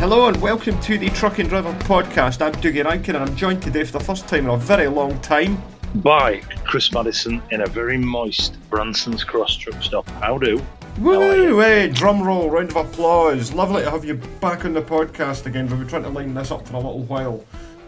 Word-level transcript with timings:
Hello 0.00 0.28
and 0.28 0.40
welcome 0.40 0.80
to 0.80 0.96
the 0.96 1.10
Truck 1.10 1.40
and 1.40 1.48
Driver 1.50 1.74
podcast. 1.80 2.40
I'm 2.40 2.52
Dougie 2.52 2.82
Rankine 2.82 3.16
and 3.16 3.28
I'm 3.28 3.36
joined 3.36 3.62
today 3.62 3.84
for 3.84 3.98
the 3.98 4.00
first 4.00 4.26
time 4.26 4.46
in 4.46 4.50
a 4.50 4.56
very 4.56 4.86
long 4.86 5.20
time 5.20 5.62
by 5.96 6.38
Chris 6.64 6.90
Maddison 6.90 7.42
in 7.50 7.60
a 7.60 7.66
very 7.66 7.98
moist 7.98 8.56
Branson's 8.70 9.22
Cross 9.24 9.56
truck 9.56 9.82
stop. 9.82 10.08
How 10.08 10.38
do? 10.38 10.62
Woo! 11.00 11.60
Hey, 11.60 11.88
drum 11.88 12.22
roll, 12.22 12.48
round 12.48 12.70
of 12.70 12.76
applause. 12.76 13.52
Lovely 13.52 13.82
to 13.82 13.90
have 13.90 14.06
you 14.06 14.14
back 14.40 14.64
on 14.64 14.72
the 14.72 14.80
podcast 14.80 15.44
again. 15.44 15.66
We've 15.66 15.80
been 15.80 15.88
trying 15.88 16.04
to 16.04 16.08
line 16.08 16.32
this 16.32 16.50
up 16.50 16.66
for 16.66 16.76
a 16.76 16.78
little 16.78 17.02
while. 17.02 17.44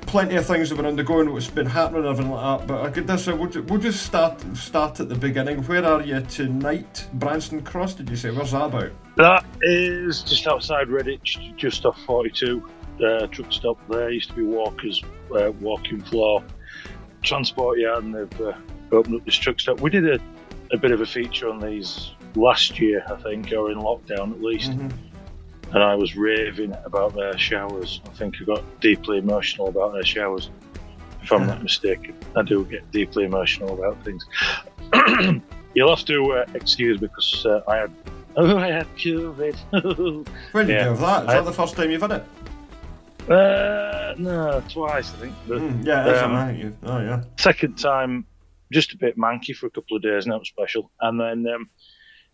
Plenty 0.07 0.37
of 0.37 0.47
things 0.47 0.69
have 0.69 0.77
been 0.77 0.87
undergoing, 0.87 1.33
what's 1.33 1.49
been 1.49 1.67
happening, 1.67 2.05
everything 2.05 2.31
like 2.31 2.61
that. 2.61 2.67
But 2.67 2.83
I 2.83 2.91
could 2.91 3.07
this, 3.07 3.27
we'll, 3.27 3.37
we'll 3.37 3.81
just 3.81 4.05
start 4.05 4.41
start 4.57 5.01
at 5.01 5.09
the 5.09 5.15
beginning. 5.15 5.63
Where 5.63 5.85
are 5.85 6.03
you 6.03 6.21
tonight? 6.21 7.07
Branston 7.15 7.63
Cross, 7.63 7.95
did 7.95 8.11
you 8.11 8.17
say? 8.17 8.31
Where's 8.31 8.53
that 8.53 8.67
about? 8.67 8.93
That 9.17 9.45
is 9.63 10.23
just 10.23 10.47
outside 10.47 10.89
Redditch, 10.89 11.57
just 11.57 11.87
off 11.87 11.99
42. 12.07 12.69
Uh, 13.03 13.27
truck 13.29 13.51
stop 13.51 13.79
there 13.89 14.11
used 14.11 14.29
to 14.29 14.37
be 14.37 14.43
Walker's 14.43 15.03
uh, 15.35 15.51
walking 15.61 16.01
floor 16.03 16.45
transport 17.23 17.79
yard, 17.79 18.05
and 18.05 18.15
they've 18.15 18.41
uh, 18.41 18.53
opened 18.93 19.17
up 19.17 19.25
this 19.25 19.37
truck 19.37 19.59
stop. 19.59 19.81
We 19.81 19.91
did 19.91 20.07
a, 20.09 20.19
a 20.73 20.77
bit 20.77 20.91
of 20.91 21.01
a 21.01 21.07
feature 21.07 21.49
on 21.49 21.59
these 21.59 22.13
last 22.35 22.79
year, 22.79 23.05
I 23.09 23.17
think, 23.17 23.53
or 23.53 23.71
in 23.71 23.79
lockdown 23.79 24.33
at 24.33 24.43
least. 24.43 24.73
Mm-hmm. 24.73 25.12
And 25.73 25.83
I 25.83 25.95
was 25.95 26.17
raving 26.17 26.75
about 26.85 27.15
their 27.15 27.37
showers. 27.39 28.01
I 28.07 28.11
think 28.11 28.37
I 28.41 28.45
got 28.45 28.81
deeply 28.81 29.19
emotional 29.19 29.69
about 29.69 29.93
their 29.95 30.05
showers. 30.05 30.51
If 31.23 31.33
I'm 31.33 31.47
not 31.47 31.63
mistaken, 31.63 32.15
I 32.37 32.43
do 32.43 32.65
get 32.65 32.91
deeply 32.91 33.25
emotional 33.25 33.73
about 33.75 34.03
things. 34.05 34.27
You'll 35.75 35.95
have 35.95 36.05
to 36.07 36.33
uh, 36.33 36.47
excuse 36.55 37.01
me 37.01 37.07
because 37.07 37.47
uh, 37.47 37.63
I 37.69 37.77
had 37.77 37.93
Oh, 38.37 38.57
I 38.57 38.69
had 38.69 38.87
COVID. 38.97 40.27
when 40.53 40.67
did 40.67 40.73
yeah. 40.73 40.85
you 40.85 40.89
have 40.91 41.01
that? 41.01 41.23
Is 41.25 41.29
I, 41.29 41.35
that 41.35 41.45
the 41.45 41.53
first 41.53 41.77
time 41.77 41.91
you've 41.91 42.01
had 42.01 42.13
it? 42.13 43.31
Uh, 43.31 44.15
no, 44.17 44.63
twice 44.71 45.13
I 45.13 45.17
think. 45.19 45.35
But, 45.47 45.59
mm, 45.59 45.87
yeah, 45.87 46.03
that's 46.03 46.23
um, 46.23 46.33
right. 46.33 46.73
Oh 46.85 47.01
yeah. 47.01 47.25
Second 47.37 47.77
time, 47.77 48.25
just 48.73 48.95
a 48.95 48.97
bit 48.97 49.19
manky 49.19 49.55
for 49.55 49.67
a 49.67 49.71
couple 49.71 49.99
of 49.99 50.03
days, 50.03 50.27
not 50.27 50.47
special, 50.47 50.91
and 51.03 51.21
then 51.21 51.47
um, 51.55 51.69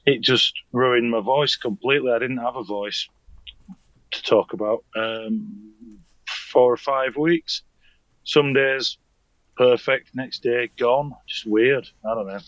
it 0.07 0.21
just 0.21 0.55
ruined 0.73 1.11
my 1.11 1.21
voice 1.21 1.57
completely. 1.57 2.13
I 2.13 2.19
didn't 2.21 2.39
have 2.39 2.55
a 2.55 2.63
voice 2.63 3.09
to 4.11 4.23
talk 4.23 4.53
about 4.53 4.85
um, 4.97 5.73
four 6.27 6.73
or 6.73 6.77
five 6.77 7.17
weeks. 7.17 7.63
Some 8.25 8.53
days 8.53 8.99
perfect, 9.57 10.15
next 10.15 10.43
day 10.43 10.71
gone. 10.79 11.13
Just 11.27 11.47
weird. 11.47 11.89
I 12.05 12.15
don't 12.15 12.29
know. 12.29 12.39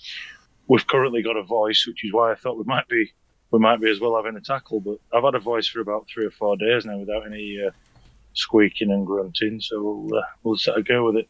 We've 0.68 0.86
currently 0.86 1.22
got 1.22 1.36
a 1.36 1.42
voice, 1.42 1.84
which 1.86 2.04
is 2.04 2.12
why 2.12 2.32
I 2.32 2.34
thought 2.36 2.56
we 2.56 2.64
might 2.64 2.88
be 2.88 3.12
we 3.50 3.58
might 3.58 3.80
be 3.80 3.90
as 3.90 3.98
well 3.98 4.16
having 4.16 4.36
a 4.36 4.40
tackle. 4.40 4.80
But 4.80 4.98
I've 5.12 5.24
had 5.24 5.34
a 5.34 5.40
voice 5.40 5.66
for 5.66 5.80
about 5.80 6.06
three 6.08 6.26
or 6.26 6.30
four 6.30 6.56
days 6.56 6.84
now 6.84 6.98
without 6.98 7.26
any 7.26 7.60
uh, 7.66 7.70
squeaking 8.34 8.92
and 8.92 9.06
grunting, 9.06 9.60
so 9.60 9.82
we'll 9.82 10.18
uh, 10.18 10.22
we'll 10.42 10.56
set 10.56 10.78
a 10.78 10.82
go 10.82 11.04
with 11.04 11.16
it. 11.16 11.28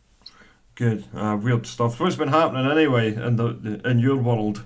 Good, 0.75 1.05
uh, 1.15 1.39
weird 1.41 1.67
stuff. 1.67 1.99
What's 1.99 2.17
been 2.17 2.29
happening 2.29 2.71
anyway 2.71 3.15
in 3.15 3.37
the 3.37 3.81
in 3.85 3.99
your 3.99 4.17
world? 4.17 4.65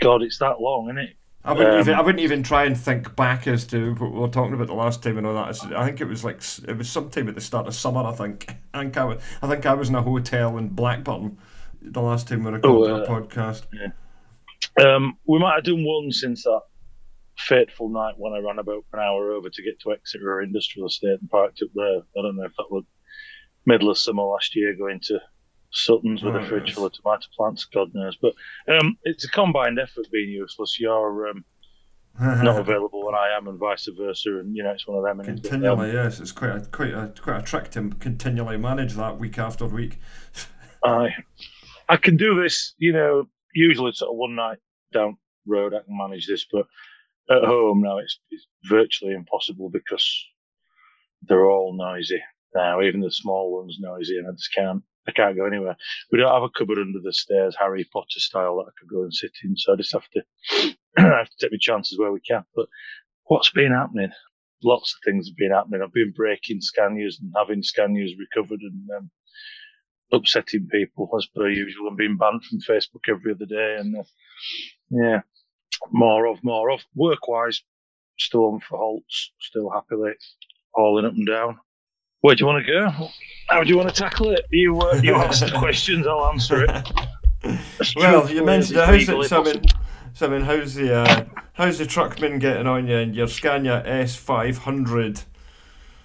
God, 0.00 0.22
it's 0.22 0.38
that 0.38 0.60
long, 0.60 0.86
isn't 0.86 0.98
it? 0.98 1.16
I 1.44 1.52
wouldn't 1.52 1.74
um, 1.74 1.80
even 1.80 1.94
I 1.94 2.00
wouldn't 2.00 2.22
even 2.22 2.42
try 2.42 2.64
and 2.64 2.76
think 2.76 3.14
back 3.16 3.46
as 3.46 3.64
to 3.68 3.94
what 3.94 4.12
we 4.12 4.18
were 4.18 4.28
talking 4.28 4.54
about 4.54 4.66
the 4.66 4.74
last 4.74 5.02
time 5.02 5.18
and 5.18 5.26
all 5.26 5.34
that. 5.34 5.72
I 5.74 5.84
think 5.86 6.00
it 6.00 6.06
was 6.06 6.24
like 6.24 6.42
it 6.66 6.76
was 6.76 6.90
sometime 6.90 7.28
at 7.28 7.34
the 7.34 7.40
start 7.40 7.66
of 7.66 7.74
summer. 7.74 8.02
I 8.02 8.12
think. 8.12 8.48
I 8.74 8.82
think 8.82 8.96
I, 8.96 9.04
was, 9.04 9.22
I 9.42 9.48
think 9.48 9.66
I 9.66 9.74
was 9.74 9.88
in 9.88 9.94
a 9.94 10.02
hotel 10.02 10.58
in 10.58 10.68
Blackburn 10.68 11.38
the 11.80 12.02
last 12.02 12.28
time 12.28 12.44
we 12.44 12.50
recorded 12.50 12.92
oh, 12.92 12.96
uh, 12.96 13.02
a 13.02 13.06
podcast. 13.06 13.62
Yeah. 13.72 13.88
Um, 14.84 15.16
we 15.26 15.38
might 15.38 15.54
have 15.54 15.64
done 15.64 15.84
one 15.84 16.12
since 16.12 16.44
that 16.44 16.60
fateful 17.38 17.88
night 17.88 18.14
when 18.18 18.32
I 18.32 18.38
ran 18.38 18.58
about 18.58 18.84
an 18.92 18.98
hour 18.98 19.32
over 19.32 19.48
to 19.48 19.62
get 19.62 19.80
to 19.80 19.92
Exeter 19.92 20.42
Industrial 20.42 20.88
Estate 20.88 21.18
and 21.20 21.30
parked 21.30 21.62
up 21.62 21.70
there. 21.74 21.98
I 21.98 22.22
don't 22.22 22.36
know 22.36 22.44
if 22.44 22.56
that 22.56 22.70
was 22.70 22.84
middle 23.64 23.90
of 23.90 23.98
summer 23.98 24.22
last 24.22 24.56
year, 24.56 24.74
going 24.76 25.00
to 25.04 25.20
Sutton's 25.70 26.22
with 26.22 26.34
oh, 26.34 26.38
a 26.38 26.46
fridge 26.46 26.68
yes. 26.68 26.74
full 26.74 26.86
of 26.86 26.92
tomato 26.92 27.26
plants, 27.36 27.64
God 27.66 27.90
knows. 27.94 28.16
But 28.16 28.34
um, 28.68 28.96
it's 29.04 29.24
a 29.24 29.30
combined 29.30 29.78
effort 29.78 30.06
being 30.10 30.30
useless. 30.30 30.78
You're 30.80 31.28
um, 31.28 31.44
not 32.20 32.58
available 32.58 33.04
when 33.04 33.14
I 33.14 33.36
am, 33.36 33.48
and 33.48 33.58
vice 33.58 33.88
versa. 33.96 34.38
And 34.38 34.56
you 34.56 34.62
know, 34.62 34.70
it's 34.70 34.86
one 34.86 34.98
of 34.98 35.04
them. 35.04 35.24
Continually, 35.24 35.90
um, 35.90 35.96
yes, 35.96 36.20
it's 36.20 36.32
quite 36.32 36.56
a, 36.56 36.60
quite 36.60 36.94
a 36.94 37.12
quite 37.20 37.40
a 37.40 37.42
trick 37.42 37.70
to 37.72 37.90
continually 38.00 38.56
manage 38.56 38.94
that 38.94 39.18
week 39.18 39.38
after 39.38 39.66
week. 39.66 39.98
I 40.84 41.10
I 41.88 41.96
can 41.96 42.16
do 42.16 42.40
this, 42.40 42.74
you 42.78 42.92
know, 42.92 43.28
usually 43.54 43.92
sort 43.92 44.10
of 44.10 44.16
one 44.16 44.34
night 44.34 44.58
down 44.92 45.16
road 45.46 45.74
I 45.74 45.82
can 45.84 45.96
manage 45.96 46.26
this, 46.26 46.46
but 46.50 46.66
at 47.30 47.44
home 47.44 47.82
now 47.82 47.98
it's, 47.98 48.18
it's 48.30 48.46
virtually 48.64 49.14
impossible 49.14 49.70
because 49.70 50.26
they're 51.22 51.48
all 51.48 51.74
noisy 51.76 52.22
now. 52.54 52.82
Even 52.82 53.00
the 53.00 53.10
small 53.10 53.56
ones 53.56 53.78
noisy, 53.80 54.18
and 54.18 54.28
I 54.28 54.32
just 54.32 54.54
can't. 54.54 54.82
I 55.08 55.12
can't 55.12 55.36
go 55.36 55.46
anywhere. 55.46 55.76
We 56.12 56.18
don't 56.18 56.32
have 56.32 56.42
a 56.42 56.50
cupboard 56.50 56.78
under 56.78 57.00
the 57.02 57.12
stairs, 57.12 57.56
Harry 57.58 57.88
Potter 57.92 58.20
style, 58.20 58.58
that 58.58 58.70
I 58.70 58.74
could 58.78 58.90
go 58.90 59.02
and 59.02 59.14
sit 59.14 59.32
in. 59.44 59.56
So 59.56 59.72
I 59.72 59.76
just 59.76 59.92
have 59.92 60.08
to, 60.14 60.74
have 60.98 61.30
to 61.30 61.36
take 61.40 61.52
my 61.52 61.58
chances 61.60 61.98
where 61.98 62.12
we 62.12 62.20
can. 62.20 62.44
But 62.54 62.66
what's 63.24 63.50
been 63.50 63.72
happening? 63.72 64.10
Lots 64.62 64.94
of 64.94 65.00
things 65.04 65.28
have 65.28 65.36
been 65.36 65.52
happening. 65.52 65.82
I've 65.82 65.92
been 65.94 66.12
breaking 66.16 66.60
Scanias 66.60 67.20
and 67.20 67.32
having 67.36 67.62
Scanias 67.62 68.12
recovered 68.18 68.60
and 68.60 68.88
um, 68.96 69.10
upsetting 70.12 70.68
people 70.70 71.10
as 71.16 71.26
per 71.26 71.48
usual 71.48 71.88
and 71.88 71.96
being 71.96 72.18
banned 72.18 72.44
from 72.44 72.60
Facebook 72.60 73.08
every 73.08 73.32
other 73.32 73.46
day. 73.46 73.76
And 73.78 73.96
uh, 73.98 74.02
yeah, 74.90 75.20
more 75.90 76.26
of, 76.26 76.44
more 76.44 76.70
of. 76.70 76.82
Work 76.94 77.28
wise, 77.28 77.62
still 78.18 78.46
on 78.46 78.60
for 78.60 78.78
Holts, 78.78 79.32
still 79.40 79.70
happily 79.70 80.12
hauling 80.74 81.06
up 81.06 81.14
and 81.14 81.26
down. 81.26 81.58
Where 82.20 82.34
do 82.34 82.40
you 82.42 82.46
want 82.46 82.66
to 82.66 82.72
go? 82.72 83.08
How 83.48 83.62
do 83.62 83.68
you 83.68 83.76
want 83.76 83.88
to 83.88 83.94
tackle 83.94 84.30
it? 84.30 84.44
You 84.50 84.78
uh, 84.80 85.00
you 85.02 85.14
ask 85.14 85.44
the 85.44 85.52
questions, 85.58 86.06
I'll 86.06 86.26
answer 86.26 86.64
it. 86.64 86.70
well, 87.96 88.28
you 88.28 88.44
mentioned 88.44 88.78
how's 88.80 89.08
it, 89.08 89.28
Simon, 89.28 89.64
Simon, 90.14 90.42
how's 90.42 90.74
the 90.74 90.94
uh, 90.94 91.24
how's 91.52 91.78
the 91.78 91.86
truckman 91.86 92.40
getting 92.40 92.66
on 92.66 92.88
you 92.88 92.96
and 92.96 93.14
your 93.14 93.28
Scania 93.28 93.84
S 93.86 94.16
five 94.16 94.58
hundred? 94.58 95.22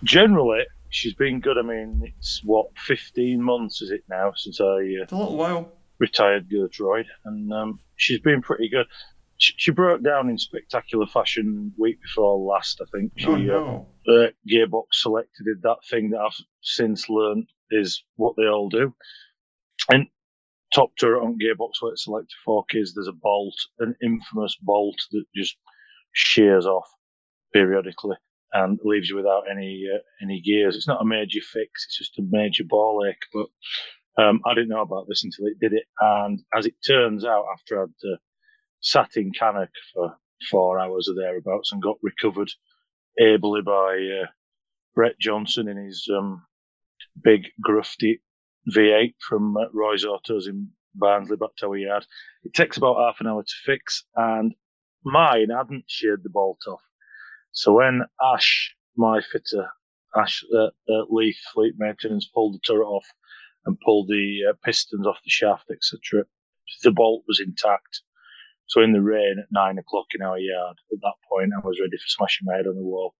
Generally, 0.03 0.66
she's 0.90 1.16
been 1.16 1.40
good. 1.40 1.57
I 1.57 1.63
mean, 1.63 2.13
it's 2.18 2.41
what 2.44 2.68
fifteen 2.78 3.41
months 3.41 3.81
is 3.81 3.90
it 3.90 4.03
now 4.07 4.34
since 4.35 4.62
I 4.62 4.66
uh, 4.66 5.03
it's 5.03 5.12
a 5.12 5.18
little 5.18 5.35
while 5.35 5.72
retired 5.97 6.47
Gertrude, 6.50 7.07
and 7.25 7.52
um, 7.52 7.79
she's 7.96 8.19
been 8.19 8.41
pretty 8.44 8.69
good. 8.69 8.85
She, 9.38 9.53
she, 9.57 9.71
broke 9.71 10.03
down 10.03 10.29
in 10.29 10.38
spectacular 10.38 11.07
fashion 11.07 11.73
week 11.77 12.01
before 12.01 12.38
last. 12.38 12.81
I 12.81 12.85
think 12.95 13.13
she 13.17 13.27
oh, 13.27 13.35
no. 13.35 13.88
uh, 14.07 14.11
uh, 14.11 14.27
gearbox 14.49 14.85
selected 14.91 15.45
did 15.45 15.61
that 15.63 15.79
thing 15.89 16.11
that 16.11 16.19
I've 16.19 16.45
since 16.61 17.09
learned 17.09 17.47
is 17.72 18.03
what 18.16 18.35
they 18.38 18.47
all 18.47 18.69
do. 18.69 18.93
And 19.89 20.07
top 20.73 20.91
turret 20.97 21.23
on 21.23 21.38
gearbox 21.39 21.97
select 21.97 22.33
fork 22.45 22.69
is 22.73 22.93
there's 22.93 23.07
a 23.07 23.11
bolt, 23.11 23.55
an 23.79 23.95
infamous 24.01 24.55
bolt 24.61 24.97
that 25.11 25.25
just 25.35 25.55
shears 26.13 26.66
off 26.66 26.88
periodically 27.53 28.17
and 28.53 28.79
leaves 28.83 29.09
you 29.09 29.16
without 29.16 29.43
any 29.49 29.85
uh, 29.93 29.99
any 30.22 30.41
gears. 30.41 30.75
It's 30.75 30.88
not 30.88 31.01
a 31.01 31.05
major 31.05 31.41
fix; 31.41 31.85
it's 31.85 31.97
just 31.97 32.19
a 32.19 32.23
major 32.29 32.63
ball 32.63 33.05
ache. 33.09 33.25
But 33.33 34.23
um, 34.23 34.41
I 34.45 34.53
didn't 34.53 34.69
know 34.69 34.81
about 34.81 35.07
this 35.07 35.23
until 35.23 35.47
it 35.47 35.59
did 35.59 35.73
it, 35.73 35.85
and 35.99 36.41
as 36.55 36.66
it 36.66 36.75
turns 36.85 37.25
out, 37.25 37.45
after 37.53 37.83
I'd 37.83 38.07
uh, 38.07 38.17
sat 38.83 39.16
in 39.16 39.31
Cannock 39.31 39.71
for 39.94 40.17
four 40.51 40.77
hours 40.77 41.09
or 41.09 41.16
thereabouts 41.16 41.71
and 41.71 41.81
got 41.81 41.97
recovered 42.03 42.51
ably 43.19 43.61
by 43.61 44.21
uh, 44.21 44.27
Brett 44.94 45.17
Johnson 45.19 45.67
in 45.67 45.77
his 45.77 46.07
um, 46.13 46.45
big 47.23 47.47
grufty 47.66 48.19
V8 48.69 49.16
from 49.27 49.55
uh, 49.57 49.66
Roy's 49.73 50.05
Autos 50.05 50.47
in 50.47 50.69
Barnsley, 50.95 51.37
Tower 51.59 51.78
Yard. 51.78 52.05
It 52.43 52.53
takes 52.53 52.78
about 52.78 52.99
half 52.99 53.19
an 53.22 53.28
hour 53.28 53.41
to 53.43 53.53
fix, 53.66 54.05
and 54.16 54.53
mine 55.03 55.49
hadn't 55.49 55.85
sheared 55.87 56.23
the 56.23 56.29
bolt 56.29 56.59
off. 56.67 56.81
So 57.52 57.73
when 57.73 58.02
Ash, 58.22 58.75
my 58.97 59.22
fitter, 59.22 59.69
Ash 60.16 60.43
uh, 60.53 60.67
uh, 60.90 61.05
Leith 61.09 61.40
Fleet 61.53 61.75
Maintenance, 61.78 62.28
pulled 62.28 62.55
the 62.55 62.59
turret 62.59 62.87
off 62.87 63.08
and 63.66 63.79
pulled 63.79 64.09
the 64.09 64.41
uh, 64.49 64.53
pistons 64.63 65.08
off 65.08 65.23
the 65.23 65.29
shaft, 65.29 65.72
etc., 65.72 66.25
the 66.84 66.91
bolt 66.91 67.23
was 67.28 67.40
intact. 67.40 68.02
So 68.67 68.81
in 68.81 68.93
the 68.93 69.01
rain 69.01 69.35
at 69.39 69.51
nine 69.51 69.77
o'clock 69.77 70.07
in 70.15 70.21
our 70.21 70.39
yard, 70.39 70.77
at 70.91 70.99
that 71.01 71.13
point, 71.29 71.51
I 71.55 71.65
was 71.65 71.79
ready 71.79 71.97
for 71.97 72.07
smashing 72.07 72.45
my 72.45 72.55
head 72.55 72.67
on 72.67 72.75
the 72.75 72.81
wall 72.81 73.13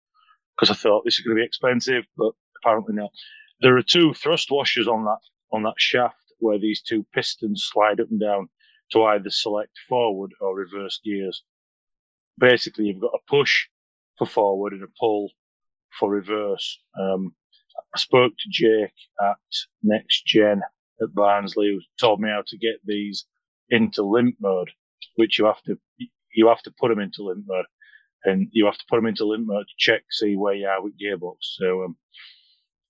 because 0.55 0.71
I 0.71 0.79
thought 0.79 1.03
this 1.05 1.15
is 1.15 1.21
going 1.21 1.35
to 1.37 1.41
be 1.41 1.45
expensive, 1.45 2.05
but 2.17 2.33
apparently 2.57 2.95
not. 2.95 3.11
There 3.61 3.77
are 3.77 3.83
two 3.83 4.13
thrust 4.13 4.49
washers 4.51 4.87
on 4.87 5.05
that 5.05 5.19
on 5.51 5.63
that 5.63 5.75
shaft 5.77 6.15
where 6.39 6.59
these 6.59 6.81
two 6.81 7.05
pistons 7.13 7.69
slide 7.71 7.99
up 7.99 8.09
and 8.09 8.19
down 8.19 8.49
to 8.91 9.03
either 9.03 9.29
select 9.29 9.77
forward 9.87 10.31
or 10.41 10.55
reverse 10.55 10.99
gears. 11.03 11.43
Basically, 12.37 12.85
you've 12.85 13.01
got 13.01 13.13
a 13.13 13.29
push 13.29 13.67
for 14.17 14.25
forward 14.27 14.73
and 14.73 14.83
a 14.83 14.87
pull 14.99 15.31
for 15.99 16.09
reverse. 16.09 16.79
Um, 16.99 17.35
I 17.95 17.99
spoke 17.99 18.33
to 18.37 18.49
Jake 18.49 18.93
at 19.21 19.37
Next 19.81 20.25
Gen 20.25 20.61
at 21.01 21.13
Barnsley, 21.13 21.67
who 21.67 21.81
told 21.99 22.19
me 22.19 22.29
how 22.29 22.43
to 22.47 22.57
get 22.57 22.75
these 22.83 23.25
into 23.69 24.03
limp 24.03 24.35
mode, 24.39 24.71
which 25.15 25.39
you 25.39 25.45
have 25.45 25.62
to 25.63 25.77
you 26.36 26.48
have 26.48 26.62
to 26.63 26.74
put 26.80 26.89
them 26.89 27.00
into 27.00 27.24
limp 27.24 27.45
mode. 27.48 27.65
and 28.25 28.48
you 28.51 28.65
have 28.65 28.77
to 28.77 28.86
put 28.89 28.98
them 28.98 29.06
into 29.06 29.25
limp 29.25 29.45
mode 29.48 29.65
to 29.68 29.74
check, 29.77 30.04
see 30.10 30.36
where 30.36 30.56
you 30.56 30.68
are 30.68 30.81
with 30.81 30.94
gearbox. 31.00 31.38
So 31.42 31.83
um, 31.83 31.98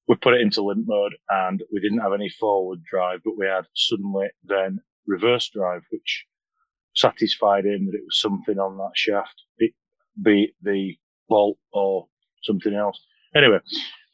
we 0.08 0.16
put 0.16 0.34
it 0.34 0.42
into 0.42 0.64
limp 0.64 0.86
mode, 0.88 1.14
and 1.30 1.62
we 1.72 1.80
didn't 1.80 2.02
have 2.02 2.14
any 2.14 2.30
forward 2.30 2.84
drive, 2.84 3.22
but 3.24 3.38
we 3.38 3.46
had 3.48 3.66
suddenly 3.76 4.28
then 4.44 4.80
reverse 5.08 5.50
drive, 5.50 5.82
which 5.92 6.26
satisfied 6.96 7.66
him 7.66 7.86
that 7.86 7.98
it 7.98 8.04
was 8.06 8.20
something 8.20 8.60
on 8.60 8.78
that 8.78 8.92
shaft, 8.96 9.42
be, 9.58 9.74
be 10.22 10.44
it 10.44 10.56
the 10.62 10.96
bolt 11.28 11.58
or 11.72 12.08
something 12.44 12.74
else. 12.74 13.04
Anyway, 13.36 13.60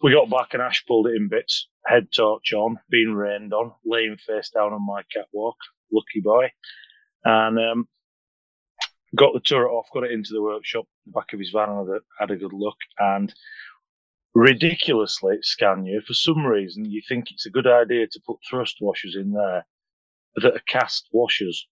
we 0.01 0.13
got 0.13 0.29
back 0.29 0.53
and 0.53 0.61
Ash 0.61 0.85
pulled 0.87 1.07
it 1.07 1.15
in 1.15 1.27
bits, 1.27 1.67
head 1.85 2.07
torch 2.15 2.53
on, 2.53 2.79
being 2.89 3.13
rained 3.13 3.53
on, 3.53 3.73
laying 3.85 4.15
face 4.17 4.49
down 4.49 4.71
on 4.71 4.85
my 4.85 5.01
catwalk, 5.13 5.57
lucky 5.91 6.21
boy, 6.23 6.49
and 7.25 7.59
um, 7.59 7.87
got 9.15 9.33
the 9.33 9.39
turret 9.39 9.71
off, 9.71 9.87
got 9.93 10.03
it 10.03 10.11
into 10.11 10.33
the 10.33 10.41
workshop, 10.41 10.85
the 11.05 11.11
back 11.11 11.33
of 11.33 11.39
his 11.39 11.51
van, 11.51 11.69
and 11.69 12.01
had 12.19 12.31
a, 12.31 12.35
good 12.35 12.53
look, 12.53 12.77
and 12.99 13.33
ridiculously, 14.35 15.37
Scania, 15.41 16.01
for 16.01 16.13
some 16.13 16.45
reason, 16.45 16.85
you 16.85 17.01
think 17.07 17.31
it's 17.31 17.45
a 17.45 17.51
good 17.51 17.67
idea 17.67 18.07
to 18.07 18.21
put 18.25 18.37
thrust 18.47 18.77
washers 18.81 19.15
in 19.15 19.31
there 19.31 19.65
that 20.35 20.55
are 20.55 20.61
cast 20.67 21.07
washers. 21.11 21.67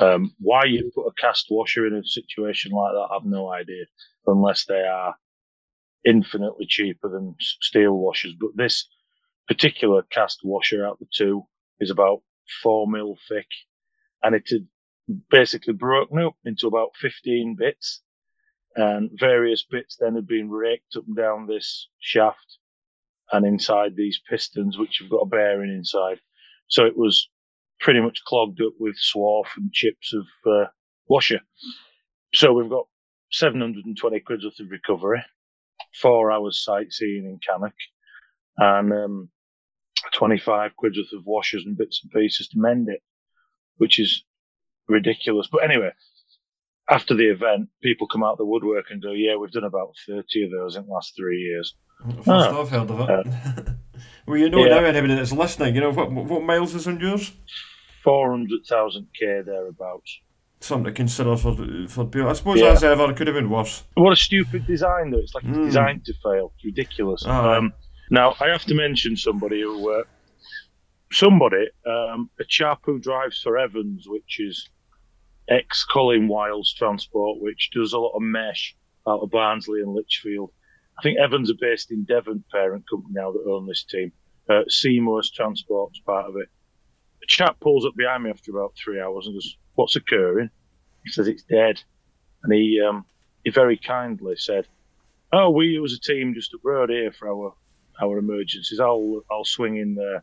Um, 0.00 0.34
why 0.38 0.64
you 0.64 0.90
put 0.94 1.06
a 1.06 1.12
cast 1.20 1.46
washer 1.50 1.86
in 1.86 1.94
a 1.94 2.04
situation 2.04 2.72
like 2.72 2.92
that, 2.92 3.08
I've 3.14 3.24
no 3.24 3.52
idea, 3.52 3.84
unless 4.26 4.64
they 4.64 4.82
are 4.82 5.14
infinitely 6.04 6.66
cheaper 6.66 7.08
than 7.08 7.36
steel 7.40 7.92
washers. 7.92 8.34
But 8.40 8.56
this 8.56 8.88
particular 9.48 10.02
cast 10.10 10.40
washer 10.44 10.86
out 10.86 10.98
the 10.98 11.06
two 11.12 11.42
is 11.80 11.90
about 11.90 12.22
four 12.62 12.86
mil 12.86 13.16
thick, 13.28 13.48
and 14.22 14.34
it 14.34 14.48
had 14.50 14.66
basically 15.30 15.74
broken 15.74 16.18
up 16.18 16.36
into 16.44 16.66
about 16.66 16.96
15 16.96 17.56
bits, 17.58 18.02
and 18.76 19.10
various 19.18 19.64
bits 19.68 19.96
then 19.96 20.14
had 20.14 20.26
been 20.26 20.50
raked 20.50 20.96
up 20.96 21.04
and 21.06 21.16
down 21.16 21.46
this 21.46 21.88
shaft 21.98 22.58
and 23.32 23.46
inside 23.46 23.96
these 23.96 24.20
pistons, 24.28 24.78
which 24.78 24.98
have 25.00 25.10
got 25.10 25.22
a 25.22 25.26
bearing 25.26 25.70
inside. 25.70 26.20
So 26.68 26.84
it 26.84 26.96
was 26.96 27.28
pretty 27.80 28.00
much 28.00 28.24
clogged 28.24 28.60
up 28.60 28.72
with 28.78 28.96
swarf 28.96 29.46
and 29.56 29.72
chips 29.72 30.12
of 30.14 30.26
uh, 30.50 30.66
washer. 31.08 31.40
So 32.34 32.52
we've 32.52 32.70
got 32.70 32.86
720 33.32 34.20
quid 34.20 34.40
worth 34.44 34.60
of 34.60 34.70
recovery, 34.70 35.22
four 36.00 36.30
hours 36.30 36.62
sightseeing 36.62 37.24
in 37.24 37.38
Cannock, 37.46 37.74
and 38.56 38.92
um, 38.92 39.30
25 40.14 40.76
quid 40.76 40.94
worth 40.96 41.12
of 41.18 41.26
washers 41.26 41.64
and 41.64 41.76
bits 41.76 42.00
and 42.02 42.12
pieces 42.12 42.48
to 42.48 42.58
mend 42.58 42.88
it, 42.88 43.02
which 43.76 43.98
is 43.98 44.24
ridiculous. 44.90 45.48
But 45.50 45.64
anyway, 45.64 45.90
after 46.90 47.14
the 47.14 47.30
event, 47.30 47.68
people 47.82 48.06
come 48.08 48.24
out 48.24 48.36
the 48.36 48.44
woodwork 48.44 48.86
and 48.90 49.02
go, 49.02 49.12
"Yeah, 49.12 49.36
we've 49.36 49.52
done 49.52 49.64
about 49.64 49.94
30 50.06 50.44
of 50.44 50.50
those 50.50 50.76
in 50.76 50.86
the 50.86 50.92
last 50.92 51.14
three 51.16 51.38
years." 51.38 51.74
First 52.16 52.28
oh. 52.28 52.62
I've 52.62 52.70
heard 52.70 52.90
of 52.90 53.00
it. 53.00 53.10
Uh, 53.10 53.72
well, 54.26 54.36
you 54.38 54.48
know 54.50 54.64
yeah. 54.64 54.80
now, 54.80 54.84
anybody 54.84 55.14
that's 55.14 55.32
listening, 55.32 55.74
you 55.74 55.80
know 55.80 55.90
what 55.90 56.10
what 56.12 56.42
miles 56.42 56.74
is 56.74 56.86
on 56.86 56.98
yours? 57.00 57.32
Four 58.02 58.30
hundred 58.30 58.60
thousand 58.68 59.08
k 59.18 59.42
thereabouts. 59.44 60.20
Something 60.60 60.86
to 60.86 60.92
consider 60.92 61.36
for 61.36 61.54
for 61.88 62.04
people. 62.06 62.28
I 62.28 62.32
suppose 62.34 62.60
yeah. 62.60 62.72
as 62.72 62.84
ever, 62.84 63.10
it 63.10 63.16
could 63.16 63.26
have 63.26 63.36
been 63.36 63.50
worse. 63.50 63.84
What 63.94 64.12
a 64.12 64.16
stupid 64.16 64.66
design, 64.66 65.10
though. 65.10 65.18
It's 65.18 65.34
like 65.34 65.44
mm. 65.44 65.64
designed 65.64 66.04
to 66.06 66.14
fail. 66.22 66.52
It's 66.56 66.64
ridiculous. 66.64 67.24
Um, 67.26 67.72
now 68.10 68.34
I 68.40 68.48
have 68.48 68.64
to 68.64 68.74
mention 68.74 69.16
somebody 69.16 69.62
who, 69.62 69.90
uh, 69.90 70.02
somebody, 71.12 71.68
um, 71.86 72.28
a 72.40 72.44
chap 72.44 72.80
who 72.84 72.98
drives 72.98 73.40
for 73.40 73.56
Evans, 73.56 74.06
which 74.08 74.38
is 74.40 74.68
ex 75.50 75.84
Colin 75.84 76.28
Wiles 76.28 76.72
Transport, 76.72 77.40
which 77.40 77.70
does 77.74 77.92
a 77.92 77.98
lot 77.98 78.14
of 78.14 78.22
mesh 78.22 78.76
out 79.06 79.20
of 79.20 79.30
Barnsley 79.30 79.80
and 79.80 79.92
Lichfield. 79.92 80.52
I 80.98 81.02
think 81.02 81.18
Evans 81.18 81.50
are 81.50 81.58
based 81.60 81.90
in 81.90 82.04
Devon, 82.04 82.44
parent 82.52 82.84
company 82.88 83.14
now 83.14 83.32
that 83.32 83.50
own 83.50 83.66
this 83.66 83.84
team. 83.84 84.12
Uh, 84.48 84.62
Seymour's 84.68 85.30
Transport's 85.30 86.00
part 86.00 86.26
of 86.28 86.36
it. 86.36 86.48
A 87.22 87.26
chap 87.26 87.58
pulls 87.60 87.84
up 87.86 87.94
behind 87.96 88.24
me 88.24 88.30
after 88.30 88.50
about 88.50 88.74
three 88.76 89.00
hours 89.00 89.26
and 89.26 89.34
goes, 89.34 89.56
"What's 89.74 89.96
occurring?" 89.96 90.50
He 91.04 91.10
says 91.10 91.28
it's 91.28 91.42
dead, 91.42 91.82
and 92.42 92.52
he 92.52 92.80
um, 92.80 93.04
he 93.44 93.50
very 93.50 93.76
kindly 93.76 94.36
said, 94.36 94.68
"Oh, 95.32 95.50
we 95.50 95.66
use 95.66 95.94
a 95.94 96.00
team 96.00 96.34
just 96.34 96.54
up 96.54 96.60
road 96.64 96.90
here 96.90 97.12
for 97.12 97.28
our 97.28 97.54
our 98.02 98.18
emergencies. 98.18 98.80
I'll 98.80 99.22
I'll 99.30 99.44
swing 99.44 99.76
in 99.76 99.94
there, 99.94 100.22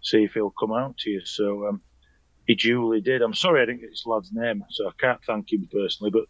see 0.00 0.24
if 0.24 0.34
he'll 0.34 0.50
come 0.50 0.72
out 0.72 0.96
to 0.98 1.10
you." 1.10 1.24
So 1.24 1.66
um, 1.68 1.82
he 2.46 2.54
duly 2.54 3.00
did. 3.00 3.22
I'm 3.22 3.34
sorry 3.34 3.62
I 3.62 3.66
didn't 3.66 3.80
get 3.80 3.90
this 3.90 4.06
lad's 4.06 4.32
name, 4.32 4.64
so 4.70 4.88
I 4.88 4.92
can't 4.98 5.22
thank 5.24 5.52
him 5.52 5.68
personally. 5.70 6.10
But 6.10 6.24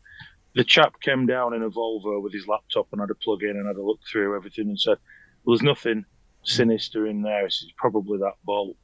the 0.54 0.64
chap 0.64 1.00
came 1.00 1.26
down 1.26 1.54
in 1.54 1.62
a 1.62 1.70
Volvo 1.70 2.22
with 2.22 2.32
his 2.32 2.48
laptop 2.48 2.88
and 2.92 3.00
had 3.00 3.10
a 3.10 3.14
plug 3.14 3.42
in 3.42 3.50
and 3.50 3.66
had 3.66 3.76
a 3.76 3.82
look 3.82 4.00
through 4.10 4.34
everything 4.34 4.68
and 4.68 4.80
said, 4.80 4.98
"Well, 5.44 5.56
there's 5.56 5.62
nothing 5.62 6.04
sinister 6.42 7.06
in 7.06 7.22
there. 7.22 7.44
It's 7.44 7.64
probably 7.76 8.18
that 8.18 8.34
bolt." 8.44 8.76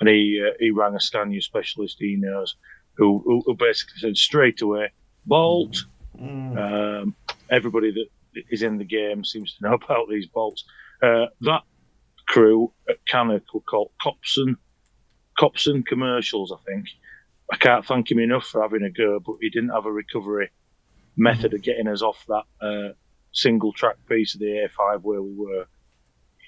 And 0.00 0.08
he 0.08 0.42
uh, 0.44 0.54
he 0.58 0.70
rang 0.70 0.94
a 0.94 1.00
Scania 1.00 1.42
specialist 1.42 1.96
he 1.98 2.16
knows, 2.16 2.56
who, 2.94 3.22
who, 3.24 3.42
who 3.44 3.54
basically 3.54 3.98
said 3.98 4.16
straight 4.16 4.62
away, 4.62 4.92
"Bolt." 5.26 5.76
Mm. 6.18 7.02
Um, 7.02 7.14
everybody 7.50 7.90
that 7.92 8.44
is 8.50 8.62
in 8.62 8.78
the 8.78 8.84
game 8.84 9.24
seems 9.24 9.54
to 9.54 9.68
know 9.68 9.74
about 9.84 10.08
these 10.08 10.26
bolts. 10.26 10.64
Uh, 11.02 11.26
that 11.42 11.62
crew 12.26 12.72
at 12.88 13.04
Cannock 13.06 13.42
were 13.52 13.60
called 13.60 13.90
Copson 14.00 14.56
Copson 15.40 15.82
commercials, 15.82 16.52
I 16.52 16.56
think. 16.70 16.86
I 17.50 17.56
can't 17.56 17.84
thank 17.84 18.10
him 18.10 18.18
enough 18.18 18.44
for 18.44 18.60
having 18.60 18.82
a 18.82 18.90
go, 18.90 19.18
but 19.18 19.36
he 19.40 19.48
didn't 19.48 19.70
have 19.70 19.86
a 19.86 19.92
recovery 19.92 20.50
method 21.16 21.54
of 21.54 21.62
getting 21.62 21.88
us 21.88 22.02
off 22.02 22.22
that 22.28 22.44
uh, 22.60 22.92
single 23.32 23.72
track 23.72 23.96
piece 24.06 24.34
of 24.34 24.40
the 24.40 24.68
A5 24.68 25.00
where 25.00 25.22
we 25.22 25.34
were. 25.34 25.64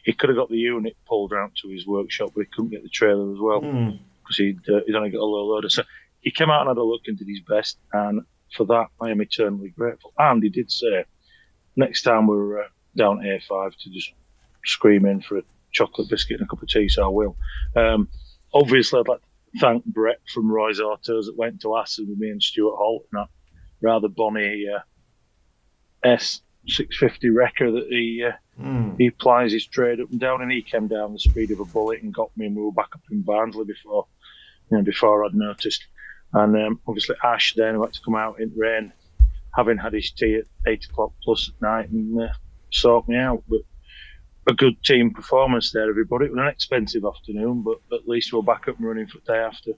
He 0.04 0.12
could 0.12 0.28
have 0.28 0.36
got 0.36 0.50
the 0.50 0.58
unit 0.58 0.94
pulled 1.06 1.32
around 1.32 1.52
to 1.62 1.68
his 1.68 1.86
workshop, 1.86 2.32
but 2.34 2.42
he 2.42 2.50
couldn't 2.52 2.70
get 2.70 2.82
the 2.82 2.90
trailer 2.90 3.32
as 3.32 3.38
well 3.40 3.60
because 3.60 4.36
hmm. 4.36 4.42
mm. 4.42 4.46
he'd, 4.46 4.68
uh, 4.68 4.80
he'd 4.86 4.94
only 4.94 5.10
got 5.10 5.20
a 5.20 5.24
low 5.24 5.46
loader. 5.46 5.70
So 5.70 5.84
he 6.20 6.30
came 6.30 6.50
out 6.50 6.60
and 6.60 6.68
had 6.68 6.76
a 6.76 6.82
look 6.82 7.02
and 7.06 7.16
did 7.16 7.28
his 7.28 7.40
best, 7.40 7.78
and 7.94 8.20
for 8.54 8.66
that 8.66 8.88
I 9.00 9.10
am 9.10 9.22
eternally 9.22 9.70
grateful. 9.70 10.12
And 10.18 10.42
he 10.42 10.50
did 10.50 10.70
say 10.70 11.04
next 11.76 12.02
time 12.02 12.26
we're 12.26 12.62
uh, 12.62 12.68
down 12.94 13.20
A5 13.20 13.76
to 13.76 13.90
just 13.90 14.12
scream 14.66 15.06
in 15.06 15.22
for 15.22 15.38
a 15.38 15.42
chocolate 15.72 16.10
biscuit 16.10 16.40
and 16.40 16.46
a 16.46 16.50
cup 16.50 16.62
of 16.62 16.68
tea, 16.68 16.88
so 16.90 17.04
I 17.04 17.08
will. 17.08 17.36
Um, 17.74 18.08
obviously, 18.52 19.00
I'd 19.00 19.08
like 19.08 19.20
to 19.20 19.58
thank 19.60 19.84
Brett 19.84 20.20
from 20.32 20.50
Roy's 20.50 20.80
Autos 20.80 21.26
that 21.26 21.36
went 21.36 21.60
to 21.62 21.76
Assen 21.76 22.08
with 22.08 22.18
me 22.18 22.30
and 22.30 22.42
Stuart 22.42 22.76
Holt 22.76 23.06
and 23.12 23.22
that 23.22 23.28
rather 23.82 24.08
bonny 24.08 24.66
uh, 24.68 24.80
S650 26.04 27.34
wrecker 27.34 27.70
that 27.72 27.86
he 27.88 28.24
uh, 28.26 28.32
mm. 28.60 28.94
he 28.98 29.10
plies 29.10 29.52
his 29.52 29.66
trade 29.66 30.00
up 30.00 30.10
and 30.10 30.20
down, 30.20 30.42
and 30.42 30.50
he 30.50 30.62
came 30.62 30.88
down 30.88 31.12
the 31.12 31.18
speed 31.18 31.50
of 31.50 31.60
a 31.60 31.64
bullet 31.64 32.02
and 32.02 32.14
got 32.14 32.34
me, 32.36 32.46
and 32.46 32.56
we 32.56 32.62
were 32.62 32.72
back 32.72 32.90
up 32.94 33.02
in 33.10 33.22
Barnsley 33.22 33.64
before 33.64 34.06
you 34.70 34.78
know 34.78 34.82
before 34.82 35.24
I'd 35.24 35.34
noticed. 35.34 35.86
And 36.32 36.56
um, 36.56 36.80
obviously 36.88 37.16
Ash 37.22 37.52
then 37.54 37.78
had 37.78 37.92
to 37.92 38.00
come 38.02 38.14
out 38.14 38.40
in 38.40 38.52
rain, 38.56 38.92
having 39.54 39.76
had 39.76 39.92
his 39.92 40.10
tea 40.12 40.36
at 40.36 40.44
eight 40.66 40.86
o'clock 40.86 41.12
plus 41.22 41.50
at 41.50 41.60
night 41.60 41.90
and 41.90 42.22
uh, 42.22 42.28
sort 42.70 43.06
me 43.08 43.16
out. 43.16 43.42
But 43.48 43.60
a 44.48 44.54
good 44.54 44.82
team 44.82 45.12
performance 45.12 45.70
there, 45.70 45.88
everybody. 45.88 46.26
It 46.26 46.32
was 46.32 46.40
an 46.40 46.48
expensive 46.48 47.04
afternoon, 47.04 47.62
but 47.62 47.78
at 47.96 48.08
least 48.08 48.32
we're 48.32 48.42
back 48.42 48.68
up 48.68 48.78
and 48.78 48.86
running 48.86 49.06
for 49.06 49.18
the 49.18 49.32
day 49.32 49.38
after. 49.38 49.72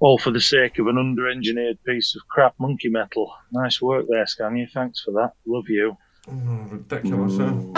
All 0.00 0.18
for 0.18 0.30
the 0.30 0.40
sake 0.40 0.78
of 0.78 0.86
an 0.86 0.98
under 0.98 1.28
engineered 1.28 1.82
piece 1.84 2.14
of 2.14 2.26
crap 2.28 2.54
monkey 2.58 2.88
metal. 2.88 3.32
Nice 3.52 3.82
work 3.82 4.06
there, 4.08 4.26
Scania. 4.26 4.66
Thanks 4.72 5.00
for 5.00 5.12
that. 5.12 5.32
Love 5.46 5.68
you. 5.68 5.96
Oh, 6.28 6.68
ridiculous, 6.70 7.32
mm. 7.34 7.76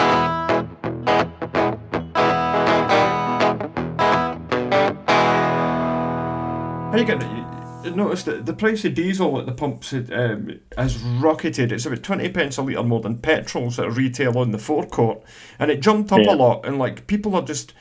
How 6.91 6.97
you 6.97 7.05
getting 7.05 7.31
it? 7.31 7.60
Noticed 7.89 8.25
that 8.25 8.45
the 8.45 8.53
price 8.53 8.85
of 8.85 8.93
diesel 8.93 9.39
at 9.39 9.45
the 9.45 9.51
pumps 9.51 9.93
um, 9.93 10.59
has 10.77 10.97
rocketed. 10.97 11.71
It's 11.71 11.85
about 11.85 12.03
20 12.03 12.29
pence 12.29 12.57
a 12.57 12.61
litre 12.61 12.83
more 12.83 13.01
than 13.01 13.17
petrol 13.17 13.67
at 13.77 13.91
retail 13.93 14.37
on 14.37 14.51
the 14.51 14.57
forecourt. 14.57 15.21
And 15.59 15.71
it 15.71 15.81
jumped 15.81 16.11
up 16.11 16.21
yeah. 16.23 16.33
a 16.33 16.35
lot. 16.35 16.65
And 16.65 16.77
like 16.77 17.07
people 17.07 17.35
are 17.35 17.41
just. 17.41 17.73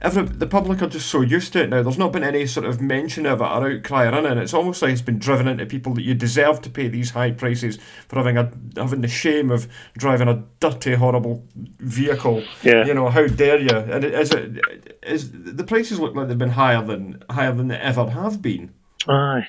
Every, 0.00 0.24
the 0.24 0.46
public 0.46 0.82
are 0.82 0.88
just 0.88 1.08
so 1.08 1.22
used 1.22 1.54
to 1.54 1.62
it 1.62 1.70
now. 1.70 1.82
There's 1.82 1.96
not 1.96 2.12
been 2.12 2.24
any 2.24 2.46
sort 2.46 2.66
of 2.66 2.78
mention 2.78 3.24
of 3.24 3.40
it 3.40 3.44
or 3.44 3.70
outcry 3.70 4.04
or 4.04 4.12
anything. 4.12 4.36
It's 4.36 4.52
almost 4.52 4.82
like 4.82 4.90
it's 4.90 5.00
been 5.00 5.18
driven 5.18 5.48
into 5.48 5.64
people 5.64 5.94
that 5.94 6.02
you 6.02 6.12
deserve 6.12 6.60
to 6.62 6.68
pay 6.68 6.88
these 6.88 7.12
high 7.12 7.30
prices 7.30 7.78
for 8.06 8.16
having 8.16 8.36
a 8.36 8.52
having 8.76 9.00
the 9.00 9.08
shame 9.08 9.50
of 9.50 9.66
driving 9.96 10.28
a 10.28 10.44
dirty, 10.60 10.94
horrible 10.94 11.46
vehicle. 11.78 12.42
Yeah. 12.62 12.84
You 12.84 12.92
know, 12.92 13.08
how 13.08 13.26
dare 13.28 13.58
you? 13.58 13.70
And 13.70 14.04
is 14.04 14.30
it 14.32 14.98
is 15.04 15.30
the 15.32 15.64
prices 15.64 15.98
look 15.98 16.14
like 16.14 16.28
they've 16.28 16.36
been 16.36 16.50
higher 16.50 16.82
than 16.82 17.22
higher 17.30 17.52
than 17.52 17.68
they 17.68 17.76
ever 17.76 18.10
have 18.10 18.42
been. 18.42 18.74
Aye. 19.08 19.46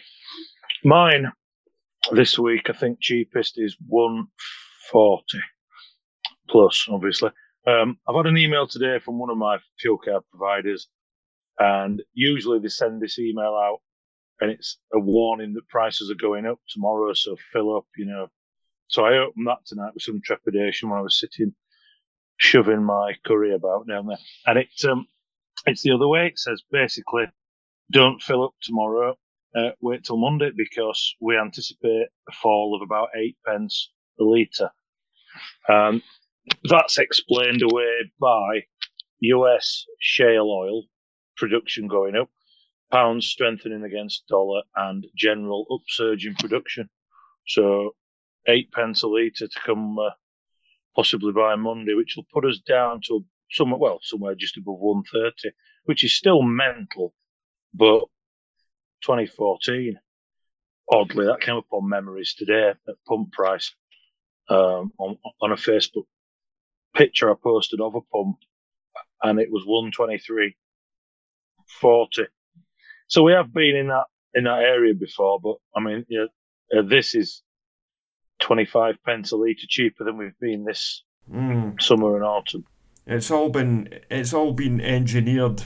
Mine 0.83 1.31
this 2.11 2.37
week, 2.37 2.69
I 2.69 2.73
think 2.73 2.99
cheapest 2.99 3.53
is 3.57 3.77
140 3.87 5.39
plus, 6.49 6.87
obviously. 6.89 7.31
Um, 7.65 7.97
I've 8.07 8.15
had 8.15 8.27
an 8.27 8.37
email 8.37 8.67
today 8.67 8.99
from 8.99 9.17
one 9.17 9.29
of 9.29 9.37
my 9.37 9.57
fuel 9.79 9.97
card 9.97 10.23
providers, 10.29 10.87
and 11.57 12.01
usually 12.13 12.59
they 12.59 12.67
send 12.67 13.01
this 13.01 13.17
email 13.17 13.55
out 13.55 13.79
and 14.41 14.51
it's 14.51 14.77
a 14.93 14.99
warning 14.99 15.53
that 15.53 15.67
prices 15.69 16.11
are 16.11 16.15
going 16.15 16.45
up 16.45 16.59
tomorrow. 16.69 17.13
So 17.13 17.37
fill 17.53 17.75
up, 17.77 17.85
you 17.95 18.05
know, 18.05 18.27
so 18.87 19.05
I 19.05 19.17
opened 19.17 19.47
that 19.47 19.65
tonight 19.65 19.93
with 19.93 20.03
some 20.03 20.21
trepidation 20.23 20.89
when 20.89 20.99
I 20.99 21.03
was 21.03 21.19
sitting 21.19 21.55
shoving 22.37 22.83
my 22.83 23.13
curry 23.25 23.53
about 23.53 23.87
down 23.87 24.07
there, 24.07 24.17
and 24.45 24.59
it 24.59 24.67
um, 24.87 25.07
it's 25.65 25.81
the 25.81 25.91
other 25.91 26.07
way. 26.07 26.27
It 26.27 26.39
says 26.39 26.61
basically, 26.69 27.25
don't 27.91 28.21
fill 28.21 28.43
up 28.43 28.53
tomorrow. 28.61 29.15
Uh, 29.55 29.71
wait 29.81 30.03
till 30.03 30.17
Monday 30.17 30.51
because 30.55 31.15
we 31.21 31.37
anticipate 31.37 32.07
a 32.27 32.31
fall 32.33 32.75
of 32.75 32.85
about 32.85 33.07
eight 33.15 33.37
pence 33.45 33.91
a 34.19 34.23
litre. 34.23 34.69
Um, 35.69 36.01
that's 36.63 36.97
explained 36.97 37.61
away 37.61 38.11
by 38.19 38.63
US 39.21 39.85
shale 39.99 40.49
oil 40.49 40.83
production 41.37 41.87
going 41.87 42.15
up, 42.15 42.29
pounds 42.91 43.27
strengthening 43.27 43.83
against 43.83 44.27
dollar, 44.27 44.61
and 44.75 45.05
general 45.15 45.65
upsurge 45.71 46.25
in 46.25 46.35
production. 46.35 46.89
So, 47.47 47.95
eight 48.47 48.71
pence 48.71 49.03
a 49.03 49.07
litre 49.07 49.47
to 49.47 49.59
come 49.65 49.97
uh, 49.97 50.11
possibly 50.95 51.31
by 51.31 51.55
Monday, 51.55 51.93
which 51.93 52.15
will 52.15 52.27
put 52.33 52.45
us 52.45 52.59
down 52.59 53.01
to 53.07 53.25
somewhere, 53.51 53.79
well, 53.79 53.99
somewhere 54.01 54.35
just 54.35 54.57
above 54.57 54.79
130, 54.79 55.55
which 55.85 56.03
is 56.03 56.13
still 56.13 56.41
mental, 56.41 57.13
but 57.73 58.03
2014, 59.01 59.97
oddly, 60.91 61.25
that 61.25 61.41
came 61.41 61.55
up 61.55 61.65
on 61.71 61.87
memories 61.89 62.33
today 62.35 62.69
at 62.69 62.95
pump 63.07 63.31
price 63.31 63.73
um, 64.49 64.91
on, 64.97 65.17
on 65.41 65.51
a 65.51 65.55
Facebook 65.55 66.05
picture 66.95 67.29
I 67.31 67.35
posted 67.41 67.81
of 67.81 67.95
a 67.95 68.01
pump, 68.01 68.37
and 69.23 69.39
it 69.39 69.51
was 69.51 69.63
123 69.65 70.55
40. 71.81 72.23
So 73.07 73.23
we 73.23 73.33
have 73.33 73.53
been 73.53 73.75
in 73.75 73.87
that 73.87 74.05
in 74.33 74.43
that 74.45 74.59
area 74.59 74.93
before, 74.93 75.39
but 75.39 75.55
I 75.75 75.79
mean, 75.79 76.05
yeah, 76.09 76.25
uh, 76.77 76.81
this 76.81 77.15
is 77.15 77.41
25 78.39 78.95
pence 79.05 79.31
a 79.31 79.37
litre 79.37 79.65
cheaper 79.67 80.03
than 80.03 80.17
we've 80.17 80.37
been 80.39 80.65
this 80.65 81.03
Mm. 81.31 81.81
summer 81.81 82.15
and 82.15 82.23
autumn. 82.23 82.65
It's 83.07 83.31
all 83.31 83.49
been 83.49 83.89
it's 84.11 84.31
all 84.31 84.51
been 84.53 84.79
engineered 84.79 85.63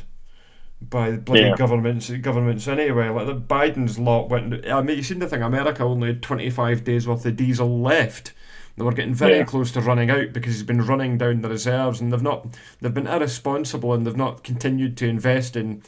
by 0.82 1.12
the 1.12 1.18
bloody 1.18 1.42
Yeah. 1.42 1.56
governments 1.56 2.10
governments 2.10 2.68
anyway. 2.68 3.10
Like 3.10 3.28
the 3.28 3.36
Biden's 3.36 4.00
lot 4.00 4.30
went. 4.30 4.66
I 4.68 4.82
mean, 4.82 4.98
you 4.98 5.04
seen 5.04 5.20
the 5.20 5.28
thing? 5.28 5.42
America 5.42 5.84
only 5.84 6.08
had 6.10 6.22
twenty 6.22 6.50
five 6.50 6.84
days 6.84 7.08
worth 7.08 7.26
of 7.26 7.36
diesel 7.36 7.82
left. 7.82 8.34
They 8.78 8.86
were 8.86 8.94
getting 8.94 9.14
very 9.14 9.40
Yeah. 9.40 9.44
close 9.44 9.72
to 9.74 9.82
running 9.82 10.10
out 10.10 10.32
because 10.32 10.54
he's 10.54 10.64
been 10.64 10.82
running 10.86 11.18
down 11.18 11.42
the 11.42 11.50
reserves, 11.50 12.00
and 12.00 12.14
they've 12.14 12.22
not. 12.22 12.48
They've 12.82 12.94
been 12.94 13.08
irresponsible, 13.08 13.94
and 13.94 14.06
they've 14.08 14.16
not 14.16 14.44
continued 14.44 14.96
to 14.98 15.08
invest 15.08 15.58
in 15.58 15.82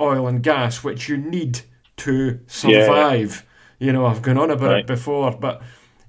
oil 0.00 0.28
and 0.28 0.42
gas, 0.42 0.84
which 0.84 1.08
you 1.08 1.16
need 1.16 1.62
to 1.96 2.38
survive. 2.46 3.44
You 3.78 3.92
know, 3.92 4.06
I've 4.06 4.22
gone 4.22 4.38
on 4.38 4.50
about 4.50 4.78
it 4.78 4.86
before, 4.86 5.32
but 5.32 5.60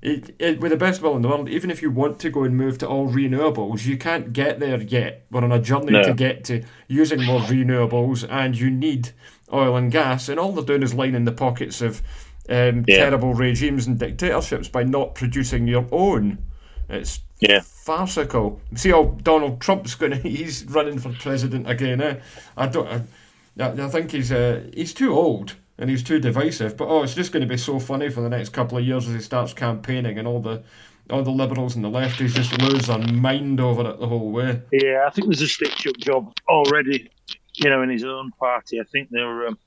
it, 0.02 0.36
it, 0.40 0.60
with 0.60 0.72
the 0.72 0.78
best 0.78 1.02
will 1.02 1.16
in 1.16 1.22
the 1.24 1.28
world, 1.28 1.50
even 1.50 1.72
if 1.72 1.82
you 1.82 1.90
want 1.90 2.20
to 2.20 2.30
go 2.30 2.44
and 2.44 2.56
move 2.56 2.78
to 2.80 2.88
all 2.88 3.08
renewables, 3.10 3.86
you 3.86 3.98
can't 3.98 4.32
get 4.34 4.60
there 4.60 4.80
yet. 4.82 5.26
We're 5.32 5.44
on 5.44 5.52
a 5.52 5.60
journey 5.60 5.94
No. 5.94 6.04
to 6.04 6.14
get 6.14 6.44
to 6.46 6.64
using 6.88 7.24
more 7.24 7.40
renewables, 7.42 8.28
and 8.30 8.56
you 8.58 8.70
need 8.70 9.10
oil 9.52 9.76
and 9.76 9.92
gas. 9.92 10.30
And 10.30 10.40
all 10.40 10.52
they're 10.52 10.64
doing 10.64 10.84
is 10.84 10.94
lining 10.94 11.26
the 11.26 11.32
pockets 11.32 11.82
of 11.82 12.02
um, 12.50 12.86
Yeah. 12.88 12.98
terrible 12.98 13.34
regimes 13.34 13.88
and 13.88 13.98
dictatorships 14.00 14.68
by 14.70 14.84
not 14.84 15.16
producing 15.16 15.68
your 15.68 15.86
own. 15.92 16.38
It's 16.90 17.20
Yeah. 17.40 17.62
farcical. 17.62 18.62
See 18.76 18.92
how 18.92 19.18
Donald 19.24 19.60
Trump's 19.60 19.96
going 19.96 20.12
to, 20.22 20.30
he's 20.30 20.64
running 20.66 21.00
for 21.00 21.12
president 21.14 21.70
again. 21.70 22.02
Eh? 22.02 22.20
I 22.56 22.68
don't. 22.68 22.88
I, 22.88 23.02
I 23.66 23.88
think 23.90 24.12
he's 24.12 24.32
uh, 24.32 24.62
he's 24.74 24.94
too 24.94 25.14
old 25.14 25.56
and 25.78 25.90
he's 25.90 26.04
too 26.04 26.20
divisive. 26.20 26.76
But 26.78 26.88
oh, 26.88 27.04
it's 27.04 27.16
just 27.16 27.32
going 27.32 27.42
to 27.42 27.48
be 27.48 27.58
so 27.58 27.80
funny 27.80 28.10
for 28.10 28.22
the 28.22 28.30
next 28.30 28.50
couple 28.50 28.78
of 28.78 28.86
years 28.86 29.08
as 29.08 29.14
he 29.14 29.22
starts 29.22 29.54
campaigning 29.54 30.18
and 30.18 30.28
all 30.28 30.42
the 30.42 30.64
all 31.10 31.24
the 31.24 31.32
liberals 31.32 31.76
and 31.76 31.86
the 31.86 31.90
lefties 31.90 32.34
just 32.34 32.60
lose 32.62 32.88
their 32.88 32.98
mind 32.98 33.62
over 33.62 33.90
it 33.90 34.00
the 34.00 34.08
whole 34.08 34.32
way. 34.32 34.62
Yeah, 34.74 35.06
I 35.08 35.10
think 35.10 35.28
there's 35.28 35.42
a 35.42 35.48
stitch-up 35.48 35.98
job 35.98 36.34
already. 36.50 37.10
You 37.56 37.70
know, 37.70 37.82
in 37.82 37.90
his 37.90 38.04
own 38.04 38.32
party, 38.32 38.80
I 38.80 38.84
think 38.84 39.10
they're 39.10 39.48
um, 39.48 39.58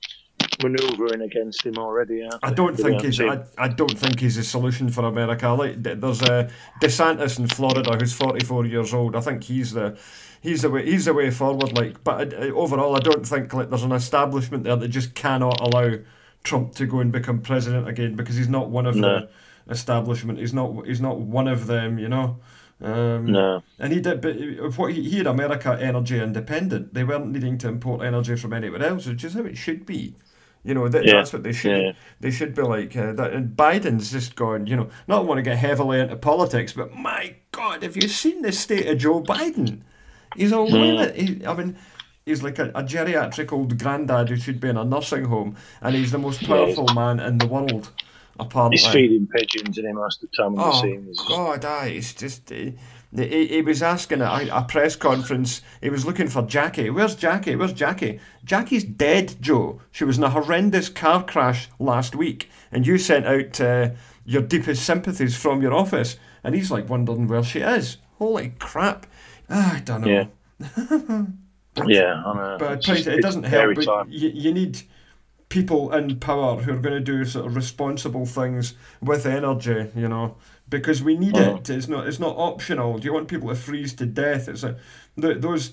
manoeuvring 0.63 1.21
against 1.23 1.65
him 1.65 1.79
already. 1.79 2.29
I 2.43 2.53
don't 2.53 2.77
think 2.77 3.03
he's. 3.03 3.21
I, 3.21 3.45
I 3.59 3.69
don't 3.69 3.99
think 3.99 4.21
he's 4.21 4.37
a 4.37 4.45
solution 4.45 4.89
for 4.91 5.05
America. 5.05 5.49
Like 5.49 5.83
there's 5.83 6.23
a 6.23 6.51
DeSantis 6.83 7.39
in 7.39 7.49
Florida 7.49 7.97
who's 7.99 8.13
44 8.13 8.67
years 8.67 8.95
old. 8.95 9.17
I 9.17 9.21
think 9.21 9.45
he's 9.45 9.73
the. 9.73 9.99
He's 10.43 10.63
the 10.63 10.71
way. 10.71 10.85
He's 10.87 11.05
the 11.05 11.13
way 11.15 11.31
forward. 11.31 11.77
Like, 11.77 12.03
but 12.03 12.33
uh, 12.33 12.47
overall, 12.55 12.97
I 12.97 13.01
don't 13.01 13.27
think 13.27 13.53
like 13.53 13.69
there's 13.69 13.83
an 13.83 13.93
establishment 13.93 14.65
there 14.65 14.77
that 14.77 14.89
just 14.89 15.15
cannot 15.15 15.61
allow 15.61 15.97
Trump 16.45 16.75
to 16.77 16.87
go 16.87 17.01
and 17.01 17.13
become 17.13 17.41
president 17.43 17.87
again 17.89 18.15
because 18.17 18.37
he's 18.37 18.49
not 18.49 18.71
one 18.71 18.87
of 18.87 18.97
No. 18.97 19.21
the 19.21 19.29
establishment. 19.71 20.39
He's 20.39 20.55
not. 20.55 20.87
He's 20.87 21.01
not 21.01 21.19
one 21.19 21.47
of 21.49 21.67
them. 21.67 21.99
You 21.99 22.09
know. 22.09 22.39
Um, 22.83 23.27
No. 23.27 23.63
And 23.79 23.93
he 23.93 24.01
did, 24.01 24.23
but 24.23 24.37
what 24.79 24.93
he, 24.95 25.03
he 25.03 25.19
had 25.19 25.27
America 25.27 25.77
energy 25.79 26.19
independent. 26.19 26.95
They 26.95 27.05
weren't 27.05 27.29
needing 27.31 27.59
to 27.59 27.69
import 27.69 28.03
energy 28.03 28.37
from 28.37 28.55
anywhere 28.55 28.83
else, 28.83 29.07
which 29.07 29.23
is 29.25 29.35
how 29.35 29.43
it 29.43 29.59
should 29.59 29.85
be. 29.85 30.15
You 30.63 30.75
know, 30.75 30.89
that, 30.89 31.05
Yeah, 31.07 31.15
that's 31.15 31.33
what 31.33 31.43
they 31.43 31.53
should. 31.53 31.83
yeah. 31.83 31.93
They 32.21 32.31
should 32.31 32.55
be 32.55 32.63
like 32.63 32.95
uh, 32.97 33.13
that. 33.15 33.33
And 33.33 33.57
Biden's 33.57 34.11
just 34.13 34.37
gone. 34.37 34.67
You 34.67 34.77
know, 34.77 34.91
not 35.09 35.27
want 35.27 35.39
to 35.39 35.43
get 35.43 35.57
heavily 35.57 36.01
into 36.01 36.17
politics, 36.17 36.73
but 36.75 36.93
my 36.95 37.35
God, 37.53 37.83
have 37.83 37.97
you 37.97 38.09
seen 38.09 38.43
the 38.43 38.53
state 38.53 38.87
of 38.87 38.99
Joe 38.99 39.23
Biden? 39.23 39.81
He's 40.37 40.53
all 40.53 40.69
Hmm. 40.71 40.97
with. 40.97 41.17
He, 41.17 41.47
I 41.47 41.55
mean. 41.55 41.77
He's 42.27 42.43
like 42.43 42.59
a, 42.59 42.69
a 42.75 42.85
geriatric 42.85 43.51
old 43.51 43.77
granddad 43.79 44.29
who 44.29 44.37
should 44.37 44.61
be 44.61 44.69
in 44.69 44.77
a 44.77 44.85
nursing 44.85 45.25
home, 45.25 45.57
and 45.81 45.97
he's 45.97 46.13
the 46.13 46.19
most 46.19 46.45
powerful 46.45 46.87
man 46.95 47.19
in 47.19 47.39
the 47.39 47.47
world, 47.47 47.91
apparently. 48.39 48.77
He's 48.77 48.87
feeding 48.87 49.27
pigeons 49.27 49.79
him 49.79 49.95
most 49.97 50.23
of 50.23 50.31
the 50.31 50.37
time 50.37 50.55
Oh. 50.59 50.83
He's 50.83 51.17
just- 51.17 51.27
God, 51.29 51.65
it's 51.89 52.13
just 52.15 52.53
uh, 52.53 52.57
he, 53.15 53.47
he 53.49 53.63
was 53.63 53.83
asking 53.83 54.23
at 54.23 54.43
a, 54.49 54.59
a 54.59 54.63
press 54.63 54.95
conference. 54.97 55.63
He 55.81 55.91
was 55.91 56.07
looking 56.07 56.29
for 56.29 56.43
Jackie. 56.43 56.91
Where's 56.91 57.17
Jackie? 57.17 57.57
Where's 57.57 57.73
Jackie? 57.73 58.21
Jackie's 58.45 58.85
dead, 58.85 59.37
Joe. 59.41 59.81
She 59.91 60.05
was 60.05 60.19
in 60.19 60.25
a 60.25 60.31
horrendous 60.31 60.89
car 60.89 61.25
crash 61.25 61.69
last 61.79 62.15
week, 62.15 62.49
and 62.71 62.87
you 62.87 62.99
sent 62.99 63.27
out 63.27 63.61
uh, 63.61 63.91
your 64.25 64.43
deepest 64.43 64.85
sympathies 64.85 65.37
from 65.37 65.61
your 65.63 65.75
office. 65.75 66.17
And 66.45 66.55
he's 66.55 66.71
like 66.71 66.89
wondering 66.89 67.27
where 67.27 67.43
she 67.43 67.61
is. 67.61 67.99
Holy 68.19 68.55
crap! 68.59 69.07
Ah, 69.49 69.77
I 69.77 69.81
don't 69.81 70.03
know. 70.03 70.09
Yeah. 70.09 70.27
yeah, 71.87 72.23
know. 72.23 72.57
But 72.59 72.69
I 72.69 72.73
It's 72.75 72.87
just- 72.87 73.07
it 73.07 73.23
doesn't 73.23 73.45
help. 73.45 73.75
But 73.75 74.09
you, 74.09 74.31
you 74.33 74.55
need 74.55 74.83
people 75.49 75.93
in 75.93 76.19
power 76.19 76.63
who 76.63 76.73
are 76.73 76.79
going 76.79 76.95
to 76.95 77.01
do 77.01 77.25
sort 77.25 77.47
of 77.47 77.57
responsible 77.57 78.25
things 78.25 78.75
with 79.03 79.27
energy, 79.27 79.91
you 79.97 80.09
know, 80.09 80.37
because 80.71 81.03
we 81.03 81.17
need 81.17 81.37
Uh-huh. 81.37 81.57
it. 81.57 81.71
It's 81.71 81.89
not. 81.89 82.07
It's 82.09 82.21
not 82.21 82.37
optional. 82.37 82.99
Do 82.99 83.05
you 83.07 83.13
want 83.13 83.29
people 83.29 83.49
to 83.49 83.55
freeze 83.55 83.93
to 83.95 84.07
death? 84.07 84.49
It's 84.49 84.63
a, 84.63 84.77
th 85.21 85.41
those 85.41 85.73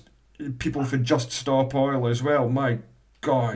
people 0.58 0.82
who 0.84 0.98
just 0.98 1.30
stop 1.32 1.74
oil 1.74 2.06
as 2.08 2.22
well. 2.22 2.48
My 2.48 2.78
God, 3.20 3.54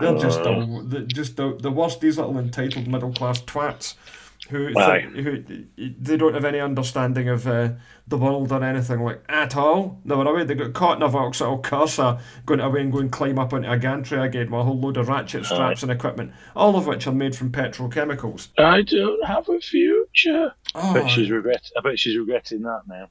they're 0.00 0.18
just 0.18 0.40
Uh, 0.40 0.60
the, 0.66 0.84
the 0.88 1.00
just 1.06 1.36
the, 1.36 1.56
the 1.60 1.70
worst. 1.70 2.00
These 2.00 2.18
little 2.18 2.38
entitled 2.38 2.86
middle 2.86 3.12
class 3.12 3.40
twats. 3.42 3.94
Who, 4.50 4.78
Aye. 4.78 5.00
who 5.00 5.42
they 5.76 6.18
don't 6.18 6.34
have 6.34 6.44
any 6.44 6.60
understanding 6.60 7.30
of 7.30 7.46
uh, 7.46 7.70
the 8.06 8.18
world 8.18 8.52
or 8.52 8.62
anything 8.62 9.02
like 9.02 9.22
at 9.26 9.56
all. 9.56 10.00
They 10.04 10.14
were 10.14 10.26
away. 10.26 10.44
They 10.44 10.54
got 10.54 10.74
caught 10.74 10.98
in 10.98 11.02
a 11.02 11.08
Vauxhall 11.08 11.62
Corsa, 11.62 12.20
going 12.44 12.60
away 12.60 12.82
and 12.82 12.92
going 12.92 13.08
climb 13.08 13.38
up 13.38 13.54
onto 13.54 13.70
a 13.70 13.78
gantry 13.78 14.18
again 14.18 14.50
with 14.50 14.60
a 14.60 14.64
whole 14.64 14.78
load 14.78 14.98
of 14.98 15.08
ratchet 15.08 15.46
straps 15.46 15.82
and 15.82 15.90
equipment, 15.90 16.32
all 16.54 16.76
of 16.76 16.86
which 16.86 17.06
are 17.06 17.12
made 17.12 17.34
from 17.34 17.52
petrochemicals. 17.52 18.48
I 18.58 18.82
don't 18.82 19.24
have 19.24 19.48
a 19.48 19.60
future. 19.60 20.52
I 20.74 20.90
Oh, 20.90 20.92
bet 20.94 21.10
she's 21.10 21.30
regret. 21.30 21.70
I 21.78 21.80
bet 21.80 21.98
she's 21.98 22.18
regretting 22.18 22.62
that 22.62 22.82
now. 22.86 23.08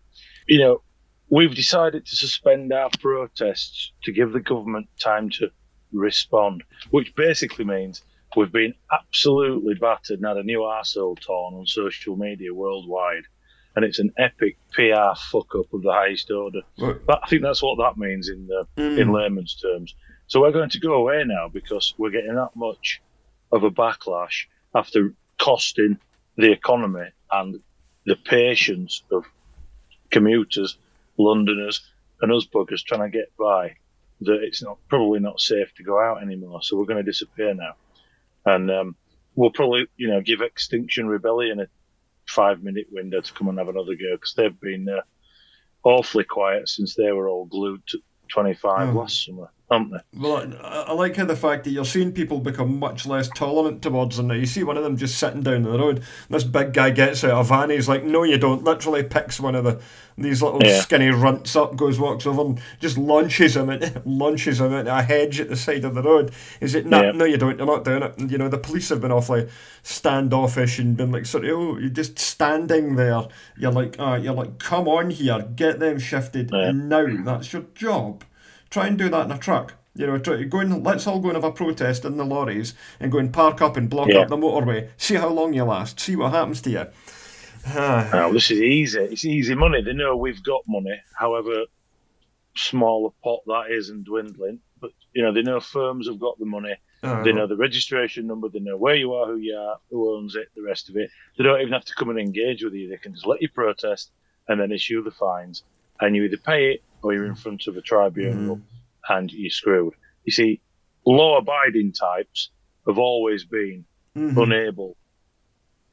You 0.47 0.59
know, 0.59 0.83
we've 1.29 1.55
decided 1.55 2.05
to 2.05 2.15
suspend 2.15 2.71
our 2.73 2.91
protests 2.99 3.91
to 4.03 4.11
give 4.11 4.33
the 4.33 4.39
government 4.39 4.87
time 4.99 5.31
to 5.31 5.49
respond, 5.91 6.63
which 6.91 7.15
basically 7.15 7.65
means 7.65 8.03
we've 8.35 8.51
been 8.51 8.73
absolutely 8.91 9.75
battered 9.75 10.19
and 10.19 10.25
had 10.27 10.37
a 10.37 10.43
new 10.43 10.59
arsehole 10.59 11.19
torn 11.19 11.53
on 11.55 11.65
social 11.65 12.15
media 12.15 12.53
worldwide, 12.53 13.23
and 13.75 13.83
it's 13.85 13.99
an 13.99 14.11
epic 14.17 14.57
PR 14.71 15.15
fuck 15.17 15.55
up 15.55 15.73
of 15.73 15.81
the 15.83 15.91
highest 15.91 16.29
order. 16.31 16.61
Well- 16.77 16.99
But 17.05 17.21
I 17.23 17.27
think 17.27 17.41
that's 17.41 17.61
what 17.63 17.77
that 17.79 17.97
means 17.97 18.29
in 18.29 18.47
the 18.47 18.67
Mm. 18.77 18.99
in 18.99 19.11
layman's 19.11 19.55
terms. 19.55 19.95
So 20.27 20.41
we're 20.41 20.51
going 20.51 20.69
to 20.69 20.79
go 20.79 20.93
away 20.93 21.23
now 21.25 21.47
because 21.49 21.93
we're 21.97 22.09
getting 22.11 22.35
that 22.35 22.55
much 22.55 23.01
of 23.51 23.63
a 23.63 23.69
backlash 23.71 24.45
after 24.73 25.13
costing 25.39 25.97
the 26.37 26.51
economy 26.51 27.09
and 27.31 27.61
the 28.05 28.15
patience 28.15 29.03
of 29.11 29.25
commuters, 30.09 30.77
Londoners, 31.17 31.81
and 32.21 32.31
us 32.31 32.45
buggers 32.45 32.83
trying 32.83 33.01
to 33.11 33.15
get 33.17 33.35
by 33.37 33.75
that 34.21 34.41
it's 34.41 34.63
not 34.63 34.77
probably 34.87 35.19
not 35.19 35.39
safe 35.39 35.73
to 35.75 35.83
go 35.83 35.99
out 35.99 36.21
anymore. 36.21 36.61
So 36.63 36.77
we're 36.77 36.85
going 36.85 37.03
to 37.03 37.11
disappear 37.11 37.53
now, 37.53 37.73
and 38.45 38.69
um, 38.71 38.95
we'll 39.35 39.51
probably 39.51 39.87
you 39.97 40.07
know 40.09 40.21
give 40.21 40.41
Extinction 40.41 41.07
Rebellion 41.07 41.59
a 41.59 41.67
five 42.27 42.63
minute 42.63 42.87
window 42.91 43.21
to 43.21 43.33
come 43.33 43.49
and 43.49 43.57
have 43.57 43.69
another 43.69 43.95
go 43.95 44.15
because 44.15 44.33
they've 44.35 44.59
been 44.59 44.87
uh, 44.89 45.01
awfully 45.83 46.23
quiet 46.23 46.69
since 46.69 46.95
they 46.95 47.11
were 47.11 47.27
all 47.27 47.45
glued 47.45 47.81
to 47.87 47.99
25 48.29 48.95
Oh. 48.95 48.99
last 48.99 49.25
summer. 49.25 49.51
Aren't 49.73 49.91
they? 49.91 49.97
Well, 50.17 50.53
I, 50.63 50.85
I 50.87 50.91
like 50.93 51.15
how 51.15 51.25
the 51.25 51.35
fact 51.35 51.63
that 51.65 51.71
you're 51.71 51.85
seeing 51.85 52.11
people 52.11 52.39
become 52.39 52.79
much 52.79 53.05
less 53.05 53.27
tolerant 53.29 53.81
towards 53.81 54.17
them 54.17 54.27
now. 54.27 54.35
You 54.35 54.45
see 54.45 54.63
one 54.63 54.77
of 54.77 54.83
them 54.83 54.97
just 54.97 55.17
sitting 55.17 55.41
down 55.43 55.55
in 55.55 55.63
the 55.63 55.77
road, 55.77 56.03
this 56.29 56.43
big 56.43 56.73
guy 56.73 56.91
gets 56.91 57.23
out 57.23 57.31
of 57.31 57.47
van, 57.49 57.69
he's 57.69 57.89
like, 57.89 58.03
no, 58.03 58.23
you 58.23 58.37
don't. 58.37 58.63
Literally 58.63 59.03
picks 59.03 59.39
one 59.39 59.55
of 59.55 59.63
the 59.63 59.81
these 60.15 60.43
little 60.43 60.61
Yeah. 60.63 60.79
skinny 60.79 61.09
runts 61.09 61.55
up, 61.55 61.75
goes, 61.75 61.99
walks 61.99 62.27
over, 62.27 62.41
and 62.43 62.61
just 62.79 62.99
launches 62.99 63.57
him, 63.57 63.71
into, 63.71 63.99
launches 64.05 64.61
him 64.61 64.71
into 64.71 64.95
a 64.95 65.01
hedge 65.01 65.39
at 65.39 65.49
the 65.49 65.55
side 65.55 65.83
of 65.85 65.95
the 65.95 66.03
road. 66.03 66.31
Is 66.61 66.75
it, 66.75 66.85
no, 66.85 67.01
Yeah. 67.01 67.11
no, 67.13 67.25
you 67.25 67.37
don't, 67.37 67.57
you're 67.57 67.65
not 67.65 67.83
doing 67.83 68.03
it. 68.03 68.15
And, 68.19 68.31
you 68.31 68.37
know, 68.37 68.47
the 68.47 68.59
police 68.59 68.89
have 68.89 69.01
been 69.01 69.11
awfully 69.11 69.49
standoffish 69.81 70.77
and 70.79 70.95
been 70.95 71.11
like, 71.11 71.25
sort 71.25 71.45
of, 71.45 71.51
oh, 71.57 71.77
you're 71.79 71.89
just 71.89 72.19
standing 72.19 72.95
there. 72.95 73.23
You're 73.57 73.71
like, 73.71 73.95
uh, 73.99 74.19
you're 74.21 74.33
like, 74.35 74.59
come 74.59 74.87
on 74.87 75.09
here, 75.09 75.47
get 75.55 75.79
them 75.79 75.97
shifted 75.99 76.51
Yeah. 76.53 76.71
now. 76.73 77.05
That's 77.23 77.51
your 77.51 77.63
job. 77.73 78.23
Try 78.73 78.87
and 78.87 78.97
do 78.97 79.07
that 79.07 79.25
in 79.25 79.31
a 79.31 79.37
truck. 79.37 79.75
You 79.93 80.07
know, 80.07 80.17
try, 80.17 80.41
go 80.45 80.57
and 80.57 80.83
let's 80.83 81.05
all 81.05 81.19
go 81.19 81.27
and 81.27 81.35
have 81.35 81.43
a 81.43 81.51
protest 81.51 82.05
in 82.05 82.17
the 82.17 82.25
lorries 82.25 82.73
and 82.99 83.11
go 83.11 83.19
and 83.19 83.31
park 83.31 83.61
up 83.61 83.77
and 83.77 83.87
block 83.87 84.07
Yeah. 84.07 84.21
up 84.21 84.29
the 84.29 84.35
motorway. 84.35 84.89
See 84.97 85.13
how 85.13 85.29
long 85.29 85.53
you 85.53 85.63
last. 85.63 85.99
See 85.99 86.15
what 86.15 86.31
happens 86.31 86.59
to 86.63 86.71
you. 86.71 86.85
Now, 87.75 88.31
this 88.31 88.49
is 88.49 88.59
easy. 88.59 88.99
It's 88.99 89.25
easy 89.25 89.53
money. 89.53 89.83
They 89.83 89.93
know 89.93 90.17
we've 90.17 90.41
got 90.41 90.63
money, 90.67 90.99
however 91.15 91.65
small 92.55 93.05
a 93.05 93.23
pot 93.23 93.41
that 93.45 93.71
is 93.71 93.89
and 93.89 94.03
dwindling. 94.03 94.59
But, 94.81 94.89
you 95.13 95.21
know, 95.21 95.31
they 95.31 95.43
know 95.43 95.59
firms 95.59 96.07
have 96.07 96.19
got 96.19 96.39
the 96.39 96.45
money. 96.47 96.75
They 97.03 97.07
uh-huh. 97.09 97.31
know 97.31 97.45
the 97.45 97.55
registration 97.55 98.25
number. 98.25 98.49
They 98.49 98.59
know 98.59 98.75
where 98.75 98.95
you 98.95 99.13
are, 99.13 99.27
who 99.27 99.37
you 99.37 99.55
are, 99.55 99.77
who 99.91 100.17
owns 100.17 100.35
it, 100.35 100.47
the 100.55 100.63
rest 100.63 100.89
of 100.89 100.97
it. 100.97 101.11
They 101.37 101.43
don't 101.43 101.61
even 101.61 101.73
have 101.73 101.85
to 101.85 101.93
come 101.93 102.09
and 102.09 102.17
engage 102.17 102.63
with 102.63 102.73
you. 102.73 102.89
They 102.89 102.97
can 102.97 103.13
just 103.13 103.27
let 103.27 103.39
you 103.39 103.49
protest 103.49 104.09
and 104.47 104.59
then 104.59 104.71
issue 104.71 105.03
the 105.03 105.11
fines. 105.11 105.61
And 106.01 106.15
you 106.15 106.23
either 106.23 106.37
pay 106.37 106.71
it 106.71 106.83
or 107.03 107.13
you're 107.13 107.25
in 107.25 107.35
front 107.35 107.67
of 107.67 107.77
a 107.77 107.81
tribunal 107.81 108.61
and 109.09 109.31
you're 109.31 109.49
screwed. 109.49 109.93
You 110.23 110.31
see, 110.31 110.61
law 111.05 111.37
abiding 111.37 111.93
types 111.93 112.49
have 112.87 112.97
always 112.97 113.45
been 113.45 113.85
mhm. 114.15 114.41
unable 114.41 114.95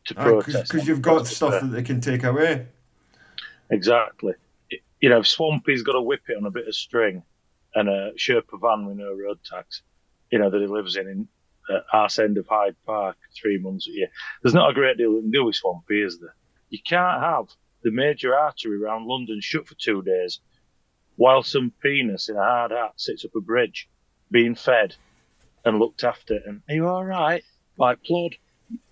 to 0.06 0.14
protest. 0.14 0.70
Because 0.70 0.86
you've 0.86 1.02
got 1.02 1.26
stuff 1.26 1.60
that 1.60 1.68
they 1.68 1.82
can 1.82 2.00
take 2.00 2.24
away. 2.24 2.66
Exactly. 3.70 4.34
You 5.00 5.08
know, 5.08 5.20
if 5.20 5.26
Swampy's 5.26 5.82
got 5.82 5.96
a 5.96 6.02
whippet 6.02 6.36
on 6.36 6.46
a 6.46 6.50
bit 6.50 6.68
of 6.68 6.74
string 6.74 7.22
and 7.74 7.88
a 7.88 8.12
Sherpa 8.16 8.60
van 8.60 8.86
with 8.86 8.96
no 8.96 9.12
road 9.12 9.38
tax, 9.44 9.82
you 10.30 10.38
know, 10.38 10.50
that 10.50 10.60
he 10.60 10.66
lives 10.66 10.96
in 10.96 11.08
in 11.08 11.28
uh, 11.68 11.80
arse 11.92 12.18
end 12.18 12.38
of 12.38 12.46
Hyde 12.48 12.76
Park 12.84 13.16
three 13.40 13.58
months 13.58 13.88
a 13.88 13.92
year, 13.92 14.08
there's 14.42 14.54
not 14.54 14.70
a 14.70 14.74
great 14.74 14.98
deal 14.98 15.12
we 15.12 15.20
can 15.20 15.30
do 15.30 15.44
with 15.44 15.54
Swampy, 15.54 16.02
is 16.02 16.18
there? 16.20 16.34
You 16.68 16.78
can't 16.84 17.22
have 17.22 17.46
the 17.82 17.90
major 17.90 18.34
artery 18.34 18.82
around 18.82 19.06
London 19.06 19.40
shut 19.40 19.66
for 19.66 19.74
two 19.74 20.02
days 20.02 20.40
while 21.20 21.42
some 21.42 21.70
penis 21.82 22.30
in 22.30 22.36
a 22.36 22.42
hard 22.42 22.70
hat 22.70 22.92
sits 22.96 23.26
up 23.26 23.34
a 23.36 23.40
bridge 23.42 23.90
being 24.30 24.54
fed 24.54 24.96
and 25.66 25.78
looked 25.78 26.02
after. 26.02 26.38
And 26.46 26.62
are 26.66 26.74
you 26.74 26.88
all 26.88 27.04
right? 27.04 27.44
Like, 27.76 28.02
plod. 28.02 28.36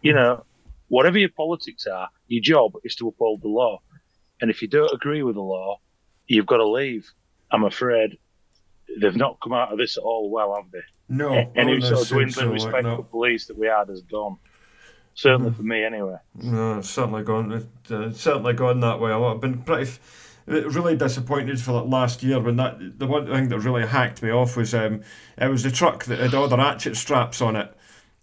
You 0.02 0.12
know, 0.12 0.44
whatever 0.88 1.16
your 1.16 1.30
politics 1.30 1.87
are, 1.87 2.11
your 2.26 2.42
job 2.42 2.73
is 2.85 2.97
to 2.97 3.08
uphold 3.08 3.40
the 3.40 3.49
law. 3.49 3.80
And 4.42 4.50
if 4.50 4.61
you 4.61 4.68
don't 4.68 4.92
agree 4.92 5.23
with 5.23 5.37
the 5.37 5.40
law, 5.40 5.80
you've 6.26 6.44
got 6.44 6.58
to 6.58 6.68
leave. 6.68 7.11
I'm 7.50 7.64
afraid 7.64 8.18
they've 9.00 9.16
not 9.16 9.38
come 9.42 9.54
out 9.54 9.73
of 9.73 9.78
this 9.78 9.97
at 9.97 10.02
all 10.02 10.28
well, 10.28 10.54
have 10.54 10.70
they? 10.70 10.80
No. 11.08 11.50
Any 11.56 11.80
sort 11.80 12.02
of 12.02 12.08
dwindling 12.08 12.32
so, 12.35 12.52
respect 12.52 12.85
like, 12.85 12.97
for 12.99 13.04
police 13.04 13.47
that 13.47 13.56
we 13.56 13.68
had 13.68 13.88
has 13.88 14.02
gone. 14.02 14.37
Certainly 15.14 15.52
for 15.52 15.62
me, 15.62 15.82
anyway. 15.82 16.16
No, 16.35 16.80
it's 16.80 16.90
certainly 16.90 17.23
gone. 17.23 17.52
It's 17.52 17.90
uh, 17.90 18.12
certainly 18.12 18.52
gone 18.52 18.80
that 18.80 19.00
way. 19.00 19.12
I've 19.12 19.40
been 19.40 19.62
pretty, 19.62 19.85
f- 19.85 20.27
really 20.48 20.96
disappointed 20.96 21.60
for 21.60 21.72
that 21.72 21.88
last 21.88 22.22
year 22.22 22.40
when 22.40 22.56
that 22.56 22.98
the 22.98 23.06
one 23.06 23.26
thing 23.26 23.48
that 23.48 23.58
really 23.60 23.86
hacked 23.86 24.22
me 24.22 24.30
off 24.30 24.56
was 24.56 24.74
um, 24.74 25.02
it 25.36 25.48
was 25.48 25.62
the 25.62 25.70
truck 25.70 26.04
that 26.06 26.18
had 26.18 26.34
all 26.34 26.48
the 26.48 26.56
ratchet 26.56 26.96
straps 26.96 27.40
on 27.40 27.56
it, 27.56 27.72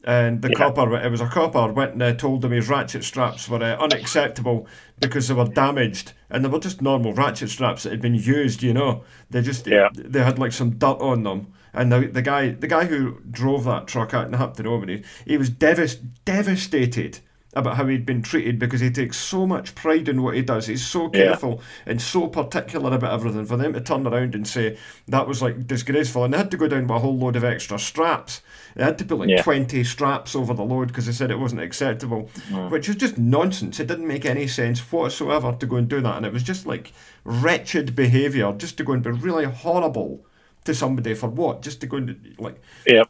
and 0.03 0.41
the 0.41 0.49
Yeah. 0.49 0.57
copper. 0.57 0.95
It 0.97 1.09
was 1.11 1.21
a 1.21 1.27
copper 1.27 1.71
went 1.71 1.93
and 1.93 2.03
uh, 2.03 2.13
told 2.13 2.43
him 2.45 2.51
his 2.51 2.69
ratchet 2.69 3.03
straps 3.03 3.47
were 3.49 3.63
uh, 3.63 3.77
unacceptable 3.77 4.67
because 4.99 5.27
they 5.27 5.33
were 5.33 5.45
damaged, 5.45 6.13
and 6.29 6.43
they 6.43 6.49
were 6.49 6.59
just 6.59 6.81
normal 6.81 7.13
ratchet 7.13 7.49
straps 7.49 7.83
that 7.83 7.91
had 7.91 8.01
been 8.01 8.15
used. 8.15 8.61
You 8.63 8.73
know, 8.73 9.03
they 9.29 9.41
just 9.41 9.67
Yeah. 9.67 9.89
they 9.93 10.23
had 10.23 10.37
like 10.39 10.51
some 10.51 10.71
dirt 10.71 10.99
on 11.01 11.23
them. 11.23 11.47
And 11.73 11.91
the, 11.91 12.07
the 12.07 12.21
guy 12.21 12.51
the 12.51 12.67
guy 12.67 12.85
who 12.85 13.19
drove 13.29 13.65
that 13.65 13.85
truck 13.87 14.13
out 14.13 14.27
in 14.27 14.33
Hampton 14.33 14.65
Omni, 14.65 15.03
he 15.25 15.37
was 15.37 15.49
devas- 15.49 15.95
devastated 15.95 17.19
about 17.55 17.77
how 17.77 17.87
he'd 17.87 18.05
been 18.05 18.21
treated 18.21 18.59
because 18.59 18.81
he 18.81 18.89
takes 18.91 19.17
so 19.17 19.47
much 19.47 19.73
pride 19.75 20.09
in 20.09 20.21
what 20.21 20.35
he 20.35 20.41
does. 20.41 20.67
He's 20.67 20.85
so 20.85 21.09
Yeah. 21.13 21.27
careful 21.27 21.61
and 21.85 22.01
so 22.01 22.27
particular 22.27 22.93
about 22.93 23.13
everything. 23.13 23.45
For 23.45 23.55
them 23.55 23.73
to 23.73 23.79
turn 23.81 24.05
around 24.05 24.35
and 24.35 24.45
say 24.47 24.77
that 25.07 25.27
was 25.27 25.41
like 25.41 25.65
disgraceful, 25.65 26.25
and 26.25 26.33
they 26.33 26.37
had 26.37 26.51
to 26.51 26.57
go 26.57 26.67
down 26.67 26.81
with 26.83 26.91
a 26.91 26.99
whole 26.99 27.17
load 27.17 27.35
of 27.37 27.43
extra 27.45 27.79
straps. 27.79 28.41
They 28.75 28.83
had 28.83 28.97
to 28.97 29.05
put 29.05 29.19
like 29.19 29.29
Yeah. 29.29 29.41
20 29.41 29.83
straps 29.85 30.35
over 30.35 30.53
the 30.53 30.63
load 30.65 30.89
because 30.89 31.05
they 31.05 31.13
said 31.13 31.31
it 31.31 31.39
wasn't 31.39 31.61
acceptable, 31.61 32.29
Mm. 32.51 32.69
which 32.71 32.89
is 32.89 32.97
just 32.97 33.17
nonsense. 33.17 33.79
It 33.79 33.87
didn't 33.87 34.07
make 34.07 34.25
any 34.25 34.47
sense 34.47 34.79
whatsoever 34.91 35.55
to 35.57 35.65
go 35.65 35.77
and 35.77 35.87
do 35.87 36.01
that, 36.01 36.17
and 36.17 36.25
it 36.25 36.33
was 36.33 36.43
just 36.43 36.65
like 36.65 36.91
wretched 37.23 37.95
behaviour 37.95 38.53
just 38.57 38.77
to 38.77 38.83
go 38.83 38.93
and 38.93 39.01
be 39.01 39.11
really 39.11 39.45
horrible 39.45 40.25
to 40.65 40.73
somebody 40.75 41.13
for 41.13 41.29
what? 41.29 41.61
Just 41.61 41.79
to 41.81 41.87
go 41.87 41.97
and 41.97 42.35
like 42.37 42.61
Yep. 42.85 43.09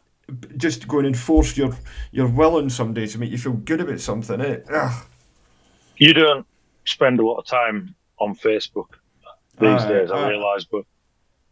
Just 0.56 0.88
go 0.88 0.98
and 0.98 1.06
enforce 1.06 1.56
your 1.56 1.76
your 2.10 2.28
will 2.28 2.56
on 2.56 2.68
somebody 2.70 3.06
to 3.06 3.18
make 3.18 3.30
you 3.30 3.38
feel 3.38 3.52
good 3.52 3.80
about 3.80 4.00
something. 4.00 4.40
Eh? 4.40 4.58
Ugh. 4.72 5.06
You 5.96 6.12
don't 6.12 6.46
spend 6.84 7.20
a 7.20 7.26
lot 7.26 7.38
of 7.38 7.46
time 7.46 7.94
on 8.18 8.34
Facebook 8.34 8.88
these 9.58 9.82
Aye, 9.82 9.88
days, 9.88 10.10
I 10.10 10.28
realise, 10.28 10.64
but 10.64 10.84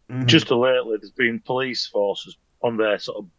Mhm. 0.09 0.27
just 0.27 0.51
lately 0.51 0.97
there's 0.97 1.11
been 1.11 1.39
police 1.39 1.87
forces 1.87 2.37
on 2.61 2.77
their 2.77 2.99
sort 2.99 3.17
of, 3.17 3.29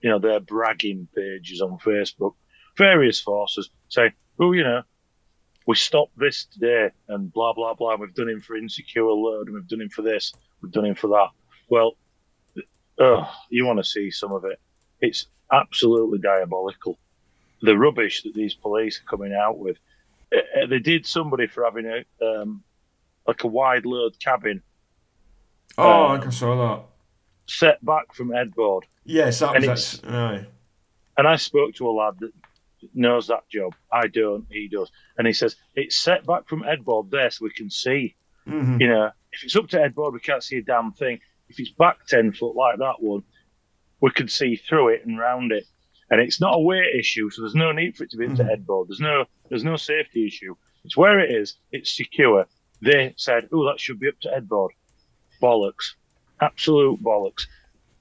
you 0.00 0.10
know, 0.10 0.18
their 0.18 0.40
bragging 0.40 1.06
pages 1.14 1.60
on 1.60 1.78
Facebook, 1.78 2.34
various 2.76 3.20
forces 3.20 3.70
saying, 3.88 4.12
oh, 4.40 4.52
you 4.52 4.64
know, 4.64 4.82
we 5.66 5.76
stopped 5.76 6.18
this 6.18 6.46
today 6.46 6.90
and 7.08 7.32
blah, 7.32 7.52
blah, 7.52 7.74
blah. 7.74 7.92
And 7.92 8.00
we've 8.00 8.14
done 8.14 8.28
him 8.28 8.40
for 8.40 8.56
insecure 8.56 9.04
load 9.04 9.46
and 9.46 9.54
we've 9.54 9.68
done 9.68 9.82
him 9.82 9.90
for 9.90 10.02
this, 10.02 10.32
we've 10.60 10.72
done 10.72 10.86
him 10.86 10.94
for 10.94 11.08
that. 11.08 11.28
Well, 11.68 11.96
oh, 12.98 13.30
you 13.50 13.66
want 13.66 13.78
to 13.78 13.84
see 13.84 14.10
some 14.10 14.32
of 14.32 14.44
it. 14.44 14.58
It's 15.00 15.26
absolutely 15.52 16.18
diabolical. 16.18 16.98
The 17.62 17.76
rubbish 17.76 18.22
that 18.22 18.34
these 18.34 18.54
police 18.54 19.00
are 19.00 19.08
coming 19.10 19.34
out 19.34 19.58
with. 19.58 19.76
Uh, 20.34 20.38
uh, 20.62 20.66
They 20.66 20.78
did 20.78 21.06
somebody 21.06 21.46
for 21.46 21.64
having 21.64 21.86
a 21.86 22.04
um, 22.24 22.62
like 23.26 23.44
a 23.44 23.48
wide 23.48 23.84
load 23.86 24.18
cabin 24.20 24.62
oh, 25.76 26.04
um, 26.06 26.10
I 26.12 26.14
think 26.16 26.26
I 26.26 26.30
saw 26.30 26.56
that. 26.76 26.84
set 27.46 27.84
back 27.84 28.14
from 28.14 28.30
headboard. 28.32 28.84
Yes, 29.04 29.40
that 29.40 29.56
and 29.56 29.66
was 29.66 29.94
it. 29.94 30.04
Aye. 30.10 30.46
And 31.16 31.26
I 31.26 31.36
spoke 31.36 31.74
to 31.76 31.88
a 31.88 31.90
lad 31.92 32.14
that 32.20 32.32
knows 32.94 33.26
that 33.26 33.48
job. 33.48 33.74
I 33.92 34.06
don't, 34.06 34.46
he 34.50 34.68
does. 34.68 34.90
And 35.16 35.26
he 35.26 35.32
says, 35.32 35.56
it's 35.74 35.98
set 35.98 36.24
back 36.26 36.46
from 36.48 36.62
headboard 36.62 37.10
there 37.10 37.30
so 37.30 37.44
we 37.44 37.50
can 37.50 37.70
see. 37.70 38.14
Mhm. 38.46 38.80
You 38.80 38.88
know, 38.88 39.10
if 39.32 39.42
it's 39.44 39.56
up 39.56 39.68
to 39.68 39.78
headboard, 39.78 40.14
we 40.14 40.20
can't 40.20 40.42
see 40.44 40.58
a 40.58 40.62
damn 40.62 40.92
thing. 40.92 41.18
If 41.48 41.58
it's 41.58 41.70
back 41.70 42.06
10 42.06 42.32
foot 42.32 42.54
like 42.54 42.78
that 42.78 43.00
one, 43.02 43.24
we 44.00 44.10
can 44.10 44.28
see 44.28 44.56
through 44.56 44.88
it 44.88 45.04
and 45.06 45.18
round 45.18 45.52
it. 45.52 45.64
And 46.10 46.20
it's 46.20 46.40
not 46.40 46.54
a 46.54 46.58
weight 46.60 46.94
issue, 46.98 47.28
so 47.30 47.42
there's 47.42 47.54
no 47.54 47.72
need 47.72 47.96
for 47.96 48.04
it 48.04 48.10
to 48.10 48.16
be 48.16 48.26
up 48.26 48.36
to 48.36 48.44
Mhm. 48.44 48.48
headboard. 48.48 48.88
There's 48.88 49.00
no 49.00 49.26
there's 49.48 49.64
no 49.64 49.76
safety 49.76 50.26
issue. 50.26 50.54
It's 50.84 50.96
where 50.96 51.18
it 51.20 51.30
is, 51.34 51.56
it's 51.72 51.94
secure. 51.96 52.46
They 52.82 53.14
said, 53.16 53.48
oh, 53.52 53.64
that 53.66 53.80
should 53.80 53.98
be 53.98 54.08
up 54.08 54.20
to 54.20 54.30
headboard. 54.30 54.72
Bollocks. 55.42 55.94
Absolute 56.40 57.02
bollocks. 57.02 57.46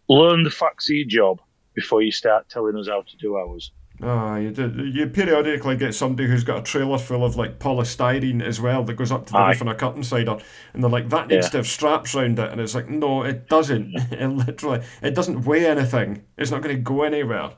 Learn 0.10 0.44
the 0.44 0.50
facts 0.52 0.90
of 0.90 0.96
your 0.96 1.08
job 1.08 1.42
before 1.74 2.02
you 2.02 2.12
start 2.12 2.50
telling 2.50 2.78
us 2.78 2.88
how 2.88 3.02
to 3.02 3.18
do 3.18 3.36
ours. 3.36 3.72
Ah, 4.02 4.38
you 4.38 4.52
do. 4.52 4.70
You 4.94 5.08
periodically 5.08 5.76
get 5.76 5.96
somebody 5.96 6.28
who's 6.30 6.44
got 6.44 6.60
a 6.60 6.62
trailer 6.62 7.00
full 7.00 7.26
of 7.26 7.36
like 7.36 7.58
polystyrene 7.58 8.44
as 8.44 8.62
well 8.62 8.84
that 8.84 8.94
goes 8.94 9.12
up 9.12 9.26
to 9.26 9.34
the 9.34 9.40
Aye. 9.40 9.50
roof 9.50 9.62
on 9.64 9.68
a 9.70 9.76
curtain 9.76 10.04
sider, 10.04 10.38
and 10.74 10.84
they're 10.84 10.90
like, 10.92 11.10
"That 11.10 11.30
needs 11.30 11.48
Yeah. 11.48 11.50
to 11.52 11.58
have 11.58 11.68
straps 11.68 12.14
round 12.14 12.38
it," 12.38 12.52
and 12.52 12.62
it's 12.62 12.76
like, 12.76 12.90
"No, 12.90 13.24
it 13.24 13.50
doesn't. 13.50 13.96
it 14.12 14.28
literally, 14.28 14.82
it 15.02 15.16
doesn't 15.16 15.46
weigh 15.46 15.66
anything. 15.66 16.24
It's 16.38 16.52
not 16.52 16.62
going 16.62 16.76
to 16.76 16.82
go 16.82 17.02
anywhere. 17.04 17.52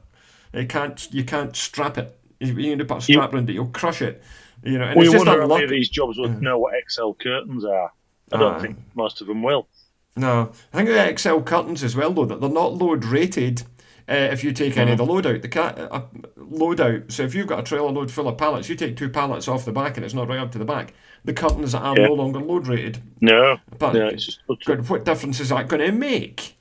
It 0.54 0.70
can't. 0.70 1.08
You 1.12 1.26
can't 1.26 1.54
strap 1.56 1.98
it. 1.98 2.18
You 2.40 2.54
you 2.54 2.70
need 2.70 2.80
to 2.80 2.86
put 2.86 3.04
a 3.04 3.12
You- 3.12 3.16
strap 3.20 3.34
around 3.34 3.50
it. 3.50 3.54
You'll 3.54 3.68
crush 3.68 4.02
it. 4.02 4.24
You 4.64 4.78
know, 4.78 4.86
and 4.86 5.00
we 5.00 5.08
it's 5.08 5.16
wonder 5.16 5.42
how 5.42 5.48
many 5.48 5.64
of 5.66 5.70
these 5.70 5.90
jobs 5.90 6.18
Mm. 6.18 6.40
know 6.42 6.58
what 6.58 6.74
XL 6.90 7.12
curtains 7.14 7.66
are. 7.66 7.92
I 8.32 8.38
don't 8.38 8.56
Aye. 8.56 8.60
think 8.60 8.78
most 8.96 9.20
of 9.22 9.28
them 9.28 9.42
will. 9.44 9.68
No, 10.16 10.52
I 10.74 10.78
think 10.84 10.90
the 10.90 11.18
XL 11.18 11.40
curtains 11.42 11.84
as 11.84 11.96
well, 11.96 12.12
though, 12.12 12.26
that 12.26 12.40
they're 12.42 12.50
not 12.50 12.74
load 12.76 13.06
rated. 13.06 13.64
Uh, 14.10 14.14
if 14.32 14.44
you 14.44 14.52
take 14.52 14.76
any 14.78 14.92
of 14.92 14.98
the 14.98 15.06
load 15.06 15.28
out, 15.28 15.42
the 15.44 15.48
ca- 15.48 15.76
uh, 15.92 16.02
load 16.36 16.82
out. 16.82 17.12
So 17.12 17.24
if 17.24 17.36
you've 17.36 17.46
got 17.48 17.60
a 17.60 17.64
trailer 17.64 17.92
load 17.92 18.10
full 18.10 18.28
of 18.28 18.38
pallets, 18.38 18.68
you 18.68 18.76
take 18.76 18.98
two 18.98 19.10
pallets 19.10 19.48
off 19.48 19.66
the 19.66 19.72
back 19.72 19.98
and 19.98 20.06
it's 20.06 20.16
not 20.16 20.28
right 20.28 20.40
up 20.40 20.52
to 20.54 20.58
the 20.58 20.66
back. 20.66 20.94
The 21.26 21.34
curtains 21.34 21.76
are 21.76 21.96
Yeah. 21.96 22.08
no 22.08 22.14
longer 22.14 22.40
load 22.40 22.68
rated. 22.68 23.00
No, 23.22 23.58
But 23.78 23.94
no, 23.94 24.08
it's 24.08 24.26
just 24.26 24.40
God, 24.66 24.90
what 24.90 25.06
difference 25.06 25.40
is 25.40 25.50
that 25.50 25.68
going 25.68 25.86
to 25.86 25.92
make? 25.92 26.56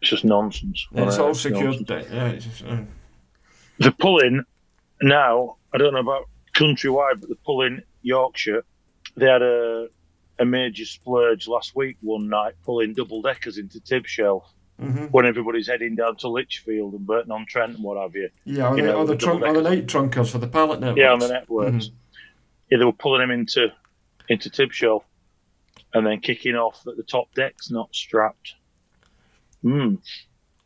it's 0.00 0.10
just 0.10 0.24
nonsense. 0.24 0.86
It's 0.92 1.18
Uh, 1.18 1.24
all 1.26 1.34
secured. 1.34 1.88
Yeah, 1.88 2.28
it's 2.28 2.44
just, 2.46 2.64
uh, 2.64 2.78
The 3.78 3.92
pulling 3.92 4.42
now, 5.00 5.56
I 5.72 5.78
don't 5.78 5.92
know 5.92 6.00
about 6.00 6.24
countrywide, 6.54 7.20
but 7.20 7.28
the 7.28 7.36
pulling 7.46 7.82
Yorkshire, 8.02 8.64
they 9.16 9.26
had 9.26 9.42
a 9.42 9.88
a 10.40 10.44
major 10.44 10.84
splurge 10.84 11.48
last 11.48 11.74
week 11.74 11.96
one 12.00 12.28
night 12.28 12.54
pulling 12.64 12.94
double 12.94 13.20
deckers 13.22 13.58
into 13.58 13.80
Tibshelf. 13.80 14.42
Mm-hmm. 14.80 15.06
when 15.06 15.26
everybody's 15.26 15.66
heading 15.66 15.96
down 15.96 16.14
to 16.18 16.28
Lichfield 16.28 16.92
and 16.94 17.04
Burton 17.04 17.32
on 17.32 17.46
Trent 17.46 17.74
and 17.74 17.82
what 17.82 18.00
have 18.00 18.14
you. 18.14 18.30
Yeah, 18.44 18.70
You 18.76 18.82
the, 18.82 18.92
know, 18.92 19.04
the, 19.04 19.14
the 19.14 19.18
trunk, 19.18 19.42
or 19.42 19.52
the 19.52 19.62
night 19.62 19.86
trunkers 19.86 20.30
for 20.30 20.38
the 20.38 20.46
pallet 20.46 20.78
networks. 20.78 20.98
Yeah, 21.00 21.12
on 21.12 21.18
the 21.18 21.28
networks. 21.28 21.86
Mm-hmm. 21.86 21.94
Yeah, 22.70 22.78
they 22.78 22.84
were 22.84 22.92
pulling 22.92 23.22
him 23.22 23.30
into 23.32 23.72
into 24.28 24.48
Tibshelf 24.50 25.02
and 25.94 26.06
then 26.06 26.20
kicking 26.20 26.54
off 26.54 26.82
that 26.84 26.96
the 26.96 27.02
top 27.02 27.32
deck's 27.34 27.70
not 27.72 27.92
strapped. 27.92 28.54
Hmm. 29.62 29.96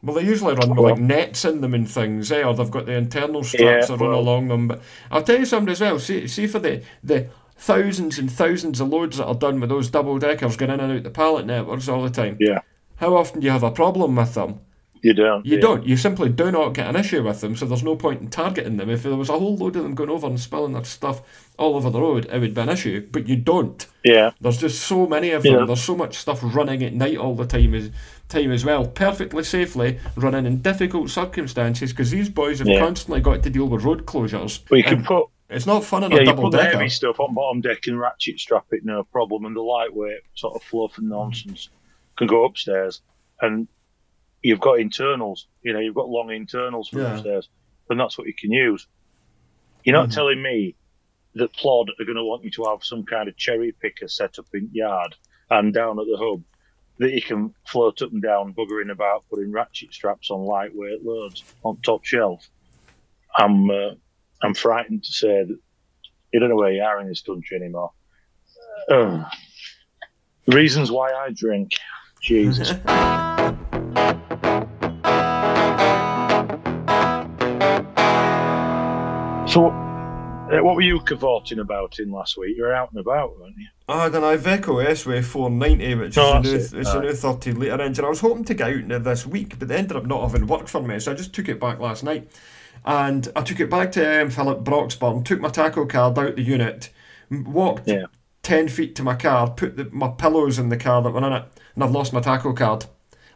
Well, 0.02 0.16
they 0.16 0.24
usually 0.24 0.54
run 0.54 0.70
with 0.70 0.78
Well- 0.78 0.90
like 0.94 1.00
nets 1.00 1.44
in 1.44 1.60
them 1.60 1.74
and 1.74 1.88
things, 1.88 2.30
eh? 2.32 2.42
Or 2.42 2.54
they've 2.54 2.70
got 2.70 2.86
the 2.86 2.92
internal 2.92 3.42
straps 3.44 3.88
Yeah, 3.88 3.96
that 3.96 4.00
run 4.02 4.10
well- 4.10 4.18
along 4.20 4.48
them. 4.48 4.68
But 4.68 4.82
I'll 5.10 5.22
tell 5.22 5.38
you 5.38 5.44
something 5.46 5.70
as 5.72 5.80
well. 5.80 5.98
See, 5.98 6.26
see 6.26 6.46
for 6.46 6.58
the 6.58 6.82
the 7.02 7.28
thousands 7.56 8.18
and 8.18 8.30
thousands 8.30 8.80
of 8.80 8.88
loads 8.88 9.18
that 9.18 9.26
are 9.26 9.34
done 9.34 9.60
with 9.60 9.70
those 9.70 9.88
double 9.88 10.18
deckers 10.18 10.56
going 10.56 10.72
in 10.72 10.80
and 10.80 10.92
out 10.98 11.02
the 11.04 11.10
pallet 11.10 11.46
networks 11.46 11.88
all 11.88 12.02
the 12.02 12.10
time. 12.10 12.36
Yeah, 12.40 12.60
How 13.02 13.16
often 13.16 13.40
do 13.40 13.46
you 13.46 13.50
have 13.50 13.64
a 13.64 13.70
problem 13.72 14.14
with 14.14 14.34
them? 14.34 14.60
you 15.02 15.12
don't. 15.12 15.44
You 15.44 15.56
yeah. 15.56 15.60
don't. 15.60 15.84
You 15.84 15.96
simply 15.96 16.28
do 16.28 16.52
not 16.52 16.74
get 16.74 16.86
an 16.86 16.94
issue 16.94 17.24
with 17.24 17.40
them, 17.40 17.56
so 17.56 17.66
there's 17.66 17.82
no 17.82 17.96
point 17.96 18.20
in 18.20 18.28
targeting 18.28 18.76
them. 18.76 18.88
If 18.88 19.02
there 19.02 19.16
was 19.16 19.28
a 19.28 19.36
whole 19.36 19.56
load 19.56 19.74
of 19.74 19.82
them 19.82 19.96
going 19.96 20.08
over 20.08 20.28
and 20.28 20.38
spilling 20.38 20.74
their 20.74 20.84
stuff 20.84 21.20
all 21.58 21.74
over 21.74 21.90
the 21.90 22.00
road, 22.00 22.28
it 22.32 22.38
would 22.38 22.54
be 22.54 22.60
an 22.60 22.68
issue. 22.68 23.08
But 23.10 23.26
you 23.26 23.34
don't. 23.34 23.84
Yeah, 24.04 24.30
There's 24.40 24.58
just 24.58 24.82
so 24.82 25.08
many 25.08 25.30
of 25.32 25.42
them. 25.42 25.52
Yeah. 25.58 25.64
There's 25.64 25.82
so 25.82 25.96
much 25.96 26.14
stuff 26.14 26.38
running 26.42 26.84
at 26.84 26.94
night 26.94 27.16
all 27.16 27.34
the 27.34 27.44
time 27.44 27.74
as 27.74 27.90
time 28.28 28.52
as 28.52 28.64
well, 28.64 28.86
perfectly 28.86 29.42
safely 29.42 29.98
running 30.14 30.46
in 30.46 30.62
difficult 30.62 31.10
circumstances 31.10 31.92
because 31.92 32.12
these 32.12 32.28
boys 32.28 32.60
have 32.60 32.68
Yeah. 32.68 32.78
constantly 32.78 33.20
got 33.20 33.42
to 33.42 33.50
deal 33.50 33.66
with 33.66 33.82
road 33.82 34.06
closures. 34.06 34.62
well, 34.70 34.78
you 34.78 34.84
can 34.84 35.02
put 35.02 35.26
it's 35.50 35.66
not 35.66 35.82
fun 35.84 36.04
on 36.04 36.12
yeah, 36.12 36.18
a 36.18 36.20
you 36.20 36.26
double 36.26 36.44
put 36.44 36.52
the 36.52 36.58
decker. 36.58 36.78
heavy 36.78 36.88
stuff 36.88 37.18
on 37.18 37.34
bottom 37.34 37.60
deck 37.60 37.88
and 37.88 37.98
ratchet 37.98 38.38
strap 38.38 38.66
it, 38.70 38.84
no 38.84 39.02
problem, 39.02 39.44
and 39.44 39.56
the 39.56 39.60
lightweight 39.60 40.20
sort 40.34 40.54
of 40.54 40.62
fluff 40.62 40.96
and 40.96 41.08
nonsense 41.08 41.68
can 42.16 42.26
go 42.26 42.44
upstairs, 42.44 43.02
and 43.40 43.68
you've 44.42 44.60
got 44.60 44.80
internals. 44.80 45.48
You 45.62 45.72
know, 45.72 45.80
you've 45.80 45.94
got 45.94 46.08
long 46.08 46.30
internals 46.30 46.88
for 46.88 47.00
Yeah. 47.00 47.14
upstairs, 47.14 47.48
and 47.88 47.98
that's 47.98 48.18
what 48.18 48.26
you 48.26 48.34
can 48.38 48.52
use. 48.52 48.86
You're 49.84 49.96
not 49.96 50.08
Mhm. 50.08 50.14
telling 50.14 50.42
me 50.42 50.76
that 51.34 51.54
Plod 51.54 51.90
are 51.98 52.04
going 52.04 52.16
to 52.16 52.24
want 52.24 52.44
you 52.44 52.50
to 52.52 52.64
have 52.64 52.84
some 52.84 53.04
kind 53.04 53.28
of 53.28 53.36
cherry 53.36 53.72
picker 53.72 54.06
set 54.08 54.38
up 54.38 54.46
in 54.52 54.68
yard 54.72 55.16
and 55.50 55.72
down 55.72 55.98
at 55.98 56.06
the 56.06 56.18
hub 56.18 56.44
that 56.98 57.12
you 57.12 57.22
can 57.22 57.54
float 57.66 58.02
up 58.02 58.12
and 58.12 58.22
down, 58.22 58.54
buggering 58.54 58.90
about, 58.90 59.24
putting 59.30 59.50
ratchet 59.50 59.92
straps 59.92 60.30
on 60.30 60.40
lightweight 60.40 61.02
loads 61.02 61.46
on 61.64 61.80
top 61.80 62.04
shelf. 62.04 62.46
I'm 63.36 63.70
uh, 63.70 63.94
I'm 64.42 64.54
frightened 64.54 65.04
to 65.04 65.12
say 65.12 65.44
that 65.44 65.58
you 66.32 66.40
don't 66.40 66.50
know 66.50 66.56
where 66.56 66.72
you 66.72 66.82
are 66.82 67.00
in 67.00 67.08
this 67.08 67.22
country 67.22 67.56
anymore. 67.56 67.92
Ugh. 68.90 69.24
reasons 70.48 70.90
why 70.90 71.12
I 71.12 71.30
drink, 71.30 71.72
Jesus. 72.22 72.70
so, 79.52 79.66
uh, 79.66 80.62
what 80.62 80.76
were 80.76 80.80
you 80.82 80.98
cavorting 81.00 81.58
about 81.58 81.98
in 81.98 82.10
last 82.10 82.38
week? 82.38 82.56
You 82.56 82.62
were 82.62 82.72
out 82.72 82.90
and 82.92 83.00
about, 83.00 83.38
weren't 83.38 83.56
you? 83.58 83.66
I 83.88 84.04
had 84.04 84.14
an 84.14 84.22
Iveco 84.22 84.82
S-Way 84.86 85.20
490, 85.20 85.94
which 85.96 86.08
is 86.10 86.18
Oh, 86.18 86.34
a 86.38 86.40
new, 86.40 86.50
it. 86.54 86.72
it's 86.72 86.72
a 86.94 87.00
new 87.00 87.12
30 87.12 87.52
litre 87.52 87.82
engine. 87.82 88.04
I 88.04 88.08
was 88.08 88.20
hoping 88.20 88.44
to 88.44 88.54
get 88.54 88.68
out 88.68 88.76
in 88.76 88.90
it 88.90 89.00
this 89.00 89.26
week, 89.26 89.58
but 89.58 89.68
they 89.68 89.76
ended 89.76 89.96
up 89.96 90.06
not 90.06 90.22
having 90.22 90.46
work 90.46 90.68
for 90.68 90.80
me, 90.80 90.98
so 91.00 91.12
I 91.12 91.14
just 91.14 91.34
took 91.34 91.48
it 91.48 91.60
back 91.60 91.80
last 91.80 92.02
night. 92.02 92.30
And 92.86 93.28
I 93.36 93.42
took 93.42 93.60
it 93.60 93.68
back 93.68 93.92
to 93.92 94.22
um, 94.22 94.30
Philip 94.30 94.64
Broxburn, 94.64 95.24
took 95.24 95.40
my 95.40 95.48
tacho 95.50 95.88
card 95.88 96.18
out 96.18 96.36
the 96.36 96.42
unit, 96.42 96.88
walked 97.30 97.88
Yeah. 97.88 98.06
10 98.42 98.68
feet 98.68 98.94
to 98.96 99.02
my 99.02 99.14
car, 99.16 99.50
put 99.50 99.76
the, 99.76 99.88
my 99.92 100.08
pillows 100.08 100.58
in 100.58 100.68
the 100.70 100.76
car 100.78 101.02
that 101.02 101.10
were 101.10 101.24
in 101.26 101.32
it, 101.32 101.44
and 101.74 101.84
I've 101.84 101.90
lost 101.90 102.12
my 102.12 102.20
tacho 102.20 102.56
card. 102.56 102.86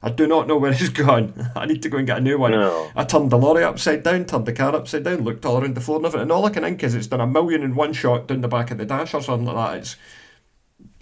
I 0.02 0.10
do 0.10 0.26
not 0.26 0.46
know 0.46 0.56
where 0.56 0.72
it's 0.72 0.88
gone. 0.90 1.50
I 1.56 1.66
need 1.66 1.82
to 1.82 1.88
go 1.88 1.98
and 1.98 2.06
get 2.06 2.18
a 2.18 2.20
new 2.20 2.38
one. 2.38 2.52
No. 2.52 2.90
I 2.94 3.04
turned 3.04 3.30
the 3.30 3.38
lorry 3.38 3.64
upside 3.64 4.02
down, 4.02 4.24
turned 4.24 4.46
the 4.46 4.52
car 4.52 4.74
upside 4.74 5.04
down, 5.04 5.24
looked 5.24 5.44
all 5.44 5.60
around 5.60 5.74
the 5.74 5.80
floor 5.80 5.96
and 5.96 6.06
everything. 6.06 6.22
And 6.22 6.32
all 6.32 6.44
I 6.44 6.50
can 6.50 6.62
think 6.62 6.82
is 6.82 6.94
it's 6.94 7.06
done 7.06 7.20
a 7.20 7.26
million 7.26 7.62
in 7.62 7.74
one 7.74 7.92
shot 7.92 8.28
down 8.28 8.40
the 8.40 8.48
back 8.48 8.70
of 8.70 8.78
the 8.78 8.84
dash 8.84 9.14
or 9.14 9.22
something 9.22 9.46
like 9.46 9.56
that. 9.56 9.78
It's 9.78 9.96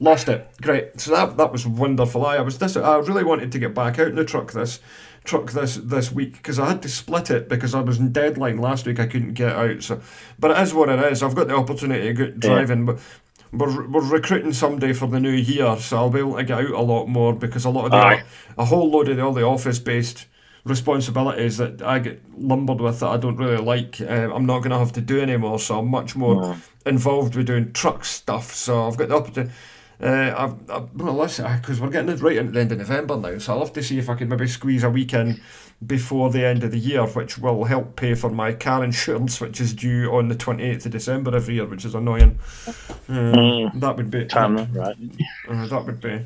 lost 0.01 0.29
it. 0.29 0.49
Great. 0.63 1.01
So 1.01 1.11
that 1.11 1.37
that 1.37 1.53
was 1.53 1.67
wonderful. 1.67 2.25
I, 2.25 2.37
I 2.37 2.41
was 2.41 2.59
this. 2.59 2.77
I 2.77 2.97
really 2.99 3.25
wanted 3.25 3.53
to 3.53 3.59
get 3.59 3.75
back 3.75 3.99
out 3.99 4.09
in 4.09 4.15
the 4.15 4.25
truck 4.25 4.53
this 4.53 4.81
truck 5.25 5.53
this 5.53 5.77
this 5.77 6.13
week 6.13 6.35
because 6.35 6.59
I 6.59 6.69
had 6.69 6.83
to 6.83 6.89
split 6.89 7.31
it 7.31 7.49
because 7.49 7.75
I 7.75 7.81
was 7.81 7.99
in 7.99 8.13
deadline 8.13 8.59
last 8.59 8.87
week. 8.87 9.01
I 9.01 9.07
couldn't 9.07 9.35
get 9.35 9.53
out. 9.53 9.83
So, 9.83 10.01
but 10.39 10.53
it 10.53 10.59
is 10.63 10.75
what 10.75 10.89
it 10.89 11.01
is. 11.13 11.23
I've 11.23 11.35
got 11.35 11.49
the 11.49 11.57
opportunity 11.57 12.07
to 12.07 12.15
get 12.15 12.41
driving, 12.41 12.87
but. 12.87 13.01
We're, 13.57 13.87
we're 13.87 14.01
recruiting 14.11 14.53
somebody 14.53 14.93
for 14.93 15.07
the 15.07 15.21
new 15.21 15.31
year, 15.31 15.77
so 15.79 15.97
I'll 15.97 16.11
be 16.11 16.19
able 16.21 16.37
to 16.37 16.45
get 16.45 16.59
out 16.59 16.71
a 16.71 16.81
lot 16.81 17.07
more 17.07 17.33
because 17.33 17.65
a 17.65 17.71
lot 17.71 17.87
of 17.87 17.91
the, 17.93 17.97
Aye. 17.97 18.23
a 18.59 18.65
whole 18.65 18.91
load 18.91 19.09
of 19.09 19.17
the, 19.17 19.23
all 19.25 19.33
the 19.33 19.45
office 19.45 19.79
based 19.79 20.27
responsibilities 20.65 21.59
that 21.59 21.83
I 21.83 21.99
get 21.99 22.23
lumbered 22.39 22.81
with 22.81 23.01
that 23.01 23.09
I 23.09 23.17
don't 23.17 23.37
really 23.37 23.59
like, 23.63 24.01
uh, 24.01 24.33
I'm 24.35 24.47
not 24.47 24.59
going 24.61 24.71
to 24.71 24.79
have 24.79 24.93
to 24.93 25.01
do 25.01 25.21
anymore. 25.21 25.59
So 25.59 25.79
I'm 25.79 25.89
much 25.89 26.17
more 26.17 26.35
No. 26.37 26.57
involved 26.87 27.37
with 27.37 27.47
doing 27.47 27.73
truck 27.73 28.05
stuff. 28.05 28.55
So 28.55 28.87
I've 28.87 28.97
got 28.97 29.09
the 29.09 29.17
opportunity. 29.17 29.53
Uh, 30.03 30.35
I've, 30.37 30.71
I've, 30.71 30.93
well, 30.95 31.15
listen, 31.15 31.47
because 31.61 31.81
we're 31.81 31.91
getting 31.91 32.11
it 32.11 32.21
right 32.21 32.37
into 32.37 32.53
the 32.53 32.61
end 32.61 32.73
of 32.73 32.79
November 32.79 33.17
now, 33.17 33.39
so 33.39 33.53
I'll 33.53 33.61
have 33.61 33.73
to 33.75 33.83
see 33.83 33.99
if 33.99 34.09
I 34.11 34.17
can 34.17 34.29
maybe 34.29 34.49
squeeze 34.49 34.83
a 34.83 34.91
week 34.91 35.15
in 35.15 35.41
before 35.87 36.31
the 36.31 36.45
end 36.45 36.65
of 36.65 36.71
the 36.71 36.79
year, 36.79 37.05
which 37.07 37.39
will 37.39 37.65
help 37.65 37.97
pay 37.97 38.15
for 38.15 38.31
my 38.31 38.53
car 38.53 38.83
insurance, 38.85 39.41
which 39.41 39.61
is 39.61 39.75
due 39.75 40.11
on 40.13 40.29
the 40.29 40.35
28th 40.35 40.87
of 40.87 40.93
December 40.93 41.35
every 41.37 41.55
year, 41.55 41.67
which 41.67 41.85
is 41.85 41.95
annoying. 41.95 42.39
Mm. 43.09 43.81
That 43.81 43.97
would 43.97 44.11
be 44.11 44.25
Time 44.27 44.57
that 44.57 44.69
right. 44.75 44.97
uh, 45.49 45.67
that 45.67 45.85
would 45.85 46.01
be 46.01 46.25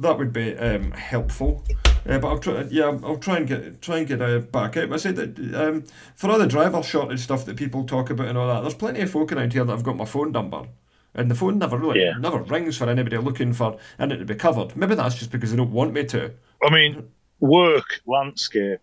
that 0.00 0.16
would 0.18 0.32
be 0.32 0.56
um, 0.56 0.92
helpful. 0.92 1.64
Uh, 2.08 2.18
but 2.18 2.28
I'll 2.28 2.38
try. 2.38 2.62
Yeah, 2.70 2.98
I'll 3.02 3.16
try 3.18 3.38
and 3.38 3.46
get 3.46 3.82
try 3.82 3.98
and 3.98 4.06
get 4.06 4.22
uh, 4.22 4.38
back 4.38 4.76
out. 4.76 4.88
But 4.88 4.94
I 4.94 4.98
said 4.98 5.16
that 5.16 5.54
um, 5.54 5.84
for 6.14 6.30
all 6.30 6.38
the 6.38 6.46
driver 6.46 6.82
shortage 6.82 7.20
stuff 7.20 7.44
that 7.46 7.56
people 7.56 7.84
talk 7.84 8.10
about 8.10 8.28
and 8.28 8.38
all 8.38 8.46
that, 8.48 8.60
there's 8.60 8.74
plenty 8.74 9.00
of 9.00 9.10
folk 9.10 9.32
around 9.32 9.52
here 9.52 9.64
that 9.64 9.72
have 9.72 9.82
got 9.82 9.96
my 9.96 10.04
phone 10.04 10.32
number. 10.32 10.66
And 11.14 11.30
the 11.30 11.34
phone 11.34 11.58
never 11.58 11.76
really 11.76 12.00
Yeah. 12.04 12.12
never 12.18 12.38
rings 12.42 12.76
for 12.76 12.88
anybody 12.88 13.16
looking 13.16 13.52
for 13.52 13.76
and 13.98 14.12
it 14.12 14.18
to 14.18 14.24
be 14.24 14.34
covered. 14.36 14.76
Maybe 14.76 14.94
that's 14.94 15.16
just 15.16 15.32
because 15.32 15.50
they 15.50 15.56
don't 15.56 15.72
want 15.72 15.92
me 15.92 16.04
to. 16.04 16.32
I 16.62 16.70
mean, 16.70 17.08
work 17.40 18.00
landscape 18.06 18.80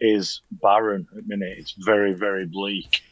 is 0.00 0.42
barren 0.50 1.06
at 1.10 1.16
the 1.16 1.22
minute. 1.26 1.58
It's 1.58 1.74
very, 1.78 2.14
very 2.14 2.46
bleak. 2.46 3.02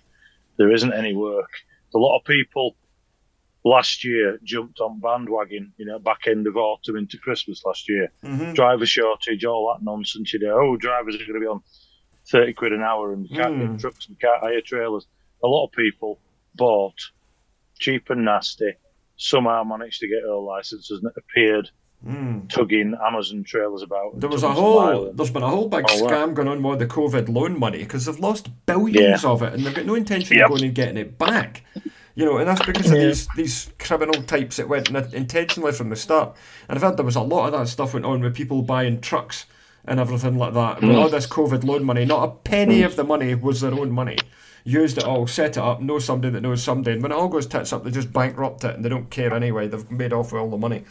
There 0.59 0.72
isn't 0.72 0.92
any 0.92 1.14
work. 1.14 1.51
A 1.94 1.99
lot 1.99 2.18
of 2.18 2.25
people 2.25 2.77
last 3.64 4.05
year 4.05 4.38
jumped 4.44 4.81
on 4.81 5.01
bandwagon, 5.01 5.72
you 5.77 5.85
know, 5.87 5.99
back 5.99 6.27
end 6.27 6.46
of 6.46 6.57
autumn 6.57 6.96
into 6.96 7.18
Christmas 7.18 7.62
last 7.64 7.88
year. 7.88 8.12
Mm-hmm. 8.25 8.53
Driver 8.55 8.87
shortage, 8.87 9.44
all 9.44 9.75
that 9.75 9.85
nonsense. 9.85 10.33
You 10.33 10.40
know, 10.40 10.57
oh, 10.59 10.77
drivers 10.77 11.16
are 11.16 11.18
going 11.27 11.35
to 11.35 11.40
be 11.40 11.46
on 11.46 11.62
30 12.31 12.53
quid 12.55 12.72
an 12.72 12.83
hour 12.83 13.12
and 13.12 13.29
can't 13.29 13.55
Mm. 13.57 13.72
get 13.72 13.81
trucks, 13.81 14.07
and 14.09 14.18
can't 14.20 14.40
hire 14.40 14.61
trailers. 14.61 15.07
A 15.44 15.49
lot 15.49 15.66
of 15.66 15.72
people 15.72 16.20
bought 16.55 16.94
cheap 17.79 18.09
and 18.11 18.25
nasty, 18.25 18.72
somehow 19.16 19.62
managed 19.64 20.01
to 20.01 20.09
get 20.09 20.22
their 20.22 20.35
licenses 20.37 21.01
and 21.03 21.11
it 21.11 21.22
appeared 21.22 21.70
Mm. 22.07 22.49
tugging 22.49 22.95
Amazon 23.05 23.43
trailers 23.43 23.83
about. 23.83 24.21
There 24.21 24.29
was 24.29 24.43
a 24.45 24.53
whole, 24.53 25.13
there's 25.13 25.31
been 25.31 25.43
a 25.43 25.49
whole 25.49 25.69
big 25.69 25.87
Oh, 25.89 26.07
scam 26.07 26.35
going 26.35 26.47
on 26.47 26.63
with 26.63 26.79
the 26.79 26.87
COVID 26.87 27.29
loan 27.29 27.59
money 27.59 27.79
because 27.79 28.05
they've 28.05 28.19
lost 28.19 28.49
billions 28.67 29.25
of 29.25 29.43
it 29.43 29.55
and 29.55 29.65
they've 29.65 29.75
got 29.75 29.87
no 29.87 29.95
intention 29.97 30.37
Yep. 30.37 30.45
of 30.45 30.51
going 30.51 30.65
and 30.65 30.75
getting 30.75 30.97
it 30.99 31.19
back. 31.19 31.65
You 32.15 32.25
know, 32.25 32.37
and 32.37 32.47
that's 32.49 32.65
because 32.65 32.91
of 32.91 32.97
Yeah. 32.99 33.07
these 33.07 33.29
these 33.37 33.71
criminal 33.79 34.23
types 34.23 34.57
that 34.57 34.69
went 34.69 34.89
intentionally 35.15 35.73
from 35.73 35.91
the 35.91 35.97
start. 35.97 36.37
And 36.69 36.77
I've 36.79 36.83
heard 36.83 36.97
there 36.97 37.05
was 37.05 37.17
a 37.17 37.23
lot 37.23 37.47
of 37.47 37.59
that 37.59 37.67
stuff 37.69 37.93
went 37.95 38.07
on 38.07 38.21
with 38.21 38.35
people 38.35 38.63
buying 38.63 39.01
trucks 39.01 39.47
and 39.85 39.99
everything 39.99 40.39
like 40.39 40.55
that. 40.55 40.81
With 40.83 40.91
Mm. 40.91 40.99
all 40.99 41.09
this 41.09 41.27
COVID 41.27 41.65
loan 41.65 41.83
money, 41.85 42.05
not 42.05 42.25
a 42.29 42.33
penny 42.33 42.83
of 42.83 42.95
the 42.97 43.05
money 43.05 43.35
was 43.35 43.63
their 43.63 43.75
own 43.75 43.91
money. 43.91 44.19
Used 44.68 44.98
it 44.98 45.05
all, 45.05 45.29
set 45.29 45.50
it 45.57 45.59
up, 45.59 45.81
know 45.81 46.00
somebody 46.00 46.33
that 46.33 46.40
knows 46.40 46.61
somebody, 46.61 46.94
and 46.94 47.02
when 47.02 47.12
it 47.12 47.14
all 47.14 47.29
goes 47.29 47.46
tits 47.46 47.72
up, 47.72 47.85
they 47.85 47.92
just 47.92 48.12
bankrupt 48.12 48.64
it 48.64 48.74
and 48.74 48.85
they 48.85 48.88
don't 48.88 49.09
care 49.11 49.33
anyway. 49.33 49.68
They've 49.68 49.88
made 49.92 50.12
off 50.12 50.33
with 50.33 50.42
all 50.42 50.50
the 50.50 50.57
money. 50.57 50.83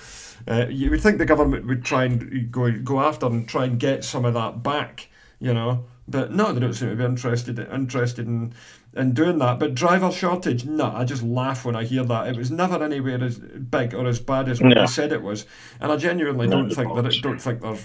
Uh, 0.47 0.67
you 0.69 0.89
would 0.89 1.01
think 1.01 1.17
the 1.17 1.25
government 1.25 1.67
would 1.67 1.83
try 1.83 2.05
and 2.05 2.49
go 2.49 2.71
go 2.71 3.01
after 3.01 3.25
and 3.25 3.49
try 3.49 3.65
and 3.65 3.77
get 3.77 4.05
some 4.05 4.23
of 4.23 4.33
that 4.33 4.63
back, 4.63 5.09
you 5.39 5.53
know. 5.53 5.83
But 6.07 6.31
no, 6.31 6.53
they 6.53 6.61
don't 6.61 6.73
seem 6.73 6.89
to 6.91 6.95
be 6.95 7.03
interested 7.03 7.59
interested 7.59 8.25
in 8.27 8.53
in 8.95 9.13
doing 9.13 9.39
that. 9.39 9.59
But 9.59 9.75
driver 9.75 10.09
shortage, 10.09 10.63
no, 10.63 10.93
I 10.95 11.03
just 11.03 11.23
laugh 11.23 11.65
when 11.65 11.75
I 11.75 11.83
hear 11.83 12.05
that. 12.05 12.27
It 12.27 12.37
was 12.37 12.49
never 12.51 12.81
anywhere 12.81 13.21
as 13.21 13.39
big 13.39 13.93
or 13.93 14.07
as 14.07 14.21
bad 14.21 14.47
as 14.47 14.61
what 14.61 14.69
No. 14.69 14.81
they 14.81 14.87
said 14.87 15.11
it 15.11 15.21
was, 15.21 15.45
and 15.81 15.91
I 15.91 15.97
genuinely 15.97 16.47
No, 16.47 16.61
don't 16.61 16.69
think 16.69 16.95
that 16.95 17.05
it, 17.07 17.21
don't 17.21 17.41
think 17.41 17.59
there's 17.59 17.83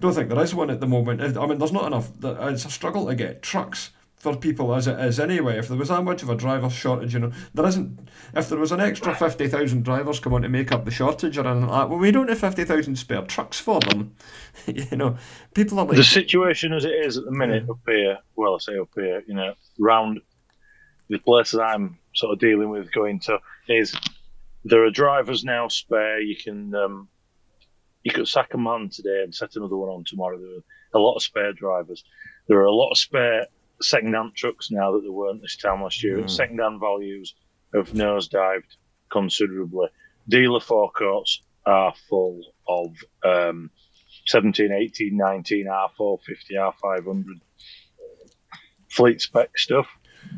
don't 0.00 0.14
think 0.14 0.30
there 0.30 0.42
is 0.42 0.52
one 0.52 0.70
at 0.70 0.80
the 0.80 0.86
moment. 0.88 1.20
I 1.20 1.46
mean, 1.46 1.58
there's 1.58 1.70
not 1.72 1.86
enough. 1.86 2.10
It's 2.24 2.64
a 2.64 2.70
struggle 2.70 3.06
to 3.06 3.14
get 3.14 3.40
trucks 3.42 3.90
for 4.18 4.36
people 4.36 4.74
as 4.74 4.86
it 4.86 4.98
is 4.98 5.20
anyway. 5.20 5.58
If 5.58 5.68
there 5.68 5.76
was 5.76 5.88
that 5.88 6.02
much 6.02 6.22
of 6.22 6.28
a 6.28 6.34
driver 6.34 6.68
shortage, 6.68 7.14
you 7.14 7.20
know, 7.20 7.32
there 7.54 7.66
isn't. 7.66 8.08
If 8.34 8.48
there 8.48 8.58
was 8.58 8.72
an 8.72 8.80
extra 8.80 9.14
fifty 9.14 9.48
thousand 9.48 9.84
drivers 9.84 10.20
come 10.20 10.34
on 10.34 10.42
to 10.42 10.48
make 10.48 10.72
up 10.72 10.84
the 10.84 10.90
shortage 10.90 11.38
or 11.38 11.46
anything 11.46 11.68
like 11.68 11.82
that, 11.82 11.90
well, 11.90 11.98
we 11.98 12.10
don't 12.10 12.28
have 12.28 12.38
fifty 12.40 12.64
thousand 12.64 12.96
spare 12.96 13.22
trucks 13.22 13.60
for 13.60 13.80
them. 13.80 14.14
you 14.66 14.96
know, 14.96 15.16
people 15.54 15.78
are 15.78 15.86
like, 15.86 15.96
the 15.96 16.04
situation 16.04 16.72
as 16.72 16.84
it 16.84 16.94
is 16.94 17.16
at 17.16 17.24
the 17.24 17.30
minute 17.30 17.68
up 17.70 17.78
here, 17.86 18.18
well, 18.36 18.54
I 18.54 18.58
say 18.58 18.78
up 18.78 18.90
here, 18.94 19.22
you 19.26 19.34
know, 19.34 19.54
round 19.78 20.20
the 21.08 21.18
places 21.18 21.60
I'm 21.60 21.98
sort 22.14 22.32
of 22.32 22.40
dealing 22.40 22.70
with 22.70 22.92
going 22.92 23.20
to, 23.20 23.38
is 23.68 23.96
there 24.64 24.84
are 24.84 24.90
drivers 24.90 25.44
now 25.44 25.68
spare. 25.68 26.20
You 26.20 26.36
can 26.36 26.74
um, 26.74 27.08
you 28.02 28.10
could 28.10 28.26
sack 28.26 28.54
a 28.54 28.58
man 28.58 28.88
today 28.88 29.22
and 29.22 29.34
set 29.34 29.54
another 29.56 29.76
one 29.76 29.90
on 29.90 30.04
tomorrow. 30.04 30.38
There- 30.38 30.48
are 30.94 31.00
a 31.00 31.02
lot 31.02 31.16
of 31.16 31.22
spare 31.22 31.52
drivers. 31.52 32.02
There 32.48 32.58
are 32.58 32.64
a 32.64 32.72
lot 32.72 32.90
of 32.90 32.96
spare 32.96 33.46
second-hand 33.80 34.34
trucks 34.34 34.70
now 34.70 34.92
that 34.92 35.02
there 35.02 35.12
weren't 35.12 35.40
this 35.42 35.56
time 35.56 35.82
last 35.82 36.02
year. 36.02 36.18
Mm. 36.18 36.30
Second-hand 36.30 36.80
values 36.80 37.34
have 37.74 37.90
nosedived 37.90 38.76
considerably. 39.10 39.88
Dealer 40.28 40.60
forecourts 40.60 41.42
are 41.66 41.94
full 42.08 42.40
of 42.66 42.94
um, 43.24 43.70
17, 44.26 44.72
18, 44.72 45.16
19, 45.16 45.66
R450, 45.66 46.18
R500 46.84 47.24
fleet 48.90 49.20
spec 49.20 49.56
stuff. 49.58 49.86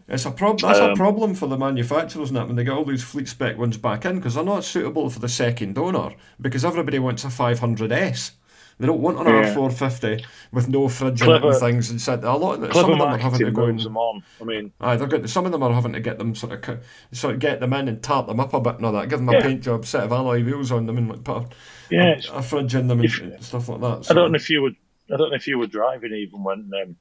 It's 0.08 0.24
a 0.26 0.30
prob- 0.30 0.60
That's 0.60 0.78
a 0.78 0.90
Um, 0.90 0.96
problem 0.96 1.34
for 1.34 1.46
the 1.48 1.56
manufacturers, 1.56 2.28
isn't 2.28 2.36
it, 2.36 2.46
when 2.46 2.56
they 2.56 2.64
get 2.64 2.74
all 2.74 2.84
these 2.84 3.02
fleet 3.02 3.28
spec 3.28 3.56
ones 3.58 3.76
back 3.76 4.04
in 4.04 4.16
because 4.16 4.34
they're 4.34 4.44
not 4.44 4.64
suitable 4.64 5.08
for 5.10 5.18
the 5.20 5.28
second 5.28 5.78
owner 5.78 6.14
because 6.40 6.64
everybody 6.64 6.98
wants 6.98 7.24
a 7.24 7.28
500S. 7.28 8.32
They 8.80 8.86
don't 8.86 9.00
want 9.00 9.18
an 9.20 9.26
Yeah. 9.26 9.54
R450 9.54 10.24
with 10.52 10.68
no 10.68 10.88
fridge 10.88 11.20
Clever- 11.20 11.50
and 11.50 11.60
things. 11.60 11.90
And 11.90 12.00
said 12.00 12.24
a 12.24 12.32
lot 12.32 12.62
of 12.62 12.72
some 12.72 12.90
of 12.90 12.98
them 12.98 13.08
are 13.08 13.18
having 13.18 13.38
to 13.40 13.50
go 13.50 13.66
and 13.66 13.78
them 13.78 13.96
on. 13.96 14.22
I 14.40 14.44
mean, 14.44 14.72
Aye, 14.80 14.96
they're 14.96 15.06
good. 15.06 15.28
Some 15.28 15.44
of 15.46 15.52
them 15.52 15.62
are 15.62 15.72
having 15.72 15.92
to 15.92 16.00
get 16.00 16.16
them 16.18 16.34
sort 16.34 16.52
of, 16.68 16.80
sort 17.12 17.34
of 17.34 17.40
get 17.40 17.60
them 17.60 17.72
in 17.74 17.88
and 17.88 18.02
tart 18.02 18.26
them 18.26 18.40
up 18.40 18.54
a 18.54 18.60
bit 18.60 18.76
and 18.76 18.86
all 18.86 18.92
that. 18.92 19.08
Give 19.10 19.18
them 19.18 19.28
a 19.28 19.32
Yeah. 19.34 19.42
paint 19.42 19.62
job, 19.62 19.84
set 19.84 20.02
of 20.04 20.12
alloy 20.12 20.42
wheels 20.42 20.72
on 20.72 20.86
them, 20.86 20.96
and 20.98 21.08
like 21.10 21.22
put 21.22 21.36
a, 21.36 21.46
yeah, 21.90 22.20
a, 22.32 22.38
a 22.38 22.42
fridge 22.42 22.74
in 22.74 22.88
them 22.88 23.00
and 23.00 23.06
If- 23.06 23.42
stuff 23.44 23.68
like 23.68 23.80
that. 23.82 24.10
I 24.10 24.14
don't 24.14 24.32
know 24.32 24.36
if 24.36 24.48
you 24.50 24.62
were. 24.62 24.70
I 25.12 25.16
don't 25.16 25.30
know 25.30 25.36
if 25.36 25.46
you 25.46 25.58
were 25.58 25.66
driving 25.66 26.12
even 26.14 26.42
when 26.42 26.70
um, 26.82 26.96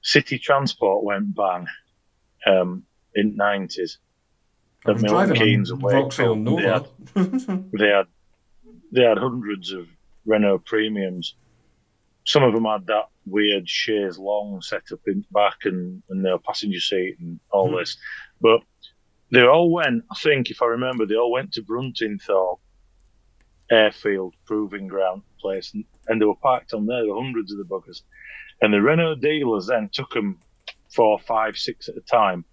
city 0.00 0.38
transport 0.38 1.04
went 1.04 1.34
bang 1.34 1.66
um, 2.46 2.84
in 3.14 3.36
nineties. 3.36 3.98
Was 4.86 5.02
driving 5.02 5.36
Keynes 5.36 5.70
and 5.70 5.82
Wakefield. 5.82 6.46
They 6.46 6.62
had, 6.62 6.86
they 7.14 7.88
had 7.88 8.06
they 8.92 9.02
had 9.02 9.18
hundreds 9.18 9.72
of 9.72 9.86
Renault 10.24 10.60
premiums. 10.64 11.34
Some 12.24 12.42
of 12.42 12.54
them 12.54 12.64
had 12.64 12.86
that 12.86 13.08
weird 13.26 13.68
chaise 13.68 14.18
long 14.18 14.60
setup 14.62 15.00
in 15.06 15.24
back 15.30 15.58
and, 15.64 16.02
and 16.08 16.22
no 16.22 16.38
passenger 16.38 16.80
seat 16.80 17.16
and 17.20 17.38
all 17.50 17.70
Hmm. 17.70 17.76
this, 17.76 17.96
but 18.40 18.60
they 19.30 19.42
all 19.42 19.70
went. 19.70 20.04
I 20.10 20.14
think 20.16 20.50
if 20.50 20.62
I 20.62 20.66
remember, 20.66 21.06
they 21.06 21.16
all 21.16 21.32
went 21.32 21.52
to 21.54 21.62
Bruntingthorpe 21.62 22.60
airfield 23.70 24.34
proving 24.44 24.86
ground 24.86 25.22
place, 25.40 25.72
and, 25.74 25.84
and 26.06 26.20
they 26.20 26.26
were 26.26 26.36
parked 26.36 26.74
on 26.74 26.86
there. 26.86 27.02
There 27.02 27.14
hundreds 27.14 27.52
of 27.52 27.58
the 27.58 27.64
buggers, 27.64 28.02
and 28.60 28.72
the 28.72 28.82
Renault 28.82 29.16
dealers 29.16 29.66
then 29.66 29.88
took 29.92 30.12
them 30.12 30.38
four, 30.90 31.18
five, 31.18 31.56
six 31.56 31.88
at 31.88 31.96
a 31.96 32.00
time, 32.00 32.44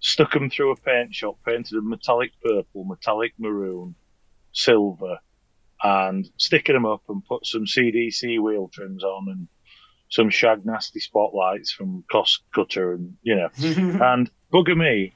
stuck 0.00 0.32
them 0.32 0.48
through 0.50 0.72
a 0.72 0.76
paint 0.76 1.14
shop, 1.14 1.38
painted 1.44 1.76
them 1.76 1.88
metallic 1.88 2.32
purple, 2.44 2.84
metallic 2.84 3.34
maroon, 3.38 3.94
silver, 4.52 5.18
and 5.82 6.28
sticking 6.36 6.74
them 6.74 6.86
up 6.86 7.02
and 7.08 7.24
put 7.24 7.46
some 7.46 7.64
CDC 7.64 8.40
wheel 8.40 8.68
trims 8.72 9.02
on 9.04 9.28
and 9.28 9.48
some 10.10 10.30
shag 10.30 10.64
nasty 10.64 11.00
spotlights 11.00 11.72
from 11.72 12.04
Cost 12.10 12.42
Cutter 12.54 12.92
and 12.94 13.14
you 13.22 13.34
know 13.36 13.48
and 14.02 14.30
bugger 14.52 14.76
me, 14.76 15.14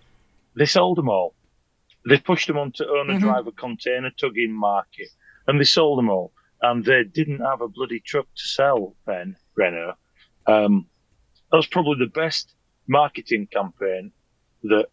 they 0.57 0.67
sold 0.67 0.99
them 0.99 1.09
all. 1.09 1.35
They 2.09 2.19
pushed 2.19 2.47
them 2.47 2.59
onto 2.59 2.85
owner 2.85 3.15
Mhm. 3.15 3.21
driver 3.21 3.51
container 3.53 4.11
tugging 4.11 4.53
market, 4.53 5.09
and 5.47 5.59
they 5.61 5.65
sold 5.65 5.99
them 5.99 6.09
all. 6.09 6.33
And 6.63 6.85
they 6.85 7.05
didn't 7.05 7.41
have 7.41 7.61
a 7.61 7.69
bloody 7.69 8.01
truck 8.01 8.27
to 8.35 8.47
sell 8.47 8.97
then, 9.07 9.37
Renault. 9.57 9.95
Um, 10.47 10.89
that 11.51 11.57
was 11.59 11.67
probably 11.67 11.99
the 11.99 12.11
best 12.11 12.55
marketing 12.89 13.47
campaign 13.49 14.13
that 14.63 14.87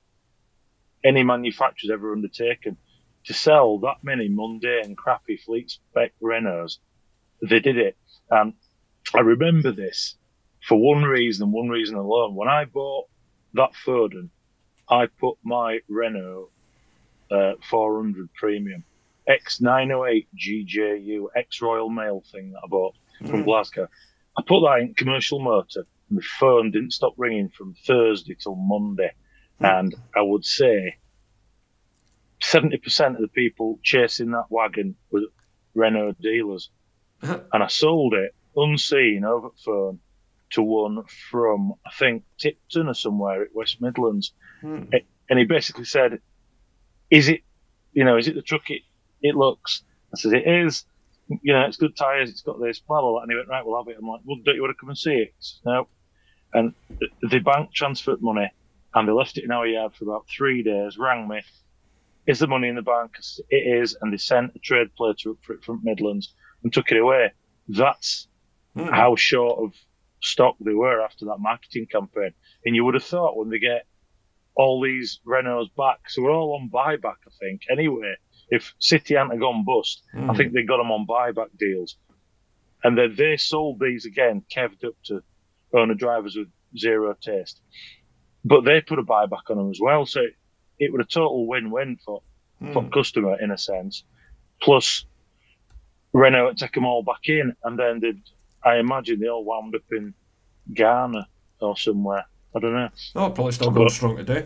any 1.04 1.24
manufacturer's 1.24 1.92
ever 1.92 2.12
undertaken. 2.12 2.78
To 3.26 3.34
sell 3.34 3.80
that 3.80 4.04
many 4.04 4.28
mundane, 4.30 4.96
crappy 4.96 5.38
fleet 5.38 5.72
spec 5.72 6.12
Renaults, 6.22 6.78
they 7.42 7.60
did 7.60 7.78
it. 7.78 7.98
And 8.30 8.54
I 9.14 9.20
remember 9.20 9.72
this 9.72 10.16
for 10.68 10.78
one 10.78 11.04
reason 11.04 11.44
and 11.46 11.54
one 11.54 11.70
reason 11.70 11.96
alone. 11.96 12.36
When 12.36 12.48
I 12.50 12.66
bought 12.66 13.08
that 13.54 13.72
Foden, 13.86 14.30
I 14.90 15.08
put 15.20 15.38
my 15.44 15.80
Renault 15.88 16.50
uh, 17.32 17.54
400 17.70 18.34
Premium 18.34 18.84
X908 19.30 20.28
GJU 20.38 21.28
X 21.36 21.62
Royal 21.62 21.90
Mail 21.90 22.24
thing 22.32 22.52
that 22.52 22.62
I 22.64 22.68
bought 22.68 22.96
from 23.26 23.42
Mm. 23.44 23.46
Glasgow. 23.46 23.88
I 24.38 24.42
put 24.46 24.62
that 24.62 24.80
in 24.82 24.94
commercial 24.96 25.40
motor, 25.40 25.86
and 26.10 26.18
the 26.18 26.24
phone 26.40 26.72
didn't 26.72 26.92
stop 26.92 27.14
ringing 27.18 27.50
from 27.50 27.74
Thursday 27.86 28.36
till 28.36 28.56
Monday. 28.56 29.12
Hmm. 29.60 29.66
And 29.66 29.96
I 30.16 30.22
would 30.22 30.44
say 30.44 30.98
70% 32.44 33.16
of 33.16 33.22
the 33.22 33.28
people 33.30 33.80
chasing 33.84 34.32
that 34.32 34.46
wagon 34.50 34.96
were 35.12 35.22
Renault 35.74 36.16
dealers. 36.22 36.70
and 37.22 37.64
I 37.64 37.68
sold 37.68 38.14
it 38.14 38.36
unseen 38.56 39.24
over 39.24 39.50
the 39.50 39.62
phone 39.64 40.00
to 40.52 40.62
one 40.62 41.04
from, 41.32 41.74
I 41.86 41.92
think, 41.98 42.24
Tipton 42.38 42.88
or 42.88 42.94
somewhere 42.94 43.44
at 43.44 43.56
West 43.56 43.82
Midlands. 43.82 44.34
Hmm. 44.62 44.84
And 45.30 45.40
he 45.40 45.46
basically 45.46 45.86
said, 45.86 46.20
Is 47.10 47.30
it, 47.30 47.42
you 47.94 48.04
know, 48.04 48.18
is 48.18 48.28
it 48.28 48.36
the 48.36 48.42
truck 48.42 48.70
it, 48.70 48.82
it 49.22 49.36
looks? 49.36 49.84
I 50.14 50.20
said, 50.20 50.34
It 50.34 50.48
is. 50.48 50.86
You 51.42 51.54
know, 51.54 51.62
it's 51.62 51.78
good 51.78 51.96
tyres, 51.96 52.30
it's 52.30 52.42
got 52.42 52.62
this, 52.62 52.80
blah, 52.80 53.00
blah, 53.02 53.12
blah. 53.12 53.22
And 53.22 53.32
he 53.32 53.38
went, 53.38 53.48
Right, 53.48 53.66
we'll 53.66 53.78
have 53.78 53.88
it. 53.88 53.96
I'm 53.98 54.08
like, 54.08 54.22
Well, 54.26 54.38
don't 54.44 54.56
you 54.56 54.62
want 54.62 54.76
to 54.76 54.80
come 54.80 54.90
and 54.90 54.98
see 54.98 55.14
it? 55.14 55.34
Said, 55.40 55.62
No. 55.66 55.88
And 56.54 56.74
th- 57.00 57.12
the 57.22 57.40
bank 57.40 57.74
transferred 57.74 58.22
money 58.22 58.52
and 58.94 59.08
they 59.08 59.14
left 59.14 59.38
it 59.38 59.44
in 59.44 59.52
our 59.52 59.66
yard 59.66 59.96
for 59.96 60.04
about 60.04 60.28
three 60.28 60.62
days, 60.62 60.98
rang 60.98 61.28
me. 61.28 61.42
Is 62.26 62.40
the 62.40 62.48
money 62.48 62.70
in 62.70 62.76
the 62.76 62.82
bank? 62.82 63.12
It 63.50 63.82
is. 63.82 63.98
And 64.02 64.14
they 64.14 64.18
sent 64.18 64.56
a 64.56 64.60
trade 64.60 64.96
player 64.96 65.12
up 65.12 65.38
for 65.46 65.54
it 65.54 65.64
from 65.64 65.82
Midlands 65.84 66.34
and 66.64 66.72
took 66.72 66.92
it 66.92 66.98
away. 66.98 67.32
That's 67.68 68.28
Hmm. 68.76 68.88
how 68.88 69.16
short 69.16 69.60
of 69.60 69.76
stock 70.22 70.56
they 70.60 70.74
were 70.74 71.02
after 71.02 71.26
that 71.26 71.38
marketing 71.40 71.86
campaign. 71.92 72.34
And 72.66 72.76
you 72.76 72.84
would 72.86 72.96
have 72.96 73.04
thought 73.04 73.38
when 73.38 73.50
they 73.50 73.60
get 73.60 73.86
all 74.56 74.82
these 74.82 75.20
Renaults 75.28 75.74
back, 75.76 76.10
so 76.10 76.24
we're 76.24 76.32
all 76.32 76.56
on 76.60 76.70
buyback, 76.70 77.18
I 77.28 77.32
think. 77.40 77.62
Anyway, 77.70 78.16
if 78.50 78.74
City 78.80 79.16
hadn't 79.16 79.40
gone 79.40 79.64
bust, 79.66 80.04
I 80.16 80.18
Mm. 80.34 80.38
think 80.38 80.54
they 80.54 80.64
got 80.64 80.78
them 80.78 80.92
on 80.92 81.06
buyback 81.06 81.56
deals. 81.58 81.98
And 82.84 82.98
then 82.98 83.16
they 83.16 83.38
sold 83.38 83.80
these 83.80 84.06
again, 84.06 84.46
keved 84.54 84.84
up 84.86 84.94
to 85.06 85.22
owner 85.74 85.94
drivers 85.96 86.36
with 86.36 86.52
zero 86.78 87.16
taste. 87.22 87.62
But 88.44 88.62
they 88.66 88.82
put 88.82 89.00
a 89.00 89.04
buyback 89.04 89.50
on 89.50 89.58
them 89.58 89.70
as 89.70 89.80
well. 89.82 90.06
So 90.06 90.22
it, 90.84 90.93
was 90.93 91.06
a 91.06 91.13
total 91.13 91.48
win 91.48 91.72
win 91.72 91.98
for, 92.06 92.22
for 92.74 92.84
Hmm. 92.84 92.89
customer 92.89 93.41
in 93.41 93.52
a 93.52 93.58
sense. 93.58 94.04
Plus, 94.62 95.06
Renault 96.13 96.46
would 96.46 96.58
take 96.58 96.74
them 96.74 96.86
all 96.86 97.04
back 97.04 97.22
in, 97.28 97.54
and 97.63 97.78
then 97.78 98.00
they'd, 98.00 98.22
I 98.63 98.78
imagine 98.78 99.19
they 99.19 99.28
all 99.28 99.43
wound 99.43 99.76
up 99.76 99.82
in 99.91 100.13
Ghana 100.74 101.28
or 101.60 101.76
somewhere. 101.78 102.26
I 102.56 102.60
don't 102.60 102.74
know. 102.74 102.89
Oh, 103.15 103.30
probably 103.32 103.52
still 103.54 103.72
going 103.72 103.89
strong 103.89 104.15
today. 104.17 104.46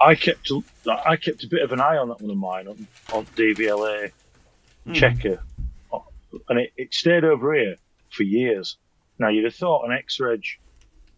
I 0.00 0.14
kept 0.14 0.50
a, 0.50 0.60
I 1.04 1.16
kept 1.16 1.42
a 1.42 1.48
bit 1.50 1.62
of 1.62 1.72
an 1.72 1.80
eye 1.80 1.96
on 1.96 2.08
that 2.08 2.20
one 2.20 2.30
of 2.30 2.36
mine 2.36 2.68
on, 2.68 2.86
on 3.12 3.26
DVLA 3.36 4.12
Hmm. 4.86 4.92
checker, 4.92 5.42
and 6.48 6.60
it, 6.60 6.70
it 6.76 6.94
stayed 6.94 7.24
over 7.24 7.52
here 7.54 7.74
for 8.12 8.22
years. 8.22 8.78
Now 9.18 9.28
you'd 9.30 9.44
have 9.44 9.54
thought 9.56 9.84
an 9.84 9.92
X-Reg 9.92 10.42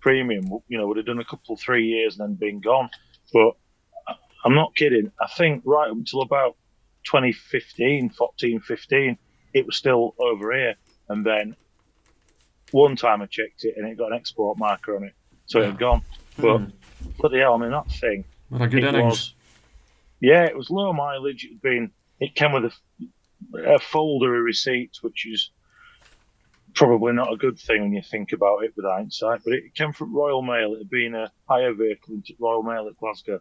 premium, 0.00 0.48
you 0.68 0.78
know, 0.78 0.86
would 0.86 0.96
have 0.96 1.04
done 1.06 1.18
a 1.18 1.24
couple 1.24 1.56
three 1.56 1.84
years 1.86 2.18
and 2.18 2.30
then 2.30 2.34
been 2.36 2.60
gone, 2.60 2.88
but 3.32 3.52
I'm 4.44 4.54
not 4.54 4.74
kidding. 4.76 5.10
I 5.20 5.26
think 5.36 5.62
right 5.66 5.90
up 5.90 5.96
until 5.96 6.22
about 6.22 6.56
2015, 7.06 8.10
14, 8.10 8.60
15, 8.60 9.18
it 9.54 9.66
was 9.66 9.76
still 9.76 10.14
over 10.20 10.52
here, 10.54 10.74
and 11.08 11.24
then 11.26 11.56
one 12.70 12.96
time 12.96 13.22
I 13.22 13.26
checked 13.26 13.64
it 13.64 13.74
and 13.76 13.88
it 13.88 13.96
got 13.98 14.12
an 14.12 14.18
export 14.18 14.58
marker 14.58 14.96
on 14.96 15.04
it, 15.04 15.14
so 15.46 15.60
it 15.60 15.66
had 15.66 15.78
gone. 15.78 16.02
But 16.36 16.58
Hmm. 16.58 16.70
bloody 17.18 17.38
hell, 17.38 17.54
I 17.54 17.58
mean 17.58 17.70
that 17.70 17.90
thing 17.90 18.24
What 18.48 18.62
a 18.62 18.68
good 18.68 18.84
it 18.84 18.88
innings. 18.94 19.02
was. 19.04 19.34
Yeah, 20.20 20.44
it 20.44 20.56
was 20.56 20.70
low 20.70 20.92
mileage. 20.92 21.44
It 21.44 21.54
had 21.54 21.62
been. 21.62 21.92
It 22.20 22.34
came 22.34 22.52
with 22.52 22.64
a, 23.54 23.74
a 23.74 23.78
folder 23.78 24.36
of 24.36 24.44
receipts, 24.44 25.02
which 25.02 25.26
is 25.26 25.50
probably 26.74 27.12
not 27.12 27.32
a 27.32 27.36
good 27.36 27.58
thing 27.58 27.82
when 27.82 27.92
you 27.92 28.02
think 28.02 28.32
about 28.32 28.64
it 28.64 28.72
with 28.76 28.84
hindsight. 28.84 29.40
But 29.44 29.54
it 29.54 29.74
came 29.74 29.92
from 29.92 30.14
Royal 30.14 30.42
Mail. 30.42 30.74
It 30.74 30.78
had 30.78 30.90
been 30.90 31.14
a 31.14 31.32
hire 31.48 31.72
vehicle 31.72 32.14
into 32.14 32.34
Royal 32.40 32.62
Mail 32.62 32.88
at 32.88 32.96
Glasgow, 32.96 33.40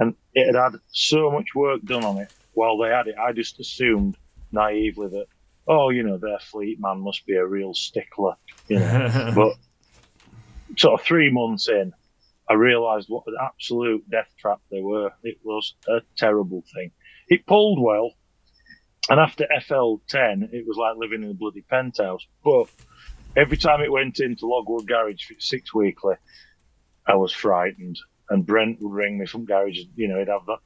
and 0.00 0.14
it 0.34 0.46
had 0.46 0.56
had 0.56 0.80
so 0.88 1.30
much 1.30 1.54
work 1.54 1.82
done 1.82 2.04
on 2.04 2.18
it. 2.18 2.32
While 2.54 2.78
they 2.78 2.88
had 2.88 3.06
it, 3.06 3.14
I 3.16 3.32
just 3.32 3.60
assumed 3.60 4.16
naively 4.50 5.08
that, 5.08 5.26
oh, 5.68 5.90
you 5.90 6.02
know, 6.02 6.18
their 6.18 6.38
fleet 6.40 6.78
man 6.80 7.00
must 7.00 7.24
be 7.26 7.34
a 7.34 7.46
real 7.46 7.74
stickler, 7.74 8.34
you 8.66 8.78
know. 8.78 9.32
but 9.34 9.52
sort 10.76 10.98
of 10.98 11.06
three 11.06 11.30
months 11.30 11.68
in, 11.68 11.92
I 12.48 12.54
realised 12.54 13.08
what 13.08 13.24
an 13.26 13.36
absolute 13.40 14.08
death 14.10 14.30
trap 14.38 14.60
they 14.70 14.80
were. 14.80 15.12
It 15.22 15.38
was 15.44 15.74
a 15.86 16.00
terrible 16.16 16.64
thing. 16.74 16.90
It 17.28 17.46
pulled 17.46 17.80
well, 17.80 18.12
and 19.08 19.20
after 19.20 19.46
FL10, 19.56 20.52
it 20.52 20.66
was 20.66 20.76
like 20.76 20.96
living 20.96 21.22
in 21.22 21.30
a 21.30 21.34
bloody 21.34 21.62
penthouse. 21.62 22.26
But 22.42 22.68
every 23.36 23.56
time 23.56 23.82
it 23.82 23.92
went 23.92 24.18
into 24.18 24.46
Logwood 24.46 24.88
Garage 24.88 25.24
for 25.24 25.34
six 25.38 25.74
weekly, 25.74 26.14
I 27.06 27.14
was 27.16 27.32
frightened. 27.32 27.98
And 28.30 28.46
Brent 28.46 28.80
would 28.80 28.92
ring 28.92 29.18
me 29.18 29.26
from 29.26 29.44
garage. 29.44 29.78
You 29.96 30.08
know, 30.08 30.18
he'd 30.18 30.28
have 30.28 30.46
that 30.46 30.60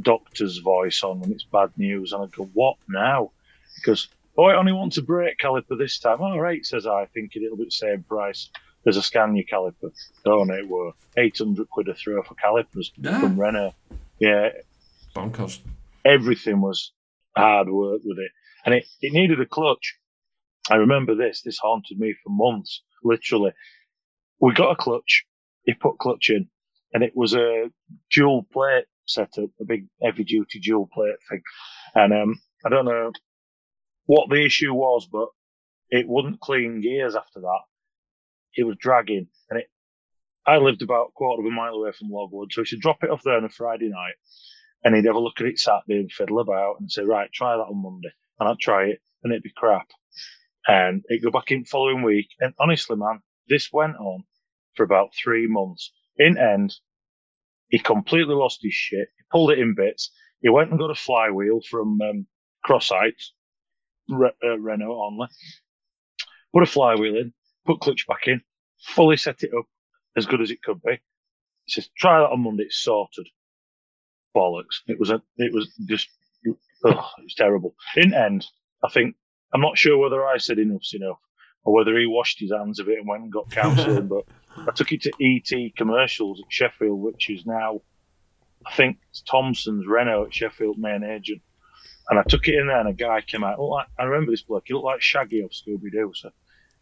doctor's 0.00 0.58
voice 0.58 1.02
on 1.02 1.20
when 1.20 1.32
it's 1.32 1.44
bad 1.44 1.70
news, 1.76 2.12
and 2.12 2.22
I'd 2.22 2.32
go, 2.32 2.44
"What 2.52 2.76
now?" 2.88 3.32
Because 3.76 4.08
Oh, 4.40 4.44
I 4.44 4.54
only 4.56 4.70
want 4.70 4.96
a 4.96 5.02
brake 5.02 5.36
caliper 5.42 5.76
this 5.76 5.98
time. 5.98 6.20
All 6.20 6.38
right, 6.40 6.64
says 6.64 6.86
I, 6.86 7.06
thinking 7.06 7.42
it'll 7.42 7.56
be 7.56 7.64
the 7.64 7.70
same 7.72 8.04
price 8.04 8.48
as 8.86 8.96
a 8.96 9.02
Scania 9.02 9.42
caliper. 9.44 9.90
Oh, 10.24 10.44
no, 10.44 10.54
it 10.54 10.68
were 10.68 10.92
800 11.16 11.68
quid 11.68 11.88
a 11.88 11.94
throw 11.94 12.22
for 12.22 12.36
calipers 12.36 12.92
Yeah. 12.96 13.18
from 13.18 13.36
Renault. 13.40 13.74
Yeah, 14.20 14.50
Bonkers. 15.16 15.58
everything 16.04 16.60
was 16.60 16.92
hard 17.36 17.68
work 17.68 18.02
with 18.04 18.20
it. 18.20 18.30
And 18.64 18.76
it, 18.76 18.86
it 19.02 19.12
needed 19.12 19.40
a 19.40 19.46
clutch. 19.46 19.96
I 20.70 20.76
remember 20.76 21.16
this. 21.16 21.42
This 21.42 21.58
haunted 21.58 21.98
me 21.98 22.14
for 22.22 22.30
months, 22.30 22.82
literally. 23.02 23.50
We 24.38 24.54
got 24.54 24.70
a 24.70 24.76
clutch. 24.76 25.24
He 25.64 25.74
put 25.74 25.98
clutch 25.98 26.30
in, 26.30 26.48
and 26.92 27.02
it 27.02 27.12
was 27.14 27.34
a 27.34 27.70
dual 28.10 28.46
plate 28.52 28.84
setup, 29.06 29.50
a 29.60 29.64
big 29.64 29.86
heavy 30.02 30.24
duty 30.24 30.60
dual 30.60 30.88
plate 30.92 31.16
thing. 31.28 31.42
And 31.94 32.12
um, 32.12 32.40
I 32.64 32.68
don't 32.68 32.84
know 32.84 33.12
what 34.06 34.28
the 34.30 34.44
issue 34.44 34.72
was, 34.72 35.08
but 35.10 35.28
it 35.90 36.08
wouldn't 36.08 36.40
clean 36.40 36.80
gears 36.80 37.16
after 37.16 37.40
that. 37.40 37.60
It 38.54 38.64
was 38.64 38.76
dragging, 38.78 39.28
and 39.50 39.60
it. 39.60 39.70
I 40.46 40.56
lived 40.56 40.80
about 40.80 41.08
a 41.08 41.12
quarter 41.12 41.42
of 41.42 41.46
a 41.46 41.54
mile 41.54 41.74
away 41.74 41.92
from 41.92 42.08
Logwood, 42.10 42.52
so 42.52 42.62
I 42.62 42.64
should 42.64 42.80
drop 42.80 43.02
it 43.02 43.10
off 43.10 43.22
there 43.22 43.36
on 43.36 43.44
a 43.44 43.50
Friday 43.50 43.90
night 43.90 44.14
and 44.84 44.94
he'd 44.94 45.06
have 45.06 45.16
a 45.16 45.20
look 45.20 45.40
at 45.40 45.46
it 45.46 45.58
Saturday 45.58 46.00
and 46.00 46.12
fiddle 46.12 46.40
about 46.40 46.80
and 46.80 46.90
say, 46.90 47.02
right, 47.02 47.32
try 47.32 47.56
that 47.56 47.62
on 47.62 47.82
Monday. 47.82 48.10
And 48.38 48.48
I'd 48.48 48.58
try 48.58 48.84
it 48.84 49.00
and 49.22 49.32
it'd 49.32 49.42
be 49.42 49.52
crap. 49.56 49.88
And 50.66 51.02
it'd 51.10 51.22
go 51.22 51.30
back 51.30 51.50
in 51.50 51.64
following 51.64 52.02
week. 52.02 52.28
And 52.40 52.54
honestly, 52.58 52.96
man, 52.96 53.20
this 53.48 53.72
went 53.72 53.96
on 53.96 54.24
for 54.78 54.84
about 54.84 55.10
three 55.12 55.48
months. 55.48 55.92
In 56.16 56.38
end, 56.38 56.72
he 57.68 57.80
completely 57.80 58.34
lost 58.34 58.60
his 58.62 58.72
shit. 58.72 59.08
He 59.16 59.24
pulled 59.30 59.50
it 59.50 59.58
in 59.58 59.74
bits. 59.74 60.10
He 60.40 60.48
went 60.48 60.70
and 60.70 60.78
got 60.78 60.90
a 60.90 60.94
flywheel 60.94 61.60
from 61.68 62.00
um, 62.00 62.26
Crossite, 62.64 63.22
Re- 64.08 64.30
uh, 64.42 64.58
Renault 64.58 65.02
only. 65.02 65.26
Put 66.54 66.62
a 66.62 66.66
flywheel 66.66 67.16
in, 67.16 67.34
put 67.66 67.80
clutch 67.80 68.06
back 68.06 68.28
in, 68.28 68.40
fully 68.80 69.16
set 69.16 69.42
it 69.42 69.50
up 69.58 69.66
as 70.16 70.26
good 70.26 70.40
as 70.40 70.52
it 70.52 70.62
could 70.62 70.80
be. 70.82 71.00
He 71.64 71.72
says, 71.72 71.90
try 71.98 72.20
that 72.20 72.30
on 72.30 72.44
Monday, 72.44 72.62
it's 72.62 72.82
sorted 72.82 73.26
bollocks. 74.34 74.80
It 74.86 74.98
was 74.98 75.10
a, 75.10 75.20
it 75.36 75.52
was 75.52 75.68
just, 75.86 76.08
ugh, 76.46 76.54
it 77.18 77.24
was 77.24 77.34
terrible. 77.36 77.74
In 77.96 78.14
end, 78.14 78.46
I 78.82 78.88
think 78.88 79.16
I'm 79.52 79.60
not 79.60 79.76
sure 79.76 79.98
whether 79.98 80.24
I 80.24 80.38
said 80.38 80.58
enough's 80.58 80.94
enough 80.94 81.18
or 81.64 81.74
whether 81.74 81.98
he 81.98 82.06
washed 82.06 82.38
his 82.40 82.52
hands 82.52 82.78
of 82.78 82.88
it 82.88 82.98
and 82.98 83.08
went 83.08 83.24
and 83.24 83.32
got 83.32 83.50
counselling. 83.50 84.06
but 84.06 84.24
I 84.66 84.72
took 84.72 84.92
it 84.92 85.02
to 85.02 85.12
ET 85.20 85.76
Commercials 85.76 86.40
at 86.40 86.52
Sheffield, 86.52 87.00
which 87.00 87.30
is 87.30 87.46
now, 87.46 87.82
I 88.66 88.74
think, 88.74 88.98
Thompson's 89.26 89.86
Renault 89.86 90.26
at 90.26 90.34
Sheffield 90.34 90.78
main 90.78 91.04
agent. 91.04 91.42
And 92.10 92.18
I 92.18 92.22
took 92.22 92.48
it 92.48 92.54
in 92.54 92.68
there, 92.68 92.80
and 92.80 92.88
a 92.88 92.94
guy 92.94 93.20
came 93.20 93.44
out. 93.44 93.58
I 93.98 94.04
remember 94.04 94.32
this 94.32 94.42
bloke. 94.42 94.64
He 94.66 94.74
looked 94.74 94.86
like 94.86 95.02
Shaggy 95.02 95.40
of 95.40 95.50
Scooby 95.50 95.92
Doo. 95.92 96.12
So, 96.14 96.30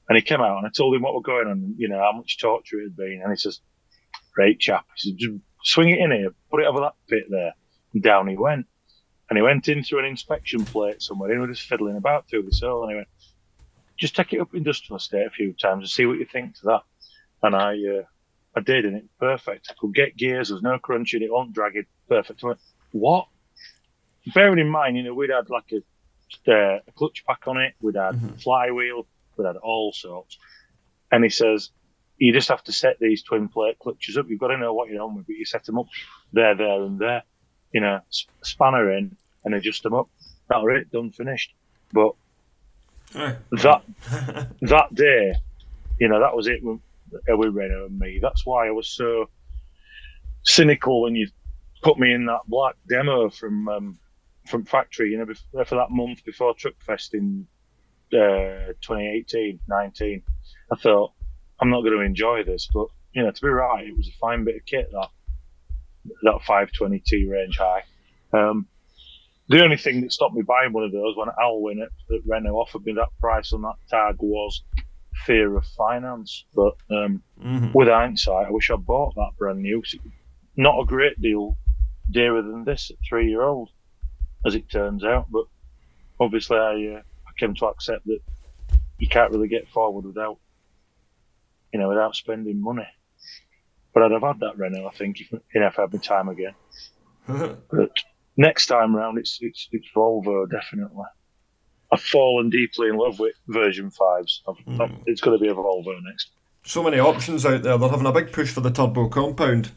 and 0.09 0.17
he 0.17 0.23
came 0.23 0.41
out, 0.41 0.59
and 0.59 0.67
I 0.67 0.71
told 0.71 0.95
him 0.95 1.03
what 1.03 1.15
were 1.15 1.21
going 1.21 1.49
on, 1.49 1.75
you 1.77 1.89
know, 1.89 1.99
how 1.99 2.13
much 2.17 2.39
torture 2.39 2.79
it 2.79 2.85
had 2.85 2.97
been. 2.97 3.21
And 3.23 3.33
he 3.33 3.37
says, 3.37 3.61
"Great 4.35 4.61
chap." 4.61 4.87
He 4.95 5.11
said, 5.11 5.19
"Just 5.19 5.35
swing 5.65 5.89
it 5.89 5.99
in 5.99 6.13
here, 6.13 6.33
put 6.49 6.61
it 6.61 6.67
over 6.67 6.81
that 6.81 6.95
bit 7.09 7.25
there." 7.29 7.55
And 7.93 8.03
down 8.03 8.29
he 8.29 8.37
went. 8.37 8.67
And 9.29 9.37
he 9.37 9.43
went 9.43 9.67
in 9.69 9.83
through 9.83 9.99
an 9.99 10.05
inspection 10.05 10.65
plate 10.65 11.03
somewhere. 11.03 11.33
He 11.33 11.39
was 11.39 11.59
just 11.59 11.69
fiddling 11.69 11.97
about 11.97 12.29
through 12.29 12.45
this 12.45 12.61
hole, 12.61 12.85
and 12.85 12.93
he 12.93 12.97
went, 12.97 13.09
"Just 13.99 14.15
take 14.15 14.33
it 14.33 14.41
up 14.41 14.55
industrial 14.55 14.99
estate 14.99 15.27
a 15.27 15.31
few 15.31 15.53
times 15.55 15.81
and 15.81 15.91
see 15.91 16.07
what 16.07 16.19
you 16.19 16.25
think 16.25 16.55
to 16.57 16.67
that." 16.67 16.83
And 17.47 17.55
I, 17.55 17.75
uh, 17.75 18.03
I 18.57 18.61
did, 18.61 18.85
and 18.87 18.97
it's 18.97 19.09
perfect. 19.21 19.69
I 19.71 19.75
could 19.79 19.95
get 19.95 20.17
gears. 20.17 20.49
There's 20.49 20.63
no 20.63 20.79
crunching. 20.81 21.23
It 21.23 21.31
won't 21.33 21.53
drag 21.53 21.77
it. 21.77 21.87
Perfect. 22.09 22.43
I 22.43 22.47
went, 22.49 22.59
what? 22.91 23.29
Bearing 24.35 24.59
in 24.59 24.69
mind, 24.69 24.97
you 24.97 25.05
know, 25.05 25.15
we'd 25.15 25.31
had 25.31 25.49
like 25.49 25.71
a, 25.73 26.51
uh, 26.53 26.81
a 26.89 26.93
clutch 26.97 27.25
pack 27.25 27.47
on 27.47 27.57
it. 27.59 27.75
We'd 27.81 27.95
had 27.95 28.17
Mhm. 28.17 28.43
flywheel. 28.43 29.07
We'd 29.37 29.47
had 29.47 29.57
all 29.59 29.93
sorts. 29.93 30.39
And 31.13 31.23
he 31.23 31.31
says, 31.31 31.71
you 32.19 32.33
just 32.33 32.49
have 32.49 32.65
to 32.65 32.73
set 32.73 32.99
these 32.99 33.23
twin 33.23 33.47
plate 33.49 33.79
clutches 33.79 34.19
up. 34.19 34.27
You've 34.29 34.41
got 34.41 34.49
to 34.49 34.59
know 34.59 34.75
what 34.75 34.89
you're 34.89 35.03
on 35.03 35.15
with, 35.15 35.27
but 35.27 35.37
you 35.37 35.45
set 35.45 35.65
them 35.65 35.79
up 35.79 35.87
there, 36.33 36.57
there, 36.57 36.83
and 36.83 36.99
there. 36.99 37.23
You 37.73 37.81
know, 37.83 38.01
spanner 38.43 38.91
in 38.91 39.17
and 39.45 39.55
adjust 39.55 39.85
them 39.85 39.95
up. 39.95 40.09
That's 40.49 40.65
it. 40.69 40.91
Done, 40.91 41.11
finished. 41.13 41.55
But 41.93 42.15
that 43.13 43.83
that 44.63 44.95
day, 44.95 45.35
you 46.01 46.09
know, 46.09 46.19
that 46.21 46.35
was 46.35 46.49
it 46.49 46.65
with 47.29 47.55
Renault 47.55 47.87
and 47.87 47.99
me. 47.99 48.19
That's 48.21 48.45
why 48.45 48.69
I 48.69 48.71
was 48.71 48.89
so 48.89 49.27
cynical 50.45 51.03
when 51.03 51.15
you 51.15 51.29
put 51.83 51.99
me 51.99 52.13
in 52.13 52.27
that 52.27 52.41
black 52.49 52.75
demo 52.89 53.31
from 53.31 53.69
um, 53.69 53.99
from 54.47 54.65
factory. 54.65 55.11
You 55.11 55.19
know, 55.19 55.65
for 55.65 55.75
that 55.77 55.91
month 55.91 56.25
before 56.25 56.55
Truckfest 56.55 57.15
in 57.15 57.47
uh, 58.13 58.73
2018, 58.83 59.61
19. 59.69 60.23
I 60.73 60.77
thought 60.77 61.13
I'm 61.61 61.71
not 61.71 61.83
going 61.83 61.99
to 61.99 62.05
enjoy 62.05 62.45
this, 62.45 62.69
but 62.73 62.87
you 63.13 63.23
know, 63.23 63.31
to 63.31 63.43
be 63.43 63.49
right, 63.49 63.87
it 63.87 63.97
was 63.97 64.09
a 64.09 64.19
fine 64.21 64.45
bit 64.45 64.57
of 64.57 64.67
kit 64.67 64.89
that 64.93 65.09
that 66.23 66.41
520T 66.47 67.29
range 67.29 67.59
high. 67.59 67.83
Um, 68.33 68.67
the 69.49 69.63
only 69.63 69.77
thing 69.77 70.01
that 70.03 70.13
stopped 70.13 70.35
me 70.35 70.43
buying 70.43 70.73
one 70.73 70.85
of 70.85 70.93
those 70.93 71.17
when 71.17 71.29
Alwyn 71.41 71.83
at 71.83 72.21
Renault 72.27 72.55
offered 72.57 72.85
me 72.85 72.95
that 72.95 73.09
price 73.21 73.53
on 73.53 73.63
that 73.63 73.77
tag 73.89 74.17
was 74.19 74.63
fear 75.25 75.57
of 75.57 75.65
finance. 75.77 76.45
But 76.55 76.75
um, 76.91 77.23
Mhm. 77.39 77.75
with 77.75 77.89
hindsight, 77.89 78.47
I 78.47 78.51
wish 78.51 78.71
I 78.71 78.77
bought 78.77 79.15
that 79.15 79.33
brand 79.39 79.61
new. 79.63 79.83
Not 80.57 80.81
a 80.81 80.87
great 80.87 81.21
deal 81.21 81.57
dearer 82.11 82.43
than 82.43 82.65
this 82.65 82.91
at 82.91 82.97
three 83.09 83.29
year 83.29 83.43
old, 83.43 83.71
as 84.45 84.55
it 84.55 84.71
turns 84.71 85.05
out. 85.05 85.27
But 85.31 85.45
obviously, 86.21 86.57
I, 86.59 86.97
uh, 86.97 87.03
I 87.27 87.31
came 87.39 87.55
to 87.55 87.67
accept 87.67 88.07
that 88.07 88.21
you 88.99 89.09
can't 89.09 89.33
really 89.33 89.49
get 89.49 89.69
forward 89.69 90.05
without, 90.07 90.39
you 91.73 91.81
know, 91.81 91.89
without 91.89 92.15
spending 92.15 92.61
money. 92.63 92.87
But 93.93 94.03
I'd 94.05 94.13
have 94.13 94.23
had 94.23 94.41
that 94.41 94.59
Renault, 94.59 94.89
I 94.89 94.97
think, 94.97 95.21
if, 95.21 95.33
if 95.33 95.79
I 95.79 95.83
had 95.83 95.93
my 95.93 95.99
time 95.99 96.29
again. 96.29 96.55
But 97.71 97.91
next 98.37 98.67
time 98.67 98.95
round, 98.95 99.19
it's 99.19 99.39
it's 99.41 99.69
it's 99.73 99.89
Volvo 99.95 100.49
definitely. 100.49 101.05
I've 101.93 102.01
fallen 102.03 102.51
deeply 102.51 102.89
in 102.89 102.97
love 102.97 103.19
with 103.19 103.35
version 103.49 103.91
fives. 103.91 104.43
I've, 104.49 104.81
I've, 104.81 104.91
Mm. 104.91 105.03
it's 105.07 105.21
going 105.21 105.39
to 105.39 105.43
be 105.43 105.49
a 105.51 105.55
Volvo 105.55 105.95
next. 106.05 106.29
so 106.65 106.83
many 106.83 106.99
options 106.99 107.47
out 107.47 107.63
there. 107.63 107.79
They're 107.79 107.89
having 107.89 108.07
a 108.07 108.13
big 108.13 108.33
push 108.33 108.51
for 108.53 108.61
the 108.61 108.71
turbo 108.71 109.09
compound. 109.09 109.71